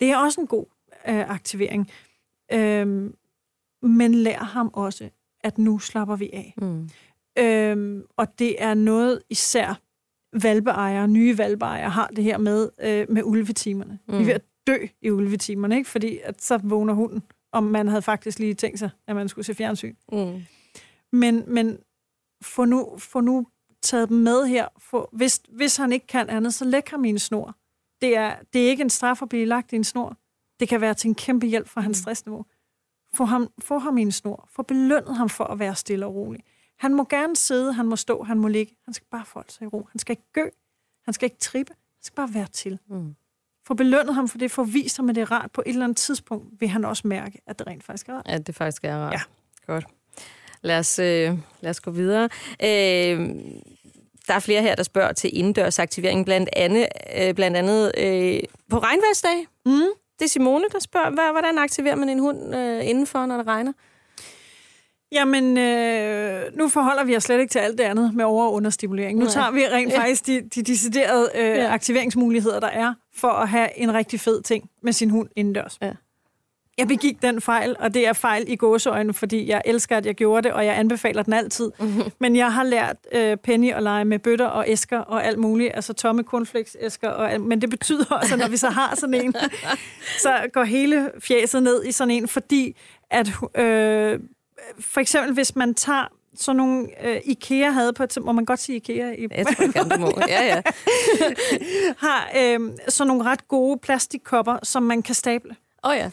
Det 0.00 0.10
er 0.10 0.16
også 0.16 0.40
en 0.40 0.46
god 0.46 0.66
øh, 1.08 1.30
aktivering. 1.30 1.90
Øhm, 2.52 3.14
men 3.82 4.14
lær 4.14 4.38
ham 4.38 4.70
også, 4.72 5.10
at 5.40 5.58
nu 5.58 5.78
slapper 5.78 6.16
vi 6.16 6.30
af. 6.32 6.54
Mm. 6.56 6.88
Øhm, 7.38 8.02
og 8.16 8.38
det 8.38 8.62
er 8.62 8.74
noget 8.74 9.22
især 9.30 9.80
valpeejere, 10.42 11.08
nye 11.08 11.38
valpeejere 11.38 11.90
har 11.90 12.06
det 12.06 12.24
her 12.24 12.38
med, 12.38 12.70
øh, 12.82 13.06
med 13.08 13.22
ulvetimerne. 13.24 13.98
Mm. 14.08 14.18
Vi 14.18 14.22
er 14.22 14.26
ved 14.26 14.34
at 14.34 14.44
dø 14.66 14.76
i 15.02 15.10
ulvetimerne, 15.10 15.76
ikke? 15.76 15.90
fordi 15.90 16.18
at 16.22 16.42
så 16.42 16.60
vågner 16.62 16.94
hunden, 16.94 17.22
om 17.52 17.62
man 17.62 17.88
havde 17.88 18.02
faktisk 18.02 18.38
lige 18.38 18.54
tænkt 18.54 18.78
sig, 18.78 18.90
at 19.06 19.16
man 19.16 19.28
skulle 19.28 19.44
se 19.44 19.54
fjernsyn. 19.54 19.94
Mm. 20.12 20.42
Men, 21.12 21.44
men 21.46 21.78
få 22.42 22.64
nu, 22.64 22.98
få 22.98 23.20
nu 23.20 23.46
taget 23.82 24.08
dem 24.08 24.16
med 24.16 24.46
her. 24.46 24.68
For, 24.78 25.08
hvis, 25.12 25.40
hvis 25.48 25.76
han 25.76 25.92
ikke 25.92 26.06
kan 26.06 26.30
andet, 26.30 26.54
så 26.54 26.64
læg 26.64 26.82
ham 26.90 27.04
i 27.04 27.08
en 27.08 27.18
snor. 27.18 27.56
Det 28.00 28.16
er, 28.16 28.36
det 28.52 28.66
er 28.66 28.68
ikke 28.68 28.82
en 28.82 28.90
straf 28.90 29.22
at 29.22 29.28
blive 29.28 29.46
lagt 29.46 29.72
i 29.72 29.76
en 29.76 29.84
snor. 29.84 30.16
Det 30.60 30.68
kan 30.68 30.80
være 30.80 30.94
til 30.94 31.08
en 31.08 31.14
kæmpe 31.14 31.46
hjælp 31.46 31.68
for 31.68 31.80
hans 31.80 31.98
mm. 31.98 32.02
stressniveau. 32.02 32.44
Få 33.14 33.24
ham, 33.24 33.48
få 33.58 33.78
ham 33.78 33.98
i 33.98 34.02
en 34.02 34.12
snor. 34.12 34.48
Få 34.52 34.62
belønnet 34.62 35.16
ham 35.16 35.28
for 35.28 35.44
at 35.44 35.58
være 35.58 35.74
stille 35.74 36.06
og 36.06 36.14
rolig. 36.14 36.40
Han 36.78 36.94
må 36.94 37.04
gerne 37.04 37.36
sidde, 37.36 37.72
han 37.72 37.86
må 37.86 37.96
stå, 37.96 38.22
han 38.22 38.38
må 38.38 38.48
ligge. 38.48 38.76
Han 38.84 38.94
skal 38.94 39.06
bare 39.10 39.24
forholde 39.26 39.52
sig 39.52 39.64
i 39.64 39.66
ro. 39.66 39.88
Han 39.92 39.98
skal 39.98 40.12
ikke 40.12 40.32
gø. 40.32 40.48
Han 41.04 41.14
skal 41.14 41.26
ikke 41.26 41.38
trippe. 41.38 41.72
Han 41.72 42.02
skal 42.02 42.16
bare 42.16 42.34
være 42.34 42.46
til. 42.46 42.78
Mm. 42.88 43.14
Få 43.66 43.74
belønnet 43.74 44.14
ham 44.14 44.28
for 44.28 44.38
det, 44.38 44.50
for 44.50 44.64
vise 44.64 44.98
ham, 44.98 45.08
at 45.08 45.14
det 45.14 45.20
er 45.20 45.32
rart. 45.32 45.50
På 45.52 45.62
et 45.66 45.70
eller 45.70 45.84
andet 45.84 45.96
tidspunkt 45.96 46.60
vil 46.60 46.68
han 46.68 46.84
også 46.84 47.08
mærke, 47.08 47.40
at 47.46 47.58
det 47.58 47.66
rent 47.66 47.84
faktisk 47.84 48.08
er 48.08 48.14
rart. 48.14 48.26
At 48.26 48.46
det 48.46 48.54
faktisk 48.54 48.84
er 48.84 48.96
rart. 48.96 49.12
Ja. 49.12 49.20
Godt. 49.66 49.86
Lad 50.62 50.78
os, 50.78 50.98
øh, 50.98 51.38
lad 51.60 51.70
os 51.70 51.80
gå 51.80 51.90
videre. 51.90 52.24
Øh, 52.62 53.18
der 54.28 54.34
er 54.34 54.38
flere 54.38 54.62
her, 54.62 54.74
der 54.74 54.82
spørger 54.82 55.12
til 55.12 55.38
indendørsaktivering, 55.38 56.24
blandt 56.24 56.48
andet, 56.52 56.86
øh, 57.18 57.34
blandt 57.34 57.56
andet 57.56 57.92
øh, 57.98 58.40
på 58.70 58.78
regnværsdag. 58.78 59.46
Mm. 59.66 59.88
Det 60.18 60.24
er 60.24 60.28
Simone, 60.28 60.64
der 60.72 60.78
spørger, 60.78 61.32
hvordan 61.32 61.58
aktiverer 61.58 61.94
man 61.94 62.08
en 62.08 62.18
hund 62.18 62.54
øh, 62.54 62.88
indenfor, 62.88 63.26
når 63.26 63.36
det 63.36 63.46
regner? 63.46 63.72
Jamen, 65.12 65.58
øh, 65.58 66.42
nu 66.54 66.68
forholder 66.68 67.04
vi 67.04 67.16
os 67.16 67.22
slet 67.22 67.40
ikke 67.40 67.50
til 67.50 67.58
alt 67.58 67.78
det 67.78 67.84
andet 67.84 68.14
med 68.14 68.24
over- 68.24 68.44
og 68.44 68.52
understimulering. 68.52 69.18
Nu 69.18 69.24
Nej. 69.24 69.32
tager 69.32 69.50
vi 69.50 69.66
rent 69.66 69.94
faktisk 69.94 70.26
de, 70.26 70.40
de 70.54 70.62
deciderede 70.62 71.30
øh, 71.34 71.44
ja. 71.44 71.72
aktiveringsmuligheder, 71.72 72.60
der 72.60 72.68
er 72.68 72.94
for 73.16 73.28
at 73.28 73.48
have 73.48 73.78
en 73.78 73.94
rigtig 73.94 74.20
fed 74.20 74.42
ting 74.42 74.70
med 74.82 74.92
sin 74.92 75.10
hund 75.10 75.28
indendørs. 75.36 75.78
Ja. 75.82 75.92
Jeg 76.78 76.88
begik 76.88 77.22
den 77.22 77.40
fejl, 77.40 77.76
og 77.78 77.94
det 77.94 78.06
er 78.06 78.12
fejl 78.12 78.44
i 78.48 78.56
gåseøjne, 78.56 79.14
fordi 79.14 79.48
jeg 79.48 79.62
elsker, 79.64 79.96
at 79.96 80.06
jeg 80.06 80.14
gjorde 80.14 80.42
det, 80.42 80.52
og 80.52 80.66
jeg 80.66 80.78
anbefaler 80.78 81.22
den 81.22 81.32
altid. 81.32 81.72
Mm-hmm. 81.80 82.02
Men 82.20 82.36
jeg 82.36 82.52
har 82.52 82.62
lært 82.62 82.96
øh, 83.12 83.36
Penny 83.36 83.72
at 83.72 83.82
lege 83.82 84.04
med 84.04 84.18
bøtter 84.18 84.46
og 84.46 84.64
æsker 84.68 84.98
og 84.98 85.24
alt 85.24 85.38
muligt, 85.38 85.70
altså 85.74 85.92
tomme 85.92 86.22
cornflakes-æsker. 86.22 87.08
Og, 87.08 87.40
men 87.40 87.60
det 87.60 87.70
betyder 87.70 88.04
også, 88.10 88.34
at 88.34 88.40
når 88.40 88.48
vi 88.48 88.56
så 88.56 88.68
har 88.68 88.94
sådan 88.96 89.14
en, 89.14 89.34
så 90.24 90.30
går 90.52 90.64
hele 90.64 91.10
fjæset 91.20 91.62
ned 91.62 91.84
i 91.84 91.92
sådan 91.92 92.10
en, 92.10 92.28
fordi 92.28 92.76
at 93.10 93.28
øh, 93.54 94.18
for 94.80 95.00
eksempel 95.00 95.34
hvis 95.34 95.56
man 95.56 95.74
tager 95.74 96.06
sådan 96.34 96.56
nogle 96.56 97.06
øh, 97.08 97.20
IKEA 97.24 97.70
havde 97.70 97.92
på 97.92 98.02
et 98.02 98.18
må 98.20 98.32
man 98.32 98.44
godt 98.44 98.60
sige 98.60 98.76
IKEA 98.76 99.12
i 99.12 99.26
Jeg 99.30 99.46
tror 99.46 99.72
gerne, 99.72 99.90
du 99.90 100.00
må. 100.00 100.12
Ja, 100.28 100.44
ja. 100.44 100.62
har 102.06 102.30
øh, 102.36 102.70
sådan 102.88 103.08
nogle 103.08 103.24
ret 103.24 103.48
gode 103.48 103.78
plastikkopper, 103.78 104.58
som 104.62 104.82
man 104.82 105.02
kan 105.02 105.14
stable. 105.14 105.56
Åh 105.84 105.90
oh, 105.90 105.96
ja. 105.96 106.10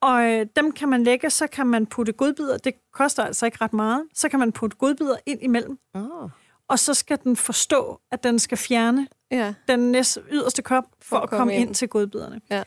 Og 0.00 0.22
øh, 0.24 0.46
dem 0.56 0.72
kan 0.72 0.88
man 0.88 1.04
lægge, 1.04 1.30
så 1.30 1.46
kan 1.46 1.66
man 1.66 1.86
putte 1.86 2.12
godbidder. 2.12 2.58
Det 2.58 2.74
koster 2.92 3.24
altså 3.24 3.46
ikke 3.46 3.58
ret 3.60 3.72
meget. 3.72 4.04
Så 4.14 4.28
kan 4.28 4.38
man 4.38 4.52
putte 4.52 4.76
godbidder 4.76 5.16
ind 5.26 5.42
imellem. 5.42 5.78
Oh. 5.94 6.30
Og 6.68 6.78
så 6.78 6.94
skal 6.94 7.18
den 7.24 7.36
forstå, 7.36 8.00
at 8.10 8.24
den 8.24 8.38
skal 8.38 8.58
fjerne 8.58 9.08
ja. 9.30 9.54
den 9.68 9.92
næste 9.92 10.20
yderste 10.30 10.62
kop 10.62 10.84
for, 11.00 11.16
for 11.16 11.22
at 11.22 11.30
komme 11.30 11.54
ind. 11.54 11.68
ind 11.68 11.74
til 11.74 11.88
godbidderne. 11.88 12.40
Ja. 12.50 12.62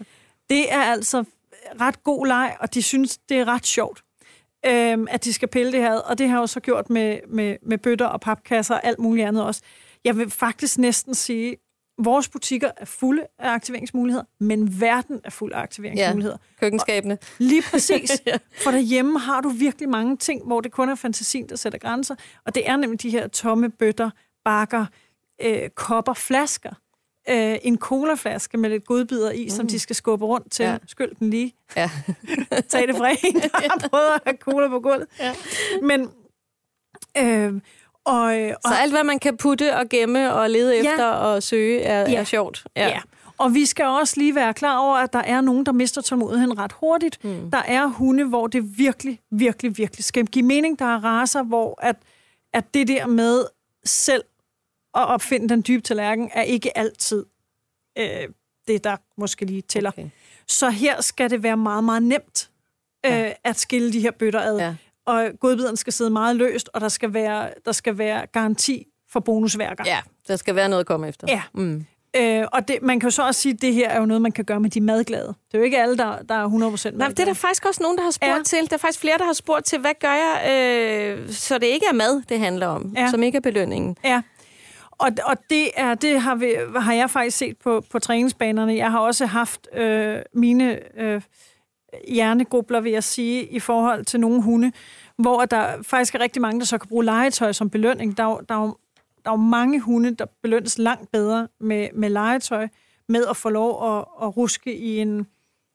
Det 0.49 0.73
er 0.73 0.81
altså 0.81 1.23
ret 1.81 2.03
god 2.03 2.27
leg, 2.27 2.57
og 2.59 2.73
de 2.73 2.81
synes, 2.81 3.17
det 3.17 3.37
er 3.37 3.47
ret 3.47 3.65
sjovt, 3.65 4.03
øhm, 4.67 5.07
at 5.09 5.23
de 5.23 5.33
skal 5.33 5.47
pille 5.47 5.71
det 5.71 5.79
her. 5.79 5.93
Og 5.93 6.17
det 6.17 6.27
har 6.27 6.35
jeg 6.35 6.41
også 6.41 6.59
gjort 6.59 6.89
med, 6.89 7.19
med, 7.27 7.57
med 7.61 7.77
bøtter 7.77 8.05
og 8.05 8.21
papkasser 8.21 8.75
og 8.75 8.85
alt 8.85 8.99
muligt 8.99 9.27
andet 9.27 9.43
også. 9.43 9.61
Jeg 10.03 10.17
vil 10.17 10.29
faktisk 10.29 10.77
næsten 10.77 11.15
sige, 11.15 11.57
vores 11.97 12.29
butikker 12.29 12.71
er 12.77 12.85
fulde 12.85 13.27
af 13.39 13.49
aktiveringsmuligheder, 13.49 14.23
men 14.39 14.81
verden 14.81 15.21
er 15.23 15.29
fuld 15.29 15.53
af 15.53 15.59
aktiveringsmuligheder. 15.59 16.37
Ja, 16.41 16.59
køkkenskabene. 16.59 17.13
Og 17.13 17.27
lige 17.39 17.63
præcis. 17.71 18.11
ja. 18.27 18.37
For 18.63 18.71
derhjemme 18.71 19.19
har 19.19 19.41
du 19.41 19.49
virkelig 19.49 19.89
mange 19.89 20.17
ting, 20.17 20.45
hvor 20.45 20.61
det 20.61 20.71
kun 20.71 20.89
er 20.89 20.95
fantasien, 20.95 21.49
der 21.49 21.55
sætter 21.55 21.79
grænser. 21.79 22.15
Og 22.45 22.55
det 22.55 22.69
er 22.69 22.75
nemlig 22.75 23.01
de 23.01 23.09
her 23.09 23.27
tomme 23.27 23.69
bøtter, 23.69 24.09
bakker, 24.45 24.85
øh, 25.41 25.69
kopper, 25.69 26.13
flasker. 26.13 26.73
Øh, 27.29 27.57
en 27.61 27.77
colaflaske 27.77 28.57
med 28.57 28.69
lidt 28.69 28.85
godbidder 28.85 29.31
i, 29.31 29.43
mm. 29.43 29.49
som 29.49 29.67
de 29.67 29.79
skal 29.79 29.95
skubbe 29.95 30.25
rundt 30.25 30.51
til. 30.51 30.65
Ja. 30.65 30.77
Skyld 30.87 31.15
den 31.19 31.29
lige. 31.29 31.53
Ja. 31.75 31.89
Tag 32.69 32.87
det 32.87 32.95
fra 32.95 33.09
en, 33.09 33.35
der 33.35 33.49
har 33.53 33.77
prøvet 33.89 34.07
at 34.15 34.21
have 34.25 34.37
cola 34.37 34.67
på 34.67 34.79
gulvet. 34.79 35.07
Ja. 35.19 35.33
Men... 35.81 36.09
Øh, 37.17 37.61
og, 38.05 38.39
øh, 38.39 38.53
og, 38.63 38.71
så 38.71 38.75
alt, 38.75 38.93
hvad 38.93 39.03
man 39.03 39.19
kan 39.19 39.37
putte 39.37 39.75
og 39.75 39.89
gemme 39.89 40.33
og 40.33 40.49
lede 40.49 40.75
ja, 40.75 40.91
efter 40.91 41.05
og 41.05 41.43
søge, 41.43 41.81
er, 41.81 42.09
ja, 42.09 42.19
er 42.19 42.23
sjovt. 42.23 42.65
Ja. 42.75 42.87
ja. 42.87 42.99
Og 43.37 43.53
vi 43.53 43.65
skal 43.65 43.85
også 43.85 44.13
lige 44.17 44.35
være 44.35 44.53
klar 44.53 44.77
over, 44.77 44.97
at 44.97 45.13
der 45.13 45.19
er 45.19 45.41
nogen, 45.41 45.65
der 45.65 45.71
mister 45.71 46.01
tålmodigheden 46.01 46.59
ret 46.59 46.71
hurtigt. 46.71 47.23
Mm. 47.23 47.51
Der 47.51 47.61
er 47.67 47.87
hunde, 47.87 48.25
hvor 48.25 48.47
det 48.47 48.77
virkelig, 48.77 49.19
virkelig, 49.31 49.77
virkelig 49.77 50.03
skal 50.03 50.25
give 50.25 50.45
mening. 50.45 50.79
Der 50.79 50.85
er 50.85 51.03
raser, 51.03 51.43
hvor 51.43 51.79
at, 51.81 51.95
at 52.53 52.73
det 52.73 52.87
der 52.87 53.07
med 53.07 53.45
selv 53.85 54.23
at 54.95 55.07
opfinde 55.07 55.49
den 55.49 55.63
dybe 55.67 55.81
tallerken, 55.81 56.29
er 56.33 56.41
ikke 56.41 56.77
altid 56.77 57.25
øh, 57.97 58.27
det, 58.67 58.83
der 58.83 58.97
måske 59.17 59.45
lige 59.45 59.61
tæller. 59.61 59.89
Okay. 59.89 60.09
Så 60.47 60.69
her 60.69 61.01
skal 61.01 61.29
det 61.29 61.43
være 61.43 61.57
meget, 61.57 61.83
meget 61.83 62.03
nemt 62.03 62.49
øh, 63.05 63.11
ja. 63.11 63.33
at 63.43 63.59
skille 63.59 63.93
de 63.93 63.99
her 63.99 64.11
bøtter 64.11 64.41
ad. 64.41 64.57
Ja 64.57 64.75
og 65.05 65.31
godbiderne 65.39 65.77
skal 65.77 65.93
sidde 65.93 66.09
meget 66.09 66.35
løst, 66.35 66.69
og 66.73 66.81
der 66.81 66.89
skal 66.89 67.13
være, 67.13 67.49
der 67.65 67.71
skal 67.71 67.97
være 67.97 68.27
garanti 68.27 68.87
for 69.09 69.19
bonusværker. 69.19 69.83
Ja, 69.87 69.99
der 70.27 70.35
skal 70.35 70.55
være 70.55 70.69
noget 70.69 70.79
at 70.79 70.87
komme 70.87 71.07
efter. 71.07 71.27
Ja. 71.29 71.41
Mm. 71.53 71.85
Øh, 72.15 72.45
og 72.53 72.67
det, 72.67 72.81
man 72.81 72.99
kan 72.99 73.07
jo 73.07 73.11
så 73.11 73.27
også 73.27 73.41
sige, 73.41 73.53
at 73.53 73.61
det 73.61 73.73
her 73.73 73.89
er 73.89 73.99
jo 73.99 74.05
noget, 74.05 74.21
man 74.21 74.31
kan 74.31 74.45
gøre 74.45 74.59
med 74.59 74.69
de 74.69 74.81
madglade. 74.81 75.27
Det 75.27 75.53
er 75.53 75.57
jo 75.57 75.63
ikke 75.63 75.81
alle, 75.81 75.97
der, 75.97 76.21
der 76.21 76.35
er 76.35 76.47
100% 76.47 76.49
madglade. 76.51 76.97
Nej, 76.97 77.07
det 77.07 77.19
er 77.19 77.25
der 77.25 77.33
faktisk 77.33 77.65
også 77.65 77.83
nogen, 77.83 77.97
der 77.97 78.03
har 78.03 78.11
spurgt 78.11 78.29
ja. 78.29 78.43
til. 78.43 78.69
Der 78.69 78.73
er 78.73 78.77
faktisk 78.77 78.99
flere, 78.99 79.17
der 79.17 79.25
har 79.25 79.33
spurgt 79.33 79.65
til, 79.65 79.79
hvad 79.79 79.91
gør 79.99 80.13
jeg, 80.13 80.51
øh, 80.51 81.29
så 81.29 81.57
det 81.57 81.67
ikke 81.67 81.85
er 81.89 81.93
mad, 81.93 82.23
det 82.29 82.39
handler 82.39 82.67
om, 82.67 82.93
ja. 82.97 83.11
som 83.11 83.23
ikke 83.23 83.35
er 83.35 83.41
belønningen. 83.41 83.97
Ja. 84.03 84.21
Og, 84.97 85.09
og 85.25 85.37
det, 85.49 85.71
er, 85.75 85.95
det 85.95 86.21
har, 86.21 86.35
vi, 86.35 86.53
har 86.75 86.93
jeg 86.93 87.09
faktisk 87.09 87.37
set 87.37 87.57
på, 87.57 87.83
på 87.91 87.99
træningsbanerne. 87.99 88.75
Jeg 88.75 88.91
har 88.91 88.99
også 88.99 89.25
haft 89.25 89.67
øh, 89.73 90.19
mine... 90.33 90.79
Øh, 90.99 91.21
hjernegrubler, 92.07 92.79
vil 92.79 92.91
jeg 92.91 93.03
sige, 93.03 93.45
i 93.45 93.59
forhold 93.59 94.05
til 94.05 94.19
nogle 94.19 94.41
hunde, 94.41 94.71
hvor 95.17 95.45
der 95.45 95.83
faktisk 95.83 96.15
er 96.15 96.19
rigtig 96.19 96.41
mange, 96.41 96.59
der 96.59 96.65
så 96.65 96.77
kan 96.77 96.87
bruge 96.87 97.05
legetøj 97.05 97.51
som 97.51 97.69
belønning. 97.69 98.17
Der 98.17 98.23
er, 98.23 98.37
der 98.37 98.55
er, 98.55 98.77
der 99.25 99.31
er 99.31 99.35
mange 99.35 99.79
hunde, 99.79 100.15
der 100.15 100.25
belønnes 100.41 100.77
langt 100.77 101.11
bedre 101.11 101.47
med, 101.59 101.89
med 101.93 102.09
legetøj, 102.09 102.67
med 103.09 103.25
at 103.29 103.37
få 103.37 103.49
lov 103.49 103.97
at, 103.97 104.05
at 104.21 104.37
ruske 104.37 104.75
i 104.75 104.99
en 104.99 105.27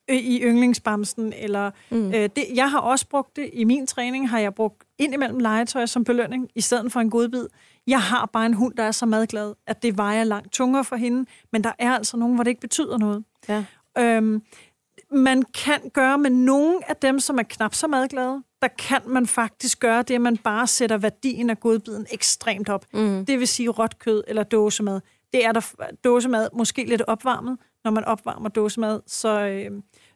i 0.09 0.41
yndlingsbamsen, 0.43 1.33
eller 1.33 1.71
mm. 1.91 2.07
øh, 2.07 2.29
det, 2.37 2.45
jeg 2.55 2.71
har 2.71 2.79
også 2.79 3.09
brugt 3.09 3.37
det 3.37 3.51
i 3.53 3.65
min 3.65 3.87
træning, 3.87 4.31
har 4.31 4.39
jeg 4.39 4.55
brugt 4.55 4.83
ind 5.01 5.15
imellem 5.15 5.39
legetøj 5.39 5.87
som 5.87 6.05
belønning, 6.05 6.49
i 6.55 6.61
stedet 6.61 6.93
for 6.93 7.01
en 7.01 7.11
godbid. 7.11 7.47
Jeg 7.87 8.01
har 8.01 8.27
bare 8.27 8.47
en 8.47 8.55
hund, 8.55 8.75
der 8.75 8.83
er 8.83 8.91
så 8.91 9.07
madglad, 9.07 9.55
at 9.67 9.83
det 9.83 9.97
vejer 9.97 10.25
langt 10.25 10.53
tungere 10.53 10.85
for 10.85 10.97
hende, 10.97 11.27
men 11.53 11.65
der 11.65 11.73
er 11.79 11.93
altså 11.93 12.17
nogen, 12.17 12.35
hvor 12.35 12.45
det 12.45 12.51
ikke 12.51 12.61
betyder 12.61 12.99
noget. 12.99 13.25
Ja. 13.49 13.65
Øhm, 13.99 14.43
man 15.13 15.43
kan 15.43 15.91
gøre 15.93 16.19
med 16.19 16.31
nogle 16.31 16.91
af 16.91 16.97
dem, 16.97 17.21
som 17.21 17.39
er 17.39 17.43
knap 17.43 17.75
så 17.75 17.87
madglade, 17.87 18.43
der 18.63 18.69
kan 18.69 19.01
man 19.07 19.27
faktisk 19.27 19.81
gøre 19.81 20.03
det, 20.03 20.15
at 20.15 20.21
man 20.21 20.37
bare 20.37 20.67
sætter 20.67 20.99
værdien 20.99 21.51
af 21.51 21.61
godbiden 21.61 22.07
ekstremt 22.11 22.69
op. 22.69 22.85
Mm. 22.95 23.27
Det 23.27 23.39
vil 23.39 23.49
sige 23.49 23.69
råt 23.69 23.99
kød 23.99 24.25
eller 24.29 24.43
dåsemad. 24.43 25.01
Det 25.33 25.45
er 25.45 25.53
der 25.53 25.75
dåsemad 26.05 26.49
måske 26.53 26.85
lidt 26.85 27.03
opvarmet. 27.03 27.59
Når 27.85 27.91
man 27.91 28.05
opvarmer 28.05 28.49
dåsemad, 28.49 29.01
så, 29.07 29.41
øh, 29.41 29.71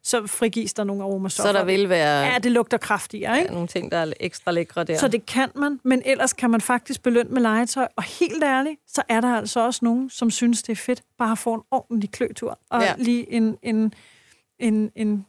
så 0.05 0.27
frigives 0.27 0.75
der 0.75 0.85
nogle 0.85 1.03
aromastoffer. 1.03 1.53
Så 1.53 1.59
der 1.59 1.65
vil 1.65 1.89
være... 1.89 2.27
Ja, 2.27 2.39
det 2.39 2.53
lugter 2.53 2.79
kraftigere, 2.79 3.39
ikke? 3.39 3.49
Ja, 3.49 3.55
nogle 3.55 3.69
ting, 3.69 3.91
der 3.93 3.99
er 3.99 4.13
ekstra 4.21 4.51
lækre 4.51 4.85
der. 4.85 4.99
Så 4.99 5.09
det 5.09 5.27
kan 5.27 5.51
man, 5.55 5.81
men 5.83 6.03
ellers 6.05 6.33
kan 6.33 6.51
man 6.51 6.61
faktisk 6.61 7.03
belønne 7.03 7.31
med 7.33 7.43
legetøj. 7.43 7.87
Og 7.97 8.03
helt 8.03 8.45
ærligt, 8.45 8.81
så 8.87 9.03
er 9.09 9.21
der 9.21 9.37
altså 9.37 9.61
også 9.61 9.81
nogen, 9.83 10.11
som 10.11 10.31
synes, 10.31 10.63
det 10.63 10.73
er 10.73 10.77
fedt 10.77 11.03
bare 11.19 11.33
at 11.33 11.39
få 11.39 11.55
en 11.55 11.63
ordentlig 11.71 12.11
kløtur. 12.11 12.59
Og 12.71 12.83
ja. 12.83 12.95
lige 12.99 13.33
en, 13.33 13.57
en, 13.63 13.95
en, 14.59 14.91
en, 14.97 15.27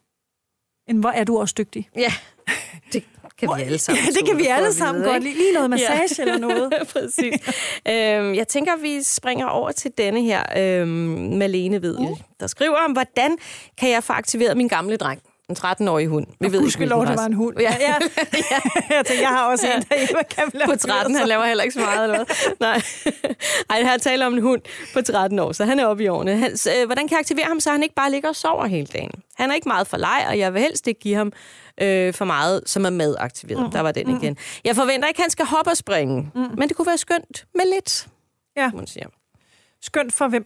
en, 0.87 0.97
hvor 0.97 1.09
er 1.09 1.23
du 1.23 1.39
også 1.39 1.55
dygtig. 1.57 1.89
Ja, 1.95 2.13
det 2.93 3.03
kan 3.39 3.49
vi 3.57 3.61
alle 3.61 3.77
sammen. 3.77 4.03
Ja, 4.05 4.11
det 4.11 4.27
kan 4.27 4.37
vi 4.37 4.45
alle 4.45 4.73
sammen 4.73 5.03
vide, 5.03 5.13
godt 5.13 5.23
lide. 5.23 5.35
Lige 5.35 5.53
noget 5.53 5.69
massage 5.69 6.15
ja. 6.17 6.23
eller 6.23 6.37
noget. 6.37 6.73
Præcis. 6.93 7.33
øhm, 7.87 8.35
jeg 8.35 8.47
tænker, 8.47 8.75
vi 8.75 9.03
springer 9.03 9.47
over 9.47 9.71
til 9.71 9.91
denne 9.97 10.21
her 10.21 10.43
øhm, 10.57 10.89
Malene 11.37 11.81
ved, 11.81 11.97
uh. 11.99 12.17
der 12.39 12.47
skriver 12.47 12.77
om, 12.87 12.91
hvordan 12.91 13.37
kan 13.77 13.89
jeg 13.89 14.03
få 14.03 14.13
aktiveret 14.13 14.57
min 14.57 14.67
gamle 14.67 14.97
dreng? 14.97 15.21
en 15.49 15.55
13-årig 15.59 16.07
hund. 16.07 16.27
Vi 16.39 16.45
og 16.45 16.51
ved 16.51 16.65
ikke, 16.65 16.85
lov, 16.85 17.05
det 17.05 17.17
var 17.17 17.25
en 17.25 17.33
hund. 17.33 17.59
Ja. 17.59 17.75
ja. 17.79 17.95
ja. 18.33 18.59
jeg, 18.95 19.05
tænker, 19.05 19.21
jeg 19.21 19.29
har 19.29 19.51
også 19.51 19.67
en, 19.75 19.81
der 19.81 20.23
kan 20.29 20.51
lave 20.53 20.67
På 20.67 20.75
13, 20.75 21.15
han 21.15 21.27
laver 21.27 21.45
heller 21.45 21.63
ikke 21.63 21.73
så 21.73 21.79
meget, 21.79 22.03
eller 22.03 22.15
hvad? 22.15 22.55
Nej. 22.59 22.81
Ej, 23.69 23.83
her 23.83 23.97
taler 23.97 24.25
om 24.25 24.33
en 24.33 24.41
hund 24.41 24.61
på 24.93 25.01
13 25.01 25.39
år, 25.39 25.51
så 25.51 25.65
han 25.65 25.79
er 25.79 25.85
oppe 25.85 26.03
i 26.03 26.07
årene. 26.07 26.37
Han, 26.37 26.51
øh, 26.51 26.85
hvordan 26.85 27.07
kan 27.07 27.11
jeg 27.11 27.19
aktivere 27.19 27.45
ham, 27.45 27.59
så 27.59 27.71
han 27.71 27.83
ikke 27.83 27.95
bare 27.95 28.11
ligger 28.11 28.29
og 28.29 28.35
sover 28.35 28.65
hele 28.65 28.87
dagen? 28.87 29.11
Han 29.35 29.51
er 29.51 29.55
ikke 29.55 29.69
meget 29.69 29.87
for 29.87 29.97
leg, 29.97 30.25
og 30.29 30.37
jeg 30.37 30.53
vil 30.53 30.61
helst 30.61 30.87
ikke 30.87 30.99
give 30.99 31.15
ham 31.15 31.31
øh, 31.81 32.13
for 32.13 32.25
meget, 32.25 32.61
som 32.65 32.85
er 32.85 32.89
madaktiveret. 32.89 33.63
Mm. 33.63 33.71
Der 33.71 33.81
var 33.81 33.91
den 33.91 34.07
mm. 34.07 34.15
igen. 34.15 34.37
Jeg 34.63 34.75
forventer 34.75 35.07
ikke, 35.07 35.17
at 35.17 35.23
han 35.23 35.29
skal 35.29 35.45
hoppe 35.45 35.71
og 35.71 35.77
springe, 35.77 36.31
mm. 36.35 36.41
men 36.57 36.69
det 36.69 36.77
kunne 36.77 36.87
være 36.87 36.97
skønt 36.97 37.45
med 37.55 37.73
lidt, 37.73 38.07
ja. 38.57 38.71
man 38.71 38.87
siger. 38.87 39.07
Skønt 39.81 40.13
for 40.13 40.27
hvem? 40.27 40.45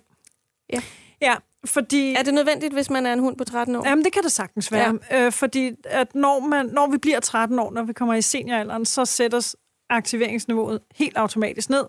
Ja. 0.74 0.82
Ja, 1.22 1.36
fordi... 1.66 2.16
Er 2.16 2.24
det 2.24 2.34
nødvendigt, 2.34 2.74
hvis 2.74 2.90
man 2.90 3.06
er 3.06 3.14
en 3.14 3.20
hund 3.20 3.38
på 3.38 3.44
13 3.44 3.76
år? 3.76 3.88
Jamen, 3.88 4.06
det 4.06 4.14
kan 4.14 4.24
det 4.24 4.32
sagtens 4.32 4.72
være. 4.72 5.00
Ja. 5.12 5.26
Øh, 5.26 5.32
fordi 5.32 5.72
at 5.86 6.16
når, 6.16 6.40
man, 6.40 6.66
når 6.66 6.88
vi 6.88 6.98
bliver 6.98 7.20
13 7.20 7.60
år, 7.60 7.72
når 7.72 7.84
vi 7.84 7.94
kommer 7.94 8.14
i 8.14 8.22
senioralderen, 8.22 8.86
så 8.86 9.06
sættes 9.06 9.56
aktiveringsniveauet 9.90 10.80
helt 10.96 11.18
automatisk 11.18 11.70
ned. 11.70 11.84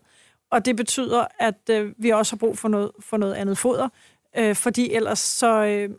Og 0.51 0.65
det 0.65 0.77
betyder, 0.77 1.25
at 1.39 1.71
øh, 1.71 1.93
vi 1.99 2.11
også 2.11 2.33
har 2.33 2.39
brug 2.39 2.59
for 2.59 2.69
noget, 2.69 2.91
for 3.01 3.17
noget 3.17 3.35
andet 3.35 3.59
foder. 3.59 3.89
Øh, 4.37 4.55
fordi 4.57 4.93
ellers 4.93 5.19
så, 5.19 5.65
øh, 5.65 5.91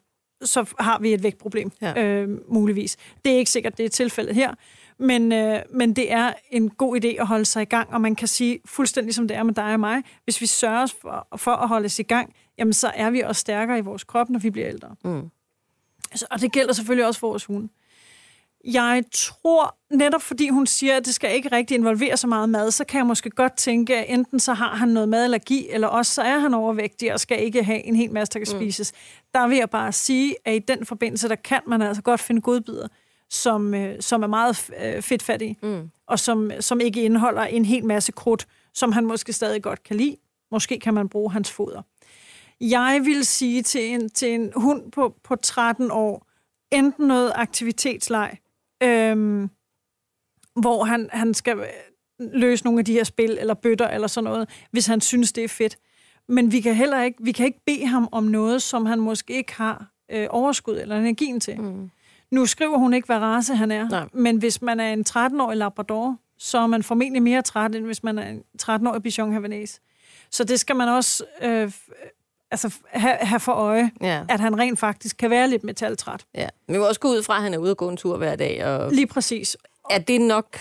så 0.43 0.73
har 0.79 0.99
vi 0.99 1.13
et 1.13 1.23
vægtproblem, 1.23 1.71
ja. 1.81 2.03
øh, 2.03 2.29
muligvis. 2.53 2.97
Det 3.25 3.33
er 3.33 3.37
ikke 3.37 3.51
sikkert, 3.51 3.77
det 3.77 3.85
er 3.85 3.89
tilfældet 3.89 4.35
her. 4.35 4.53
Men, 4.97 5.31
øh, 5.31 5.59
men 5.69 5.95
det 5.95 6.11
er 6.11 6.33
en 6.49 6.69
god 6.69 7.03
idé 7.03 7.07
at 7.07 7.27
holde 7.27 7.45
sig 7.45 7.61
i 7.61 7.65
gang, 7.65 7.93
og 7.93 8.01
man 8.01 8.15
kan 8.15 8.27
sige 8.27 8.59
fuldstændig 8.65 9.15
som 9.15 9.27
det 9.27 9.37
er 9.37 9.43
med 9.43 9.53
dig 9.53 9.73
og 9.73 9.79
mig, 9.79 10.03
hvis 10.23 10.41
vi 10.41 10.45
sørger 10.45 10.93
for, 11.01 11.27
for 11.37 11.51
at 11.51 11.67
holde 11.67 11.85
os 11.85 11.99
i 11.99 12.03
gang, 12.03 12.33
jamen 12.57 12.73
så 12.73 12.91
er 12.95 13.09
vi 13.09 13.19
også 13.21 13.39
stærkere 13.39 13.77
i 13.77 13.81
vores 13.81 14.03
krop, 14.03 14.29
når 14.29 14.39
vi 14.39 14.49
bliver 14.49 14.67
ældre. 14.67 14.95
Mm. 15.03 15.29
Altså, 16.11 16.25
og 16.31 16.41
det 16.41 16.51
gælder 16.51 16.73
selvfølgelig 16.73 17.07
også 17.07 17.19
for 17.19 17.27
vores 17.27 17.45
hunde. 17.45 17.69
Jeg 18.65 19.03
tror, 19.11 19.77
netop 19.89 20.21
fordi 20.21 20.49
hun 20.49 20.67
siger, 20.67 20.97
at 20.97 21.05
det 21.05 21.15
skal 21.15 21.35
ikke 21.35 21.51
rigtig 21.51 21.75
involvere 21.75 22.17
så 22.17 22.27
meget 22.27 22.49
mad, 22.49 22.71
så 22.71 22.85
kan 22.85 22.97
jeg 22.97 23.05
måske 23.05 23.29
godt 23.29 23.57
tænke, 23.57 23.97
at 23.97 24.05
enten 24.07 24.39
så 24.39 24.53
har 24.53 24.75
han 24.75 24.89
noget 24.89 25.09
madallergi, 25.09 25.67
eller 25.69 25.87
også 25.87 26.13
så 26.13 26.21
er 26.21 26.39
han 26.39 26.53
overvægtig 26.53 27.13
og 27.13 27.19
skal 27.19 27.43
ikke 27.43 27.63
have 27.63 27.83
en 27.83 27.95
hel 27.95 28.11
masse, 28.11 28.33
der 28.33 28.45
kan 28.45 28.55
mm. 28.55 28.61
spises. 28.61 28.93
Der 29.33 29.47
vil 29.47 29.57
jeg 29.57 29.69
bare 29.69 29.91
sige, 29.91 30.35
at 30.45 30.55
i 30.55 30.59
den 30.59 30.85
forbindelse, 30.85 31.29
der 31.29 31.35
kan 31.35 31.61
man 31.67 31.81
altså 31.81 32.01
godt 32.01 32.21
finde 32.21 32.41
godbidder, 32.41 32.87
som, 33.29 33.73
øh, 33.73 34.01
som 34.01 34.23
er 34.23 34.27
meget 34.27 34.71
øh, 34.83 35.01
fedtfattige, 35.01 35.57
mm. 35.63 35.89
og 36.07 36.19
som, 36.19 36.51
som 36.59 36.79
ikke 36.79 37.03
indeholder 37.03 37.41
en 37.41 37.65
hel 37.65 37.85
masse 37.85 38.11
krudt, 38.11 38.47
som 38.73 38.91
han 38.91 39.05
måske 39.05 39.33
stadig 39.33 39.63
godt 39.63 39.83
kan 39.83 39.95
lide. 39.95 40.17
Måske 40.51 40.79
kan 40.79 40.93
man 40.93 41.09
bruge 41.09 41.31
hans 41.31 41.51
foder. 41.51 41.81
Jeg 42.61 43.01
vil 43.03 43.25
sige 43.25 43.63
til 43.63 43.81
en, 43.81 44.09
til 44.09 44.33
en 44.33 44.51
hund 44.55 44.91
på, 44.91 45.15
på 45.23 45.35
13 45.35 45.91
år, 45.91 46.27
enten 46.71 47.07
noget 47.07 47.31
aktivitetsleg, 47.35 48.37
øhm, 48.83 49.49
hvor 50.55 50.83
han, 50.83 51.09
han 51.11 51.33
skal 51.33 51.57
løse 52.19 52.63
nogle 52.63 52.79
af 52.79 52.85
de 52.85 52.93
her 52.93 53.03
spil, 53.03 53.37
eller 53.39 53.53
bøtter, 53.53 53.87
eller 53.87 54.07
sådan 54.07 54.23
noget, 54.23 54.49
hvis 54.71 54.85
han 54.85 55.01
synes, 55.01 55.31
det 55.31 55.43
er 55.43 55.47
fedt. 55.47 55.77
Men 56.27 56.51
vi 56.51 56.61
kan 56.61 56.75
heller 56.75 57.03
ikke, 57.03 57.23
vi 57.23 57.31
kan 57.31 57.45
ikke 57.45 57.61
bede 57.65 57.85
ham 57.85 58.09
om 58.11 58.23
noget, 58.23 58.61
som 58.61 58.85
han 58.85 58.99
måske 58.99 59.33
ikke 59.33 59.55
har 59.55 59.91
øh, 60.11 60.27
overskud 60.29 60.77
eller 60.77 60.97
energien 60.97 61.39
til. 61.39 61.61
Mm. 61.61 61.91
Nu 62.31 62.45
skriver 62.45 62.77
hun 62.77 62.93
ikke, 62.93 63.05
hvad 63.05 63.17
race 63.17 63.55
han 63.55 63.71
er, 63.71 63.89
Nej. 63.89 64.07
men 64.13 64.37
hvis 64.37 64.61
man 64.61 64.79
er 64.79 64.93
en 64.93 65.05
13-årig 65.09 65.57
Labrador, 65.57 66.17
så 66.37 66.57
er 66.57 66.67
man 66.67 66.83
formentlig 66.83 67.21
mere 67.21 67.41
træt, 67.41 67.75
end 67.75 67.85
hvis 67.85 68.03
man 68.03 68.19
er 68.19 68.29
en 68.29 68.43
13-årig 68.61 69.03
Bichon 69.03 69.33
Havanese. 69.33 69.79
Så 70.31 70.43
det 70.43 70.59
skal 70.59 70.75
man 70.75 70.89
også 70.89 71.23
øh, 71.41 71.71
altså, 72.51 72.73
have, 72.87 73.15
have 73.15 73.39
for 73.39 73.51
øje, 73.51 73.91
ja. 74.01 74.23
at 74.29 74.39
han 74.39 74.59
rent 74.59 74.79
faktisk 74.79 75.17
kan 75.17 75.29
være 75.29 75.49
lidt 75.49 75.63
metaltræt. 75.63 76.25
Ja. 76.35 76.47
Vi 76.67 76.77
må 76.77 76.87
også 76.87 76.99
gå 76.99 77.07
ud 77.07 77.23
fra, 77.23 77.35
at 77.35 77.41
han 77.41 77.53
er 77.53 77.57
ude 77.57 77.71
og 77.71 77.77
gå 77.77 77.89
en 77.89 77.97
tur 77.97 78.17
hver 78.17 78.35
dag. 78.35 78.65
Og... 78.65 78.91
Lige 78.91 79.07
præcis. 79.07 79.57
Er 79.89 79.99
det 79.99 80.21
nok 80.21 80.57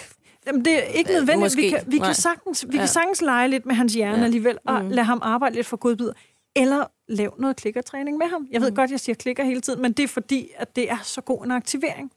Jamen, 0.47 0.64
det 0.64 0.78
er 0.78 0.82
ikke 0.82 1.11
nødvendigt. 1.11 1.41
Måske. 1.41 1.62
Vi, 1.62 1.68
kan, 1.70 1.84
vi, 1.86 1.99
kan 1.99 2.14
sagtens, 2.14 2.66
vi 2.68 2.76
ja. 2.76 2.78
kan 2.78 2.88
sagtens 2.88 3.22
lege 3.22 3.49
lidt 3.49 3.66
med 3.66 3.74
hans 3.74 3.95
hjerne 3.95 4.18
ja. 4.18 4.24
alligevel, 4.24 4.59
og 4.66 4.84
mm. 4.84 4.91
lade 4.91 5.05
ham 5.05 5.18
arbejde 5.22 5.55
lidt 5.55 5.66
for 5.66 5.76
godbid. 5.76 6.11
Eller 6.57 6.84
lave 7.09 7.32
noget 7.38 7.57
klikkertræning 7.57 8.18
med 8.18 8.26
ham. 8.26 8.47
Jeg 8.51 8.61
ved 8.61 8.70
mm. 8.70 8.76
godt, 8.76 8.91
jeg 8.91 9.01
siger 9.01 9.16
klikker 9.16 9.45
hele 9.45 9.61
tiden, 9.61 9.82
men 9.82 9.93
det 9.93 10.03
er 10.03 10.09
fordi, 10.09 10.49
at 10.57 10.76
det 10.76 10.91
er 10.91 10.99
så 11.03 11.20
god 11.20 11.45
en 11.45 11.51
aktivering. 11.51 12.12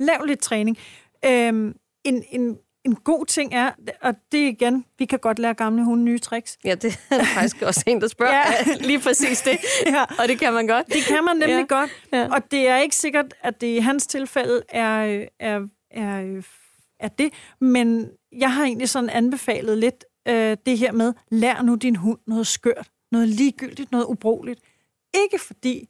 Lav 0.00 0.24
lidt 0.26 0.40
træning. 0.40 0.78
Øhm, 1.24 1.74
en, 2.04 2.24
en 2.30 2.58
en 2.84 2.94
god 2.94 3.26
ting 3.26 3.54
er, 3.54 3.70
og 4.00 4.14
det 4.32 4.38
igen, 4.38 4.84
vi 4.98 5.04
kan 5.04 5.18
godt 5.18 5.38
lære 5.38 5.54
gamle 5.54 5.84
hunde 5.84 6.04
nye 6.04 6.18
tricks. 6.18 6.58
Ja, 6.64 6.74
det 6.74 7.00
er 7.10 7.18
der 7.18 7.24
faktisk 7.24 7.62
også 7.68 7.82
en, 7.86 8.00
der 8.00 8.08
spørger 8.08 8.34
ja. 8.34 8.74
lige 8.88 9.00
præcis 9.00 9.40
det. 9.40 9.58
ja. 9.86 10.04
Og 10.18 10.28
det 10.28 10.38
kan 10.38 10.52
man 10.52 10.66
godt. 10.66 10.86
Det 10.86 11.02
kan 11.08 11.24
man 11.24 11.36
nemlig 11.36 11.66
ja. 11.70 11.76
godt. 11.76 11.90
Ja. 12.12 12.28
Og 12.34 12.50
det 12.50 12.68
er 12.68 12.76
ikke 12.76 12.96
sikkert, 12.96 13.34
at 13.40 13.60
det 13.60 13.66
i 13.66 13.78
hans 13.78 14.06
tilfælde 14.06 14.62
er, 14.68 15.26
er, 15.40 15.60
er, 15.90 16.42
er 17.00 17.08
det. 17.08 17.32
Men 17.60 18.10
jeg 18.32 18.54
har 18.54 18.64
egentlig 18.64 18.88
sådan 18.88 19.10
anbefalet 19.10 19.78
lidt 19.78 20.04
øh, 20.28 20.56
det 20.66 20.78
her 20.78 20.92
med, 20.92 21.12
lær 21.30 21.62
nu 21.62 21.74
din 21.74 21.96
hund 21.96 22.18
noget 22.26 22.46
skørt, 22.46 22.90
noget 23.12 23.28
ligegyldigt, 23.28 23.92
noget 23.92 24.04
ubrugeligt. 24.04 24.60
Ikke 25.14 25.38
fordi, 25.38 25.88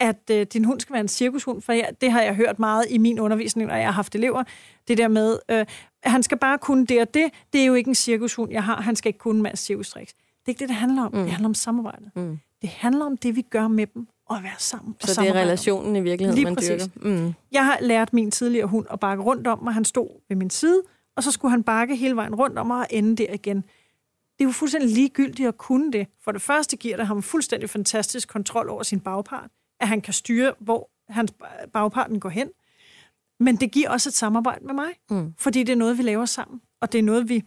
at 0.00 0.30
øh, 0.30 0.46
din 0.52 0.64
hund 0.64 0.80
skal 0.80 0.92
være 0.92 1.00
en 1.00 1.08
cirkushund, 1.08 1.62
for 1.62 1.72
jeg, 1.72 1.90
det 2.00 2.12
har 2.12 2.22
jeg 2.22 2.34
hørt 2.34 2.58
meget 2.58 2.84
i 2.90 2.98
min 2.98 3.20
undervisning, 3.20 3.68
når 3.68 3.76
jeg 3.76 3.86
har 3.86 3.92
haft 3.92 4.14
elever. 4.14 4.44
Det 4.88 4.98
der 4.98 5.08
med, 5.08 5.38
øh, 5.50 5.66
han 6.04 6.22
skal 6.22 6.38
bare 6.38 6.58
kunne 6.58 6.86
det 6.86 7.00
og 7.00 7.14
det. 7.14 7.30
Det 7.52 7.60
er 7.60 7.64
jo 7.66 7.74
ikke 7.74 7.88
en 7.88 7.94
cirkushund, 7.94 8.52
jeg 8.52 8.64
har. 8.64 8.80
Han 8.80 8.96
skal 8.96 9.08
ikke 9.08 9.18
kunne 9.18 9.36
en 9.36 9.42
masse 9.42 9.64
cirkustricks. 9.64 10.12
Det 10.12 10.20
er 10.46 10.48
ikke 10.48 10.60
det, 10.60 10.68
det 10.68 10.76
handler 10.76 11.02
om. 11.02 11.12
Mm. 11.14 11.18
Det 11.22 11.30
handler 11.30 11.48
om 11.48 11.54
samarbejde. 11.54 12.10
Mm. 12.16 12.38
Det 12.62 12.70
handler 12.70 13.04
om 13.04 13.16
det, 13.16 13.36
vi 13.36 13.42
gør 13.42 13.68
med 13.68 13.86
dem, 13.94 14.08
og 14.28 14.36
at 14.36 14.42
være 14.42 14.52
sammen. 14.58 14.96
Og 15.02 15.08
Så 15.08 15.20
det 15.22 15.28
er 15.28 15.34
relationen 15.34 15.96
i 15.96 16.00
virkeligheden, 16.00 16.34
Lige 16.34 16.44
man 16.44 16.54
præcis. 16.54 16.82
dyrker. 16.82 17.08
Mm. 17.26 17.34
Jeg 17.52 17.64
har 17.64 17.78
lært 17.80 18.12
min 18.12 18.30
tidligere 18.30 18.66
hund 18.66 18.86
at 18.90 19.00
bakke 19.00 19.22
rundt 19.24 19.46
om 19.46 19.58
mig. 19.62 19.74
Han 19.74 19.84
stod 19.84 20.08
ved 20.28 20.36
min 20.36 20.50
side, 20.50 20.82
og 21.16 21.22
så 21.22 21.30
skulle 21.30 21.50
han 21.50 21.62
bakke 21.62 21.96
hele 21.96 22.16
vejen 22.16 22.34
rundt 22.34 22.58
om 22.58 22.66
mig 22.66 22.78
og 22.78 22.86
ende 22.90 23.16
der 23.16 23.32
igen. 23.32 23.56
Det 23.56 24.44
er 24.44 24.48
jo 24.48 24.52
fuldstændig 24.52 24.90
ligegyldigt 24.90 25.48
at 25.48 25.58
kunne 25.58 25.92
det. 25.92 26.06
For 26.24 26.32
det 26.32 26.42
første 26.42 26.76
giver 26.76 26.96
det 26.96 27.06
ham 27.06 27.22
fuldstændig 27.22 27.70
fantastisk 27.70 28.28
kontrol 28.28 28.68
over 28.68 28.82
sin 28.82 29.00
bagpart, 29.00 29.50
at 29.80 29.88
han 29.88 30.00
kan 30.00 30.14
styre, 30.14 30.54
hvor 30.58 30.90
hans 31.08 31.32
bagparten 31.72 32.20
går 32.20 32.28
hen. 32.28 32.50
Men 33.40 33.56
det 33.56 33.70
giver 33.70 33.90
også 33.90 34.08
et 34.08 34.14
samarbejde 34.14 34.64
med 34.64 34.74
mig, 34.74 34.88
mm. 35.10 35.34
fordi 35.38 35.62
det 35.62 35.72
er 35.72 35.76
noget, 35.76 35.98
vi 35.98 36.02
laver 36.02 36.24
sammen, 36.24 36.60
og 36.80 36.92
det 36.92 36.98
er 36.98 37.02
noget, 37.02 37.28
vi, 37.28 37.44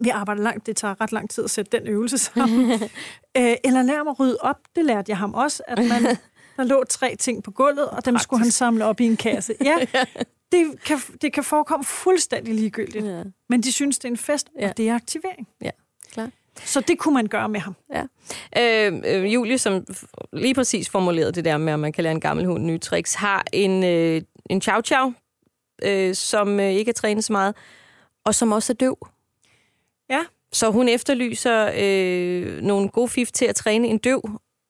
vi 0.00 0.08
arbejder 0.08 0.42
langt. 0.42 0.66
Det 0.66 0.76
tager 0.76 1.00
ret 1.00 1.12
lang 1.12 1.30
tid 1.30 1.44
at 1.44 1.50
sætte 1.50 1.78
den 1.78 1.88
øvelse 1.88 2.18
sammen. 2.18 2.70
øh, 3.38 3.54
eller 3.64 3.82
lær 3.82 4.02
mig 4.02 4.10
at 4.10 4.20
rydde 4.20 4.38
op. 4.40 4.56
Det 4.76 4.84
lærte 4.84 5.10
jeg 5.10 5.18
ham 5.18 5.34
også, 5.34 5.62
at 5.68 5.78
man, 5.78 6.02
der 6.56 6.64
lå 6.64 6.84
tre 6.84 7.16
ting 7.16 7.42
på 7.42 7.50
gulvet, 7.50 7.88
og 7.88 8.04
dem 8.04 8.14
Praktisk. 8.14 8.22
skulle 8.22 8.42
han 8.42 8.50
samle 8.50 8.84
op 8.84 9.00
i 9.00 9.04
en 9.04 9.16
kasse. 9.16 9.54
Ja, 9.64 9.76
det 10.52 10.82
kan, 10.84 10.98
det 11.22 11.32
kan 11.32 11.44
forekomme 11.44 11.84
fuldstændig 11.84 12.54
ligegyldigt, 12.54 13.04
ja. 13.04 13.22
men 13.48 13.62
de 13.62 13.72
synes, 13.72 13.98
det 13.98 14.08
er 14.08 14.12
en 14.12 14.16
fest, 14.16 14.48
ja. 14.58 14.68
og 14.68 14.76
det 14.76 14.88
er 14.88 14.94
aktivering. 14.94 15.48
Ja, 15.62 15.70
klar. 16.12 16.30
Så 16.64 16.80
det 16.80 16.98
kunne 16.98 17.14
man 17.14 17.26
gøre 17.26 17.48
med 17.48 17.60
ham. 17.60 17.74
Ja. 17.94 18.02
Øh, 18.56 19.02
øh, 19.04 19.34
Julie, 19.34 19.58
som 19.58 19.84
lige 20.32 20.54
præcis 20.54 20.88
formulerede 20.88 21.32
det 21.32 21.44
der 21.44 21.58
med, 21.58 21.72
at 21.72 21.78
man 21.78 21.92
kan 21.92 22.04
lære 22.04 22.12
en 22.12 22.20
gammel 22.20 22.46
hund 22.46 22.64
nye 22.64 22.78
tricks, 22.78 23.14
har 23.14 23.44
en, 23.52 23.84
øh, 23.84 24.22
en 24.50 24.60
chow 24.60 24.80
chow, 24.80 25.12
øh, 25.82 26.14
som 26.14 26.60
øh, 26.60 26.72
ikke 26.72 26.88
er 26.88 26.92
trænet 26.92 27.24
så 27.24 27.32
meget, 27.32 27.54
og 28.24 28.34
som 28.34 28.52
også 28.52 28.72
er 28.72 28.74
døv. 28.74 28.98
Ja. 30.10 30.24
Så 30.52 30.70
hun 30.70 30.88
efterlyser 30.88 31.70
øh, 31.78 32.62
nogle 32.62 32.88
gode 32.88 33.08
fif 33.08 33.30
til 33.32 33.44
at 33.44 33.54
træne 33.54 33.88
en 33.88 33.98
døv 33.98 34.22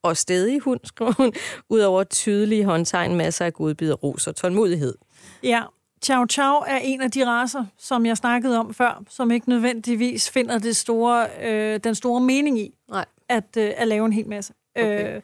og 0.02 0.16
stedig 0.16 0.60
hund, 0.60 0.80
skriver 0.94 1.12
hun, 1.12 1.32
udover 1.68 2.04
tydelige 2.04 2.64
håndtegn, 2.64 3.14
masser 3.14 3.44
af 3.44 3.52
godbid, 3.52 4.02
ros 4.02 4.26
og 4.26 4.36
tålmodighed. 4.36 4.94
Ja, 5.42 5.62
Chow 6.04 6.26
Chow 6.26 6.54
er 6.66 6.76
en 6.82 7.00
af 7.02 7.10
de 7.10 7.26
raser, 7.26 7.64
som 7.78 8.06
jeg 8.06 8.16
snakkede 8.16 8.58
om 8.58 8.74
før, 8.74 9.02
som 9.08 9.30
ikke 9.30 9.48
nødvendigvis 9.48 10.30
finder 10.30 10.58
det 10.58 10.76
store, 10.76 11.28
øh, 11.42 11.80
den 11.84 11.94
store 11.94 12.20
mening 12.20 12.58
i 12.60 12.74
Nej. 12.90 13.04
At, 13.28 13.44
øh, 13.58 13.72
at 13.76 13.88
lave 13.88 14.06
en 14.06 14.12
hel 14.12 14.28
masse. 14.28 14.52
Okay. 14.76 15.16
Øh, 15.16 15.22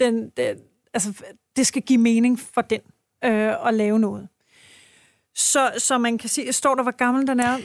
den, 0.00 0.30
den, 0.36 0.56
altså, 0.94 1.12
det 1.56 1.66
skal 1.66 1.82
give 1.82 1.98
mening 1.98 2.40
for 2.40 2.60
den 2.62 2.80
øh, 3.24 3.68
at 3.68 3.74
lave 3.74 3.98
noget. 3.98 4.28
Så, 5.34 5.70
så 5.78 5.98
man 5.98 6.18
kan 6.18 6.28
sige, 6.28 6.52
står 6.52 6.74
der, 6.74 6.82
hvor 6.82 6.92
gammel 6.96 7.26
den 7.26 7.40
er? 7.40 7.58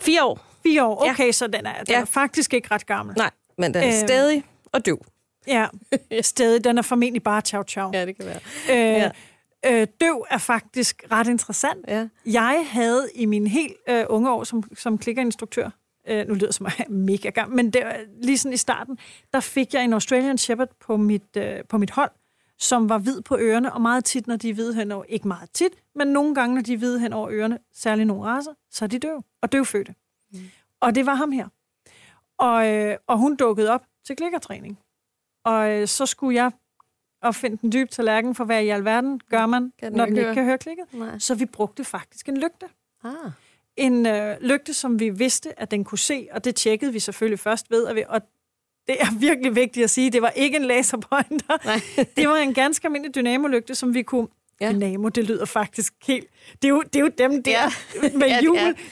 Fire 0.00 0.24
år. 0.24 0.46
Fire 0.62 0.84
år, 0.84 1.10
okay, 1.10 1.26
ja. 1.26 1.32
så 1.32 1.46
den 1.46 1.66
er, 1.66 1.72
den 1.78 1.84
Ja. 1.88 2.00
er 2.00 2.04
faktisk 2.04 2.54
ikke 2.54 2.68
ret 2.70 2.86
gammel. 2.86 3.16
Nej, 3.16 3.30
men 3.58 3.74
den 3.74 3.82
er 3.82 3.86
Øhm. 3.86 4.06
stadig 4.08 4.44
og 4.72 4.86
døv. 4.86 5.04
Ja, 5.46 5.66
stadig. 6.22 6.64
Den 6.64 6.78
er 6.78 6.82
formentlig 6.82 7.22
bare 7.22 7.40
ciao 7.40 7.62
ciao. 7.62 7.90
Ja, 7.94 8.06
det 8.06 8.16
kan 8.16 8.26
være. 8.26 8.40
Øh, 8.70 8.76
Ja. 9.00 9.10
Øh, 9.66 9.86
døv 10.00 10.26
er 10.30 10.38
faktisk 10.38 11.04
ret 11.10 11.28
interessant. 11.28 11.84
Ja. 11.88 12.08
Jeg 12.26 12.66
havde 12.70 13.08
i 13.14 13.26
mine 13.26 13.48
helt 13.48 13.76
øh, 13.88 14.04
unge 14.08 14.30
år 14.30 14.44
som, 14.44 14.62
som 14.76 14.98
klikkerinstruktør, 14.98 15.70
øh, 16.08 16.28
nu 16.28 16.34
lyder 16.34 16.46
det 16.46 16.54
som 16.54 16.66
om 16.66 16.72
jeg 16.78 16.86
er 16.88 16.92
mega 16.92 17.30
gammel, 17.30 17.56
men 17.56 17.70
det, 17.70 17.82
lige 18.22 18.38
sådan 18.38 18.52
i 18.52 18.56
starten, 18.56 18.98
der 19.32 19.40
fik 19.40 19.74
jeg 19.74 19.84
en 19.84 19.92
Australian 19.92 20.38
Shepherd 20.38 20.68
på 20.80 20.96
mit, 20.96 21.36
øh, 21.36 21.64
på 21.68 21.78
mit 21.78 21.90
hold, 21.90 22.10
som 22.58 22.88
var 22.88 22.98
hvid 22.98 23.20
på 23.20 23.36
ørerne, 23.38 23.72
og 23.72 23.80
meget 23.80 24.04
tit, 24.04 24.26
når 24.26 24.36
de 24.36 24.50
er 24.50 24.54
hvide 24.54 24.74
hen 24.74 24.92
over, 24.92 25.04
ikke 25.08 25.28
meget 25.28 25.50
tit, 25.50 25.72
men 25.94 26.08
nogle 26.08 26.34
gange, 26.34 26.54
når 26.54 26.62
de 26.62 26.72
er 26.72 26.78
hvide 26.78 27.00
hen 27.00 27.12
over 27.12 27.28
ørerne, 27.30 27.58
særligt 27.74 28.06
nogle 28.06 28.24
raser, 28.24 28.52
så 28.70 28.84
er 28.84 28.86
de 28.86 28.98
døv, 28.98 29.22
og 29.42 29.52
døvfødte. 29.52 29.94
Mm. 30.32 30.38
Og 30.80 30.94
det 30.94 31.06
var 31.06 31.14
ham 31.14 31.32
her. 31.32 31.48
Og, 32.38 32.68
øh, 32.68 32.96
og 33.06 33.18
hun 33.18 33.36
dukkede 33.36 33.70
op 33.70 33.82
til 34.06 34.16
klikkertræning. 34.16 34.78
Og 35.44 35.70
øh, 35.70 35.88
så 35.88 36.06
skulle 36.06 36.34
jeg 36.42 36.52
opfinde 37.22 37.56
den 37.62 37.72
dybe 37.72 37.90
tallerken 37.90 38.34
for, 38.34 38.44
hvad 38.44 38.62
i 38.62 38.68
alverden 38.68 39.20
gør 39.30 39.46
man, 39.46 39.72
Kan 39.78 39.90
den 39.90 39.96
når 39.96 40.04
den 40.04 40.16
ikke 40.16 40.24
høre? 40.24 40.34
kan 40.34 40.44
høre 40.44 40.58
klikket. 40.58 40.84
Nej. 40.92 41.18
Så 41.18 41.34
vi 41.34 41.44
brugte 41.46 41.84
faktisk 41.84 42.28
en 42.28 42.36
lygte. 42.36 42.66
Ah. 43.04 43.10
En 43.76 44.06
øh, 44.06 44.36
lygte, 44.40 44.74
som 44.74 45.00
vi 45.00 45.10
vidste, 45.10 45.60
at 45.60 45.70
den 45.70 45.84
kunne 45.84 45.98
se, 45.98 46.28
og 46.32 46.44
det 46.44 46.56
tjekkede 46.56 46.92
vi 46.92 46.98
selvfølgelig 46.98 47.38
først 47.38 47.70
ved, 47.70 47.86
at 47.86 47.96
vi, 47.96 48.04
og 48.08 48.20
det 48.86 49.00
er 49.00 49.18
virkelig 49.18 49.54
vigtigt 49.54 49.84
at 49.84 49.90
sige, 49.90 50.10
det 50.10 50.22
var 50.22 50.30
ikke 50.30 50.56
en 50.56 50.64
laserpointer. 50.64 51.64
Nej. 51.64 51.80
det 52.16 52.28
var 52.28 52.36
en 52.36 52.54
ganske 52.54 52.86
almindelig 52.86 53.14
dynamolygte, 53.14 53.74
som 53.74 53.94
vi 53.94 54.02
kunne... 54.02 54.28
Ja. 54.60 54.72
Dynamo, 54.72 55.08
det 55.08 55.24
lyder 55.24 55.44
faktisk 55.44 55.92
helt... 56.06 56.26
Det 56.62 56.64
er 56.64 56.68
jo, 56.68 56.82
det 56.82 56.96
er 56.96 57.00
jo 57.00 57.10
dem 57.18 57.42
der 57.42 57.50
Ja. 57.50 57.70
med 58.18 58.28
Ja, 58.28 58.40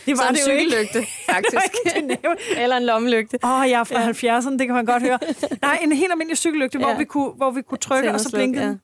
det 0.07 0.19
var 0.19 0.25
Som 0.27 0.35
det 0.35 0.47
jo 0.47 0.53
ikke. 0.53 0.71
cykellygte, 0.71 1.07
faktisk. 1.33 1.75
ikke 1.87 1.99
en. 1.99 2.11
Eller 2.57 2.77
en 2.77 2.87
lommelygte. 2.87 3.39
Åh, 3.45 3.61
oh, 3.61 3.71
jeg 3.71 3.81
er 3.81 3.85
fra 3.85 4.01
ja. 4.01 4.39
70'erne, 4.41 4.51
det 4.51 4.66
kan 4.66 4.75
man 4.75 4.85
godt 4.87 5.03
høre. 5.03 5.19
Nej, 5.62 5.79
en 5.83 5.93
helt 5.93 6.12
almindelig 6.12 6.39
cykellygte, 6.39 6.79
ja. 6.79 6.85
Hvor, 6.87 6.99
vi 6.99 7.05
kunne, 7.05 7.31
hvor 7.31 7.51
vi 7.51 7.62
kunne 7.62 7.79
trykke, 7.79 8.11
og 8.12 8.21
så 8.21 8.31
blinkede 8.31 8.81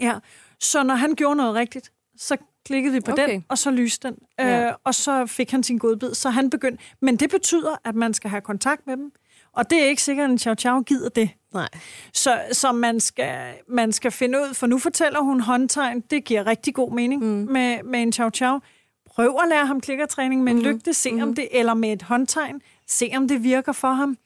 ja. 0.00 0.06
Ja. 0.06 0.14
Så 0.60 0.82
når 0.82 0.94
han 0.94 1.14
gjorde 1.14 1.36
noget 1.36 1.54
rigtigt, 1.54 1.92
så 2.16 2.36
klikkede 2.66 2.94
vi 2.94 3.00
på. 3.00 3.12
Okay. 3.12 3.28
den, 3.28 3.44
og 3.48 3.58
så 3.58 3.70
lyste 3.70 4.08
den. 4.08 4.16
Ja. 4.38 4.66
Øh, 4.66 4.72
og 4.84 4.94
så 4.94 5.26
fik 5.26 5.50
han 5.50 5.62
sin 5.62 5.78
godbid. 5.78 6.14
Så 6.14 6.30
han 6.30 6.50
begyndte. 6.50 6.82
Men 7.02 7.16
det 7.16 7.30
betyder, 7.30 7.76
at 7.84 7.94
man 7.94 8.14
skal 8.14 8.30
have 8.30 8.40
kontakt 8.40 8.86
med 8.86 8.96
dem. 8.96 9.12
Og 9.52 9.70
det 9.70 9.82
er 9.82 9.86
ikke 9.86 10.02
sikkert, 10.02 10.24
at 10.24 10.30
en 10.30 10.38
chow-chow 10.38 10.82
gider 10.82 11.08
det. 11.08 11.30
Nej. 11.54 11.68
Så, 12.12 12.40
så 12.52 12.72
man, 12.72 13.00
skal, 13.00 13.54
man 13.68 13.92
skal 13.92 14.10
finde 14.10 14.38
ud, 14.38 14.54
for 14.54 14.66
nu 14.66 14.78
fortæller 14.78 15.20
hun 15.20 15.40
håndtegn, 15.40 16.00
det 16.00 16.24
giver 16.24 16.46
rigtig 16.46 16.74
god 16.74 16.92
mening 16.92 17.22
mm. 17.22 17.52
med, 17.52 17.82
med 17.82 18.02
en 18.02 18.12
chow-chow. 18.12 18.58
Prøv 19.06 19.36
at 19.42 19.48
lære 19.48 19.66
ham 19.66 19.80
klikkertræning 19.80 20.44
med 20.44 20.52
en 20.52 20.58
mm-hmm. 20.58 20.72
lygte, 20.72 20.94
se 20.94 21.18
om 21.22 21.34
det, 21.34 21.48
eller 21.50 21.74
med 21.74 21.92
et 21.92 22.02
håndtegn, 22.02 22.62
se 22.86 23.10
om 23.16 23.28
det 23.28 23.42
virker 23.42 23.72
for 23.72 23.92
ham. 23.92 24.18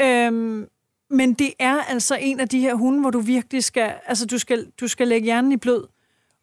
Øhm, 0.00 0.68
men 1.10 1.34
det 1.34 1.52
er 1.58 1.82
altså 1.82 2.18
en 2.20 2.40
af 2.40 2.48
de 2.48 2.60
her 2.60 2.74
hunde, 2.74 3.00
hvor 3.00 3.10
du 3.10 3.20
virkelig 3.20 3.64
skal, 3.64 3.94
altså 4.06 4.26
du 4.26 4.38
skal, 4.38 4.72
du 4.80 4.88
skal 4.88 5.08
lægge 5.08 5.24
hjernen 5.24 5.52
i 5.52 5.56
blød, 5.56 5.84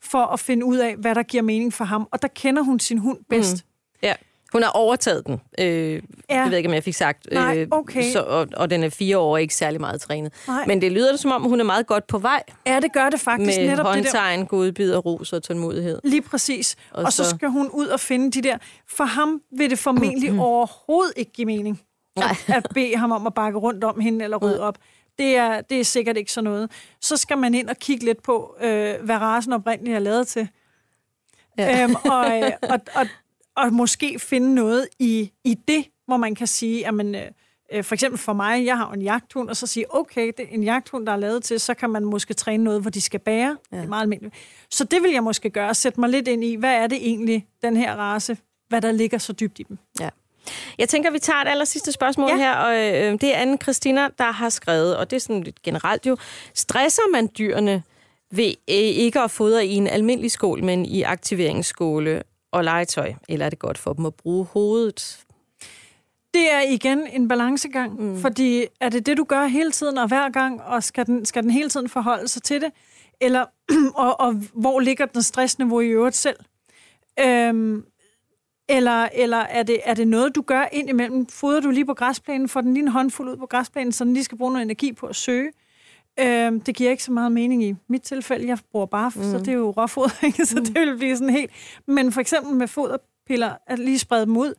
for 0.02 0.26
at 0.26 0.40
finde 0.40 0.66
ud 0.66 0.78
af, 0.78 0.96
hvad 0.96 1.16
der 1.16 1.24
giver 1.24 1.44
mening 1.44 1.74
for 1.74 1.86
ham. 1.86 2.08
Og 2.12 2.22
der 2.22 2.28
kender 2.28 2.62
hun 2.62 2.80
sin 2.80 2.98
hund 2.98 3.18
bedst. 3.30 3.56
Mm. 3.56 4.00
Ja. 4.04 4.14
Hun 4.54 4.64
har 4.64 4.70
overtaget 4.70 5.28
den. 5.28 5.42
Øh, 5.60 5.94
ja. 5.96 6.02
Jeg 6.30 6.50
ved 6.52 6.58
ikke, 6.58 6.70
om 6.70 6.74
jeg 6.74 6.84
fik 6.84 6.94
sagt. 6.94 7.28
Nej, 7.32 7.58
øh, 7.58 7.68
okay. 7.72 8.12
så, 8.12 8.20
og, 8.22 8.48
og 8.58 8.70
den 8.70 8.84
er 8.84 8.90
fire 8.90 9.18
år 9.18 9.32
og 9.34 9.42
ikke 9.42 9.56
særlig 9.56 9.82
meget 9.82 10.02
trænet. 10.02 10.34
Nej. 10.48 10.66
Men 10.68 10.82
det 10.82 10.92
lyder 10.92 11.12
det, 11.12 11.20
som 11.20 11.32
om 11.32 11.44
hun 11.44 11.60
er 11.60 11.64
meget 11.64 11.88
godt 11.88 12.08
på 12.08 12.18
vej 12.18 12.44
Ja, 12.68 12.80
det 12.80 12.94
gør 12.94 13.10
det 13.10 13.20
faktisk 13.20 13.60
med 13.60 13.68
netop 13.68 13.86
det 13.86 13.94
der. 13.94 14.00
håndtegn, 14.00 14.46
godbid 14.46 14.94
og 14.94 15.06
ros 15.06 15.34
og 15.34 15.44
tålmodighed. 15.44 16.00
Lige 16.04 16.22
præcis. 16.22 16.76
Og, 16.92 17.04
Og 17.04 17.14
så 17.14 17.24
så- 17.24 17.30
skal 17.30 17.50
hun 17.50 17.70
ud 17.74 17.88
og 17.88 18.00
finde 18.00 18.32
de 18.32 18.42
der. 18.42 18.58
For 18.88 19.04
ham 19.04 19.42
vil 19.58 19.70
det 19.70 19.80
formentlig 19.80 20.40
overhovedet 20.40 21.14
ikke 21.16 21.32
give 21.32 21.46
mening 21.46 21.82
at, 22.18 22.24
at 22.48 22.68
bede 22.74 22.96
ham 22.98 23.12
om 23.12 23.28
at 23.28 23.34
bakke 23.34 23.60
rundt 23.60 23.84
om 23.84 24.00
hende 24.00 24.24
eller 24.24 24.38
rydde 24.38 24.62
op. 24.62 24.78
Det 25.18 25.36
er, 25.36 25.62
det 25.62 25.80
er 25.80 25.84
sikkert 25.84 26.18
ikke 26.18 26.32
sådan 26.32 26.44
noget. 26.52 26.72
Så 27.02 27.18
skal 27.18 27.38
man 27.38 27.54
ind 27.56 27.70
og 27.70 27.78
kigge 27.78 28.06
lidt 28.06 28.24
på, 28.24 28.56
øh, 28.62 28.96
hvad 29.04 29.16
rasen 29.18 29.54
oprindeligt 29.54 29.96
er 29.96 30.00
lavet 30.00 30.28
til. 30.28 30.48
Ja. 31.58 31.78
Ja. 31.78 31.84
Øhm, 31.84 31.96
og, 31.96 32.38
øh, 32.44 32.52
og, 32.62 32.80
og, 32.96 33.06
og 33.64 33.74
måske 33.74 34.20
finde 34.20 34.56
noget 34.56 34.88
i, 35.00 35.32
i 35.46 35.54
det, 35.68 35.86
hvor 36.08 36.18
man 36.18 36.36
kan 36.36 36.48
sige, 36.48 36.88
at 36.88 36.94
man, 36.94 37.16
øh, 37.16 37.22
øh, 37.74 37.84
for 37.84 37.96
eksempel 37.96 38.20
for 38.20 38.34
mig, 38.34 38.66
jeg 38.66 38.78
har 38.78 38.92
en 38.92 39.02
jagthund, 39.02 39.50
og 39.50 39.58
så 39.58 39.68
sige, 39.68 39.96
okay, 39.96 40.28
det 40.38 40.40
er 40.40 40.48
en 40.52 40.64
jagthund, 40.64 41.06
der 41.06 41.12
er 41.12 41.18
lavet 41.18 41.44
til, 41.44 41.60
så 41.60 41.74
kan 41.74 41.90
man 41.90 42.06
måske 42.06 42.34
træne 42.34 42.64
noget, 42.64 42.82
hvor 42.82 42.90
de 42.90 43.02
skal 43.02 43.20
bære. 43.20 43.58
Ja. 43.72 43.78
Det 43.78 43.84
er 43.84 43.88
meget 43.88 44.02
almindeligt. 44.02 44.36
Så 44.72 44.84
det 44.84 45.04
vil 45.04 45.12
jeg 45.12 45.24
måske 45.24 45.50
gøre, 45.50 45.74
sætte 45.76 46.00
mig 46.00 46.10
lidt 46.10 46.28
ind 46.28 46.44
i, 46.44 46.56
hvad 46.56 46.74
er 46.74 46.88
det 46.88 46.98
egentlig, 47.08 47.48
den 47.62 47.78
her 47.78 47.96
race, 47.96 48.38
hvad 48.70 48.82
der 48.82 48.92
ligger 48.92 49.18
så 49.18 49.34
dybt 49.34 49.60
i 49.60 49.64
dem. 49.64 49.78
Ja. 50.00 50.10
Jeg 50.78 50.90
tænker, 50.90 51.12
vi 51.12 51.20
tager 51.20 51.42
et 51.42 51.48
aller 51.48 51.66
sidste 51.66 51.92
spørgsmål 51.92 52.30
Ja. 52.30 52.36
her, 52.38 52.54
og 52.54 52.74
øh, 52.76 53.12
det 53.22 53.24
er 53.24 53.38
anne 53.38 53.58
Christina, 53.58 54.08
der 54.18 54.32
har 54.32 54.50
skrevet, 54.50 54.98
og 54.98 55.10
det 55.10 55.16
er 55.16 55.20
sådan 55.20 55.44
lidt 55.44 55.62
generelt 55.62 56.06
jo, 56.06 56.18
stresser 56.54 57.12
man 57.12 57.30
dyrene 57.38 57.84
ved 58.32 58.48
øh, 58.70 58.76
ikke 58.76 59.20
at 59.20 59.32
fodre 59.32 59.66
i 59.66 59.74
en 59.74 59.88
almindelig 59.88 60.32
skål, 60.32 60.64
men 60.64 60.86
i 60.86 61.02
aktiveringsskåle 61.02 62.24
og 62.52 62.64
legetøj? 62.64 63.14
Eller 63.30 63.46
er 63.46 63.50
det 63.50 63.60
godt 63.60 63.78
for 63.78 63.94
dem 63.94 64.06
at 64.06 64.16
bruge 64.16 64.46
hovedet? 64.46 65.26
Det 66.34 66.52
er 66.52 66.62
igen 66.62 67.08
en 67.08 67.28
balancegang, 67.28 68.02
mm. 68.02 68.22
fordi 68.22 68.66
er 68.80 68.90
det 68.90 69.06
det, 69.06 69.18
du 69.18 69.24
gør 69.24 69.46
hele 69.46 69.72
tiden 69.72 69.98
og 69.98 70.08
hver 70.08 70.30
gang, 70.30 70.62
og 70.62 70.84
skal 70.84 71.06
den, 71.06 71.26
skal 71.26 71.44
den 71.44 71.52
hele 71.52 71.70
tiden 71.70 71.90
forholde 71.90 72.28
sig 72.28 72.44
til 72.44 72.62
det? 72.62 72.72
Eller, 73.22 73.46
og, 73.96 74.20
og 74.20 74.34
hvor 74.54 74.80
ligger 74.80 75.06
den 75.06 75.22
stressniveau 75.22 75.80
i 75.80 75.88
øvrigt 75.88 76.16
selv? 76.16 76.38
Øhm, 77.20 77.84
eller 78.70 79.10
eller 79.14 79.38
er, 79.38 79.64
det, 79.64 79.80
er 79.84 79.94
det 79.94 80.08
noget, 80.08 80.36
du 80.36 80.42
gør 80.42 80.66
ind 80.72 80.90
imellem? 80.90 81.28
Fodrer 81.28 81.60
du 81.60 81.70
lige 81.70 81.86
på 81.86 81.94
græsplænen, 81.94 82.50
får 82.50 82.62
den 82.62 82.74
lige 82.74 82.82
en 82.82 82.88
håndfuld 82.88 83.30
ud 83.30 83.38
på 83.38 83.46
græsplænen, 83.46 83.92
så 83.92 84.04
den 84.04 84.14
lige 84.14 84.24
skal 84.24 84.38
bruge 84.38 84.52
noget 84.52 84.64
energi 84.64 84.94
på 84.94 85.08
at 85.08 85.16
søge? 85.16 85.52
Øhm, 86.20 86.62
det 86.62 86.76
giver 86.76 86.92
ikke 86.92 87.04
så 87.04 87.12
meget 87.12 87.32
mening 87.32 87.64
i 87.64 87.76
mit 87.88 88.02
tilfælde. 88.02 88.48
Jeg 88.48 88.58
bruger 88.72 88.86
bare, 88.86 89.12
mm. 89.16 89.24
så 89.24 89.38
det 89.40 89.48
er 89.48 89.54
jo 89.54 89.72
råfoder, 89.72 90.24
ikke? 90.26 90.46
så 90.46 90.60
det 90.60 90.76
vil 90.76 90.98
blive 90.98 91.18
sådan 91.18 91.34
helt... 91.34 91.52
Men 91.86 92.12
for 92.12 92.22
eksempel 92.22 92.56
med 92.56 92.68
foderpiller, 92.68 93.54
at 93.68 93.80
lige 93.80 94.00
sprede 94.00 94.26
dem 94.26 94.38
ud, 94.38 94.54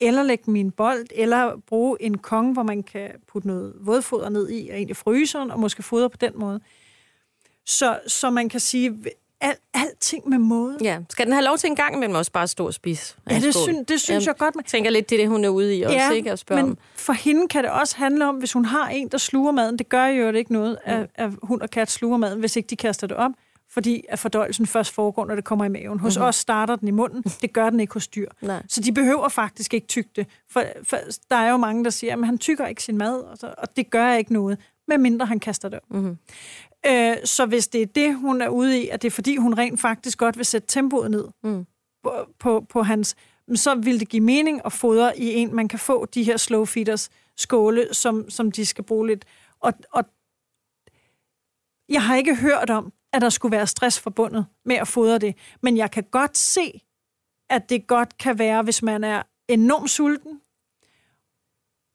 eller 0.00 0.22
lægge 0.22 0.58
en 0.58 0.70
bold, 0.70 1.06
eller 1.10 1.56
bruge 1.66 2.02
en 2.02 2.18
kong, 2.18 2.52
hvor 2.52 2.62
man 2.62 2.82
kan 2.82 3.10
putte 3.26 3.48
noget 3.48 3.74
vådfoder 3.80 4.28
ned 4.28 4.50
i, 4.50 4.68
og 4.68 4.78
ind 4.78 4.90
i 4.90 4.94
fryseren, 4.94 5.50
og 5.50 5.60
måske 5.60 5.82
fodre 5.82 6.10
på 6.10 6.16
den 6.16 6.32
måde. 6.34 6.60
Så, 7.66 8.00
så 8.06 8.30
man 8.30 8.48
kan 8.48 8.60
sige, 8.60 8.98
al, 9.40 9.54
alting 9.74 10.28
med 10.28 10.38
måde. 10.38 10.78
Ja. 10.82 10.98
Skal 11.10 11.26
den 11.26 11.32
have 11.32 11.44
lov 11.44 11.58
til 11.58 11.66
en 11.66 11.76
gang 11.76 11.94
imellem 11.96 12.14
også 12.16 12.32
bare 12.32 12.42
at 12.42 12.50
stå 12.50 12.66
og 12.66 12.74
spise? 12.74 13.14
Ja, 13.30 13.34
det, 13.34 13.54
skål? 13.54 13.62
synes, 13.62 13.86
det 13.88 14.00
synes 14.00 14.26
Ja. 14.26 14.30
jeg 14.30 14.36
godt. 14.36 14.54
Man, 14.56 14.62
Jeg 14.64 14.70
tænker 14.70 14.90
lidt, 14.90 15.10
det 15.10 15.16
er 15.16 15.22
det, 15.22 15.28
hun 15.28 15.44
er 15.44 15.48
ude 15.48 15.76
i 15.76 15.82
også, 15.82 15.96
ja, 15.96 16.10
ikke? 16.10 16.30
At 16.32 16.38
spørge 16.38 16.62
men 16.62 16.70
om. 16.70 16.78
for 16.94 17.12
hende 17.12 17.48
kan 17.48 17.64
det 17.64 17.70
også 17.72 17.96
handle 17.96 18.28
om, 18.28 18.36
hvis 18.36 18.52
hun 18.52 18.64
har 18.64 18.88
en, 18.88 19.08
der 19.08 19.18
sluger 19.18 19.52
maden. 19.52 19.78
Det 19.78 19.88
gør 19.88 20.06
jo 20.06 20.32
ikke 20.32 20.52
noget, 20.52 20.78
at, 20.84 21.06
at 21.14 21.30
hund 21.42 21.60
og 21.62 21.70
kat 21.70 21.90
sluger 21.90 22.16
maden, 22.16 22.40
hvis 22.40 22.56
ikke 22.56 22.66
de 22.66 22.76
kaster 22.76 23.06
det 23.06 23.16
op. 23.16 23.30
Fordi 23.72 24.04
at 24.08 24.18
fordøjelsen 24.18 24.66
først 24.66 24.94
foregår, 24.94 25.26
når 25.26 25.34
det 25.34 25.44
kommer 25.44 25.64
i 25.64 25.68
maven. 25.68 25.98
Hos 26.00 26.16
mm-hmm. 26.16 26.28
os 26.28 26.36
starter 26.36 26.76
den 26.76 26.88
i 26.88 26.90
munden. 26.90 27.22
Det 27.42 27.52
gør 27.52 27.70
den 27.70 27.80
ikke 27.80 27.92
hos 27.92 28.08
dyr. 28.08 28.28
Nej. 28.42 28.62
Så 28.68 28.80
de 28.80 28.92
behøver 28.92 29.28
faktisk 29.28 29.74
ikke 29.74 29.86
tygge 29.86 30.10
det. 30.16 30.26
For, 30.50 30.64
for 30.82 30.96
der 31.30 31.36
er 31.36 31.50
jo 31.50 31.56
mange, 31.56 31.84
der 31.84 31.90
siger, 31.90 32.16
at 32.16 32.26
han 32.26 32.38
tykker 32.38 32.66
ikke 32.66 32.82
sin 32.82 32.98
mad, 32.98 33.20
og, 33.20 33.38
så, 33.38 33.54
og 33.58 33.76
det 33.76 33.90
gør 33.90 34.12
ikke 34.12 34.32
noget, 34.32 34.58
medmindre 34.88 35.26
han 35.26 35.40
kaster 35.40 35.68
det 35.68 35.78
op. 35.78 35.96
Mm-hmm. 35.96 36.18
Øh, 36.86 37.16
så 37.24 37.46
hvis 37.46 37.68
det 37.68 37.82
er 37.82 37.86
det, 37.86 38.14
hun 38.14 38.40
er 38.42 38.48
ude 38.48 38.82
i, 38.82 38.88
at 38.88 39.02
det 39.02 39.08
er 39.08 39.12
fordi, 39.12 39.36
hun 39.36 39.54
rent 39.58 39.80
faktisk 39.80 40.18
godt 40.18 40.36
vil 40.36 40.44
sætte 40.46 40.68
tempoet 40.68 41.10
ned 41.10 41.28
Mm. 41.42 41.66
på, 42.02 42.26
på, 42.38 42.60
på 42.68 42.82
hans, 42.82 43.16
så 43.54 43.74
vil 43.74 44.00
det 44.00 44.08
give 44.08 44.22
mening 44.22 44.60
at 44.64 44.72
fodre 44.72 45.18
i 45.18 45.34
en, 45.34 45.54
man 45.54 45.68
kan 45.68 45.78
få 45.78 46.06
de 46.06 46.22
her 46.22 46.36
slow 46.36 46.64
feeders 46.64 47.10
skåle, 47.36 47.94
som, 47.94 48.30
som 48.30 48.52
de 48.52 48.66
skal 48.66 48.84
bruge 48.84 49.06
lidt. 49.06 49.24
Og, 49.60 49.72
og 49.92 50.04
jeg 51.88 52.02
har 52.02 52.16
ikke 52.16 52.36
hørt 52.36 52.70
om, 52.70 52.92
at 53.12 53.22
der 53.22 53.28
skulle 53.28 53.52
være 53.56 53.66
stress 53.66 54.00
forbundet 54.00 54.46
med 54.64 54.76
at 54.76 54.88
fodre 54.88 55.18
det, 55.18 55.36
men 55.62 55.76
jeg 55.76 55.90
kan 55.90 56.04
godt 56.10 56.36
se, 56.38 56.82
at 57.50 57.70
det 57.70 57.86
godt 57.86 58.18
kan 58.18 58.38
være, 58.38 58.62
hvis 58.62 58.82
man 58.82 59.04
er 59.04 59.22
enormt 59.48 59.90
sulten, 59.90 60.39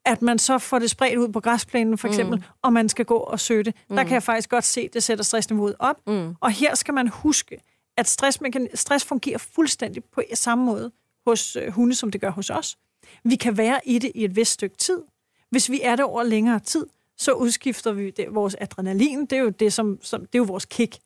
at 0.06 0.22
man 0.22 0.39
så 0.39 0.58
får 0.58 0.80
det 0.80 0.89
spredt 0.89 1.18
ud 1.18 1.28
på 1.28 1.39
græsplænen 1.39 1.97
for 1.97 2.08
eksempel, 2.08 2.38
mm. 2.38 2.43
og 2.62 2.74
man 2.74 2.89
skal 2.89 3.06
gå 3.06 3.18
og 3.18 3.39
søge 3.39 3.64
det. 3.64 3.76
Mm. 3.89 3.95
Der 3.95 4.03
kan 4.03 4.14
jeg 4.14 4.24
faktisk 4.24 4.49
godt 4.49 4.64
se, 4.64 4.82
at 4.82 4.93
det 4.93 5.03
sætter 5.03 5.24
stressniveauet 5.24 5.76
op. 5.80 5.95
Mm. 6.08 6.36
Og 6.39 6.51
her 6.51 6.76
skal 6.76 6.93
man 6.93 7.08
huske, 7.08 7.60
at 7.97 8.08
stress, 8.08 8.39
stress 8.74 9.06
fungerer 9.06 9.38
fuldstændig 9.38 10.03
på 10.03 10.22
samme 10.34 10.66
måde 10.66 10.91
hos 11.28 11.56
øh, 11.56 11.72
hunde, 11.72 11.95
som 11.95 12.12
det 12.12 12.22
gør 12.22 12.30
hos 12.30 12.49
os. 12.49 12.78
Vi 13.24 13.36
kan 13.36 13.58
være 13.58 13.80
i 13.86 13.99
det 13.99 14.12
i 14.16 14.26
et 14.26 14.36
vist 14.36 14.51
stykke 14.51 14.78
tid. 14.78 15.01
Hvis 15.49 15.72
vi 15.72 15.80
er 15.84 15.95
det 15.95 16.06
over 16.06 16.24
længere 16.24 16.60
tid, 16.60 16.86
så 17.18 17.32
udskifter 17.32 17.91
vi 17.91 18.10
det, 18.10 18.26
vores 18.32 18.56
adrenalin. 18.62 19.22
Det 19.22 19.34
er 19.34 19.41
jo, 19.41 19.49
det, 19.49 19.74
som, 19.74 19.99
som, 20.01 20.20
det 20.22 20.36
er 20.36 20.39
jo 20.39 20.43
vores 20.43 20.66
kick. 20.66 20.97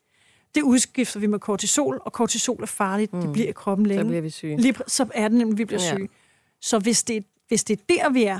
Det 0.56 0.62
udskifter 0.62 1.20
vi 1.20 1.28
med 1.28 1.40
kortisol, 1.40 2.02
og 2.06 2.14
kortisol 2.14 2.62
er 2.62 2.66
farligt. 2.68 3.14
Mm. 3.14 3.22
Det 3.22 3.34
bliver 3.34 3.48
i 3.48 3.52
kroppen 3.52 3.86
længe. 3.86 4.04
Så 4.04 4.08
bliver 4.08 4.22
vi 4.22 4.30
syge. 4.30 4.58
Lige, 4.58 4.76
så 4.88 5.08
er 5.14 5.28
det 5.28 5.38
nemlig, 5.38 5.58
vi 5.58 5.66
bliver 5.66 5.82
Ja. 5.82 5.96
syge. 5.96 6.10
Så 6.62 6.80
hvis 6.80 7.04
det, 7.04 7.26
hvis 7.48 7.64
det 7.64 7.80
er 7.80 7.84
der, 7.90 8.10
vi 8.10 8.24
er, 8.24 8.40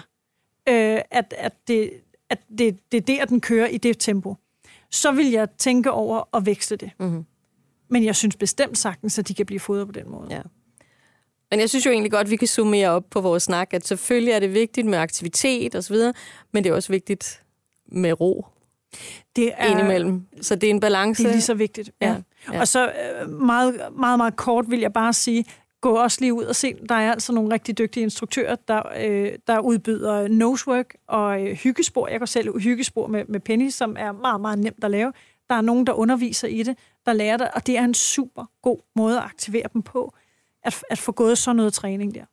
øh, 0.70 1.02
at, 1.12 1.34
at, 1.38 1.54
det, 1.68 1.92
at 2.30 2.40
det, 2.58 2.80
det 2.92 2.98
er 2.98 3.02
der, 3.02 3.26
den 3.26 3.42
kører 3.42 3.68
i 3.68 3.78
det 3.78 4.00
tempo, 4.00 4.36
så 4.92 5.12
vil 5.12 5.32
jeg 5.32 5.48
tænke 5.58 5.92
over 5.92 6.36
at 6.38 6.46
vækste 6.46 6.76
det. 6.76 6.92
Mhm. 7.00 7.26
Men 7.90 8.04
jeg 8.04 8.16
synes 8.16 8.36
bestemt 8.36 8.78
sagtens, 8.78 9.20
at 9.20 9.28
de 9.28 9.34
kan 9.34 9.46
blive 9.46 9.60
fodret 9.60 9.88
på 9.88 9.92
den 9.92 10.10
måde. 10.12 10.28
Ja. 10.30 10.42
Men 11.52 11.60
jeg 11.60 11.70
synes 11.70 11.86
jo 11.86 11.92
egentlig 11.92 12.12
godt, 12.12 12.26
at 12.28 12.32
vi 12.32 12.36
kan 12.36 12.48
summere 12.48 12.90
op 12.90 13.04
på 13.10 13.22
vores 13.22 13.44
snak, 13.44 13.74
at 13.74 13.88
selvfølgelig 13.88 14.32
er 14.32 14.40
det 14.40 14.54
vigtigt 14.54 14.88
med 14.88 14.98
aktivitet 14.98 15.76
osv., 15.76 15.96
men 16.52 16.64
det 16.64 16.70
er 16.70 16.74
også 16.74 16.92
vigtigt 16.92 17.44
med 17.92 18.20
ro 18.22 18.46
Det 19.36 19.52
er, 19.58 19.66
indimellem. 19.72 20.28
Så 20.42 20.56
det 20.56 20.68
er 20.68 20.72
en 20.72 20.80
balance. 20.80 21.24
det 21.24 21.30
er 21.30 21.34
lige 21.34 21.42
så 21.42 21.54
vigtigt. 21.54 21.92
Ja. 22.02 22.08
Ja, 22.08 22.14
Ja. 22.48 22.54
ja. 22.54 22.60
Og 22.60 22.68
så 22.68 22.92
øh, 23.22 23.30
meget, 23.30 23.82
meget, 23.98 24.18
meget 24.18 24.36
kort 24.36 24.66
vil 24.70 24.80
jeg 24.80 24.94
bare 24.94 25.14
sige, 25.14 25.46
gå 25.82 25.96
også 25.96 26.18
lige 26.22 26.34
ud 26.34 26.44
og 26.44 26.56
se, 26.56 26.76
der 26.90 26.96
er 26.96 27.12
altså 27.12 27.34
nogle 27.34 27.54
rigtig 27.54 27.78
dygtige 27.78 28.04
instruktører, 28.04 28.56
der, 28.68 28.82
øh, 29.00 29.32
der 29.48 29.60
udbyder 29.60 30.28
nosework 30.28 30.96
og 31.08 31.42
øh, 31.48 31.52
hyggespor. 31.56 32.08
Jeg 32.08 32.20
går 32.20 32.26
selv 32.26 32.60
hyggespor 32.60 33.08
med, 33.08 33.26
med 33.28 33.40
Penny, 33.40 33.70
som 33.70 33.96
er 34.00 34.12
meget, 34.12 34.42
meget 34.42 34.60
nemt 34.60 34.84
at 34.84 34.92
lave. 34.92 35.14
Der 35.50 35.56
er 35.56 35.62
nogen, 35.62 35.88
der 35.88 35.94
underviser 35.94 36.48
i 36.48 36.64
det, 36.64 36.78
der 37.06 37.14
lærer 37.14 37.38
det, 37.38 37.48
og 37.54 37.68
det 37.68 37.78
er 37.78 37.84
en 37.84 37.94
super 37.94 38.46
god 38.62 38.78
måde 38.96 39.18
at 39.18 39.24
aktivere 39.24 39.66
dem 39.74 39.82
på, 39.82 40.14
at, 40.64 40.84
at 40.90 40.98
få 40.98 41.12
gået 41.12 41.38
sådan 41.38 41.56
noget 41.56 41.74
træning 41.74 42.16
der. 42.16 42.26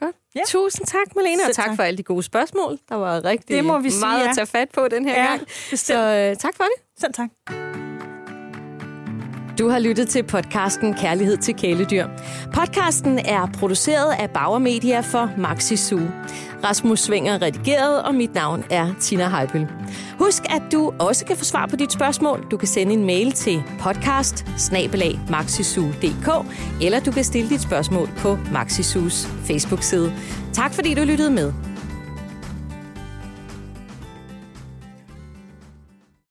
Godt. 0.00 0.16
Ja. 0.34 0.40
Ja. 0.40 0.44
Tusind 0.46 0.86
tak, 0.86 1.16
Malene, 1.16 1.42
og 1.48 1.54
tak, 1.54 1.66
tak. 1.66 1.76
for 1.76 1.82
alle 1.82 1.98
de 1.98 2.02
gode 2.02 2.22
spørgsmål. 2.22 2.78
Der 2.88 2.94
var 2.94 3.24
rigtig 3.24 3.56
Det 3.56 3.64
må 3.64 3.78
vi 3.78 3.90
sige, 3.90 4.00
meget 4.00 4.24
ja. 4.24 4.28
at 4.30 4.34
tage 4.36 4.46
fat 4.46 4.68
på 4.70 4.88
den 4.88 5.04
her 5.04 5.22
Ja, 5.22 5.26
gang. 5.28 5.40
bestemt. 5.70 5.78
Så 5.80 6.30
øh, 6.30 6.36
tak 6.36 6.56
for 6.56 6.64
det. 6.64 7.00
Selv 7.00 7.12
tak. 7.12 7.73
Du 9.58 9.68
har 9.68 9.78
lyttet 9.78 10.08
til 10.08 10.22
podcasten 10.22 10.94
Kærlighed 10.94 11.36
til 11.36 11.54
kæledyr. 11.54 12.06
Podcasten 12.54 13.18
er 13.18 13.46
produceret 13.58 14.12
af 14.18 14.30
Bauer 14.30 14.58
Media 14.58 15.00
for 15.00 15.30
Maxi 15.38 15.76
Zoo. 15.76 16.00
Rasmus 16.64 17.00
Svinger 17.00 17.42
redigeret, 17.42 18.02
og 18.02 18.14
mit 18.14 18.34
navn 18.34 18.64
er 18.70 18.94
Tina 19.00 19.28
Heibel. 19.28 19.68
Husk, 20.18 20.42
at 20.50 20.62
du 20.72 20.92
også 20.98 21.24
kan 21.24 21.36
få 21.36 21.44
svar 21.44 21.66
på 21.66 21.76
dit 21.76 21.92
spørgsmål. 21.92 22.46
Du 22.50 22.56
kan 22.56 22.68
sende 22.68 22.92
en 22.92 23.04
mail 23.04 23.32
til 23.32 23.62
podcast 23.80 24.46
eller 26.82 27.00
du 27.00 27.10
kan 27.12 27.24
stille 27.24 27.48
dit 27.48 27.62
spørgsmål 27.62 28.08
på 28.18 28.38
Maxi 28.52 28.82
Zoos 28.82 29.26
Facebook-side. 29.44 30.12
Tak 30.52 30.74
fordi 30.74 30.94
du 30.94 31.02
lyttede 31.02 31.30
med. 31.30 31.73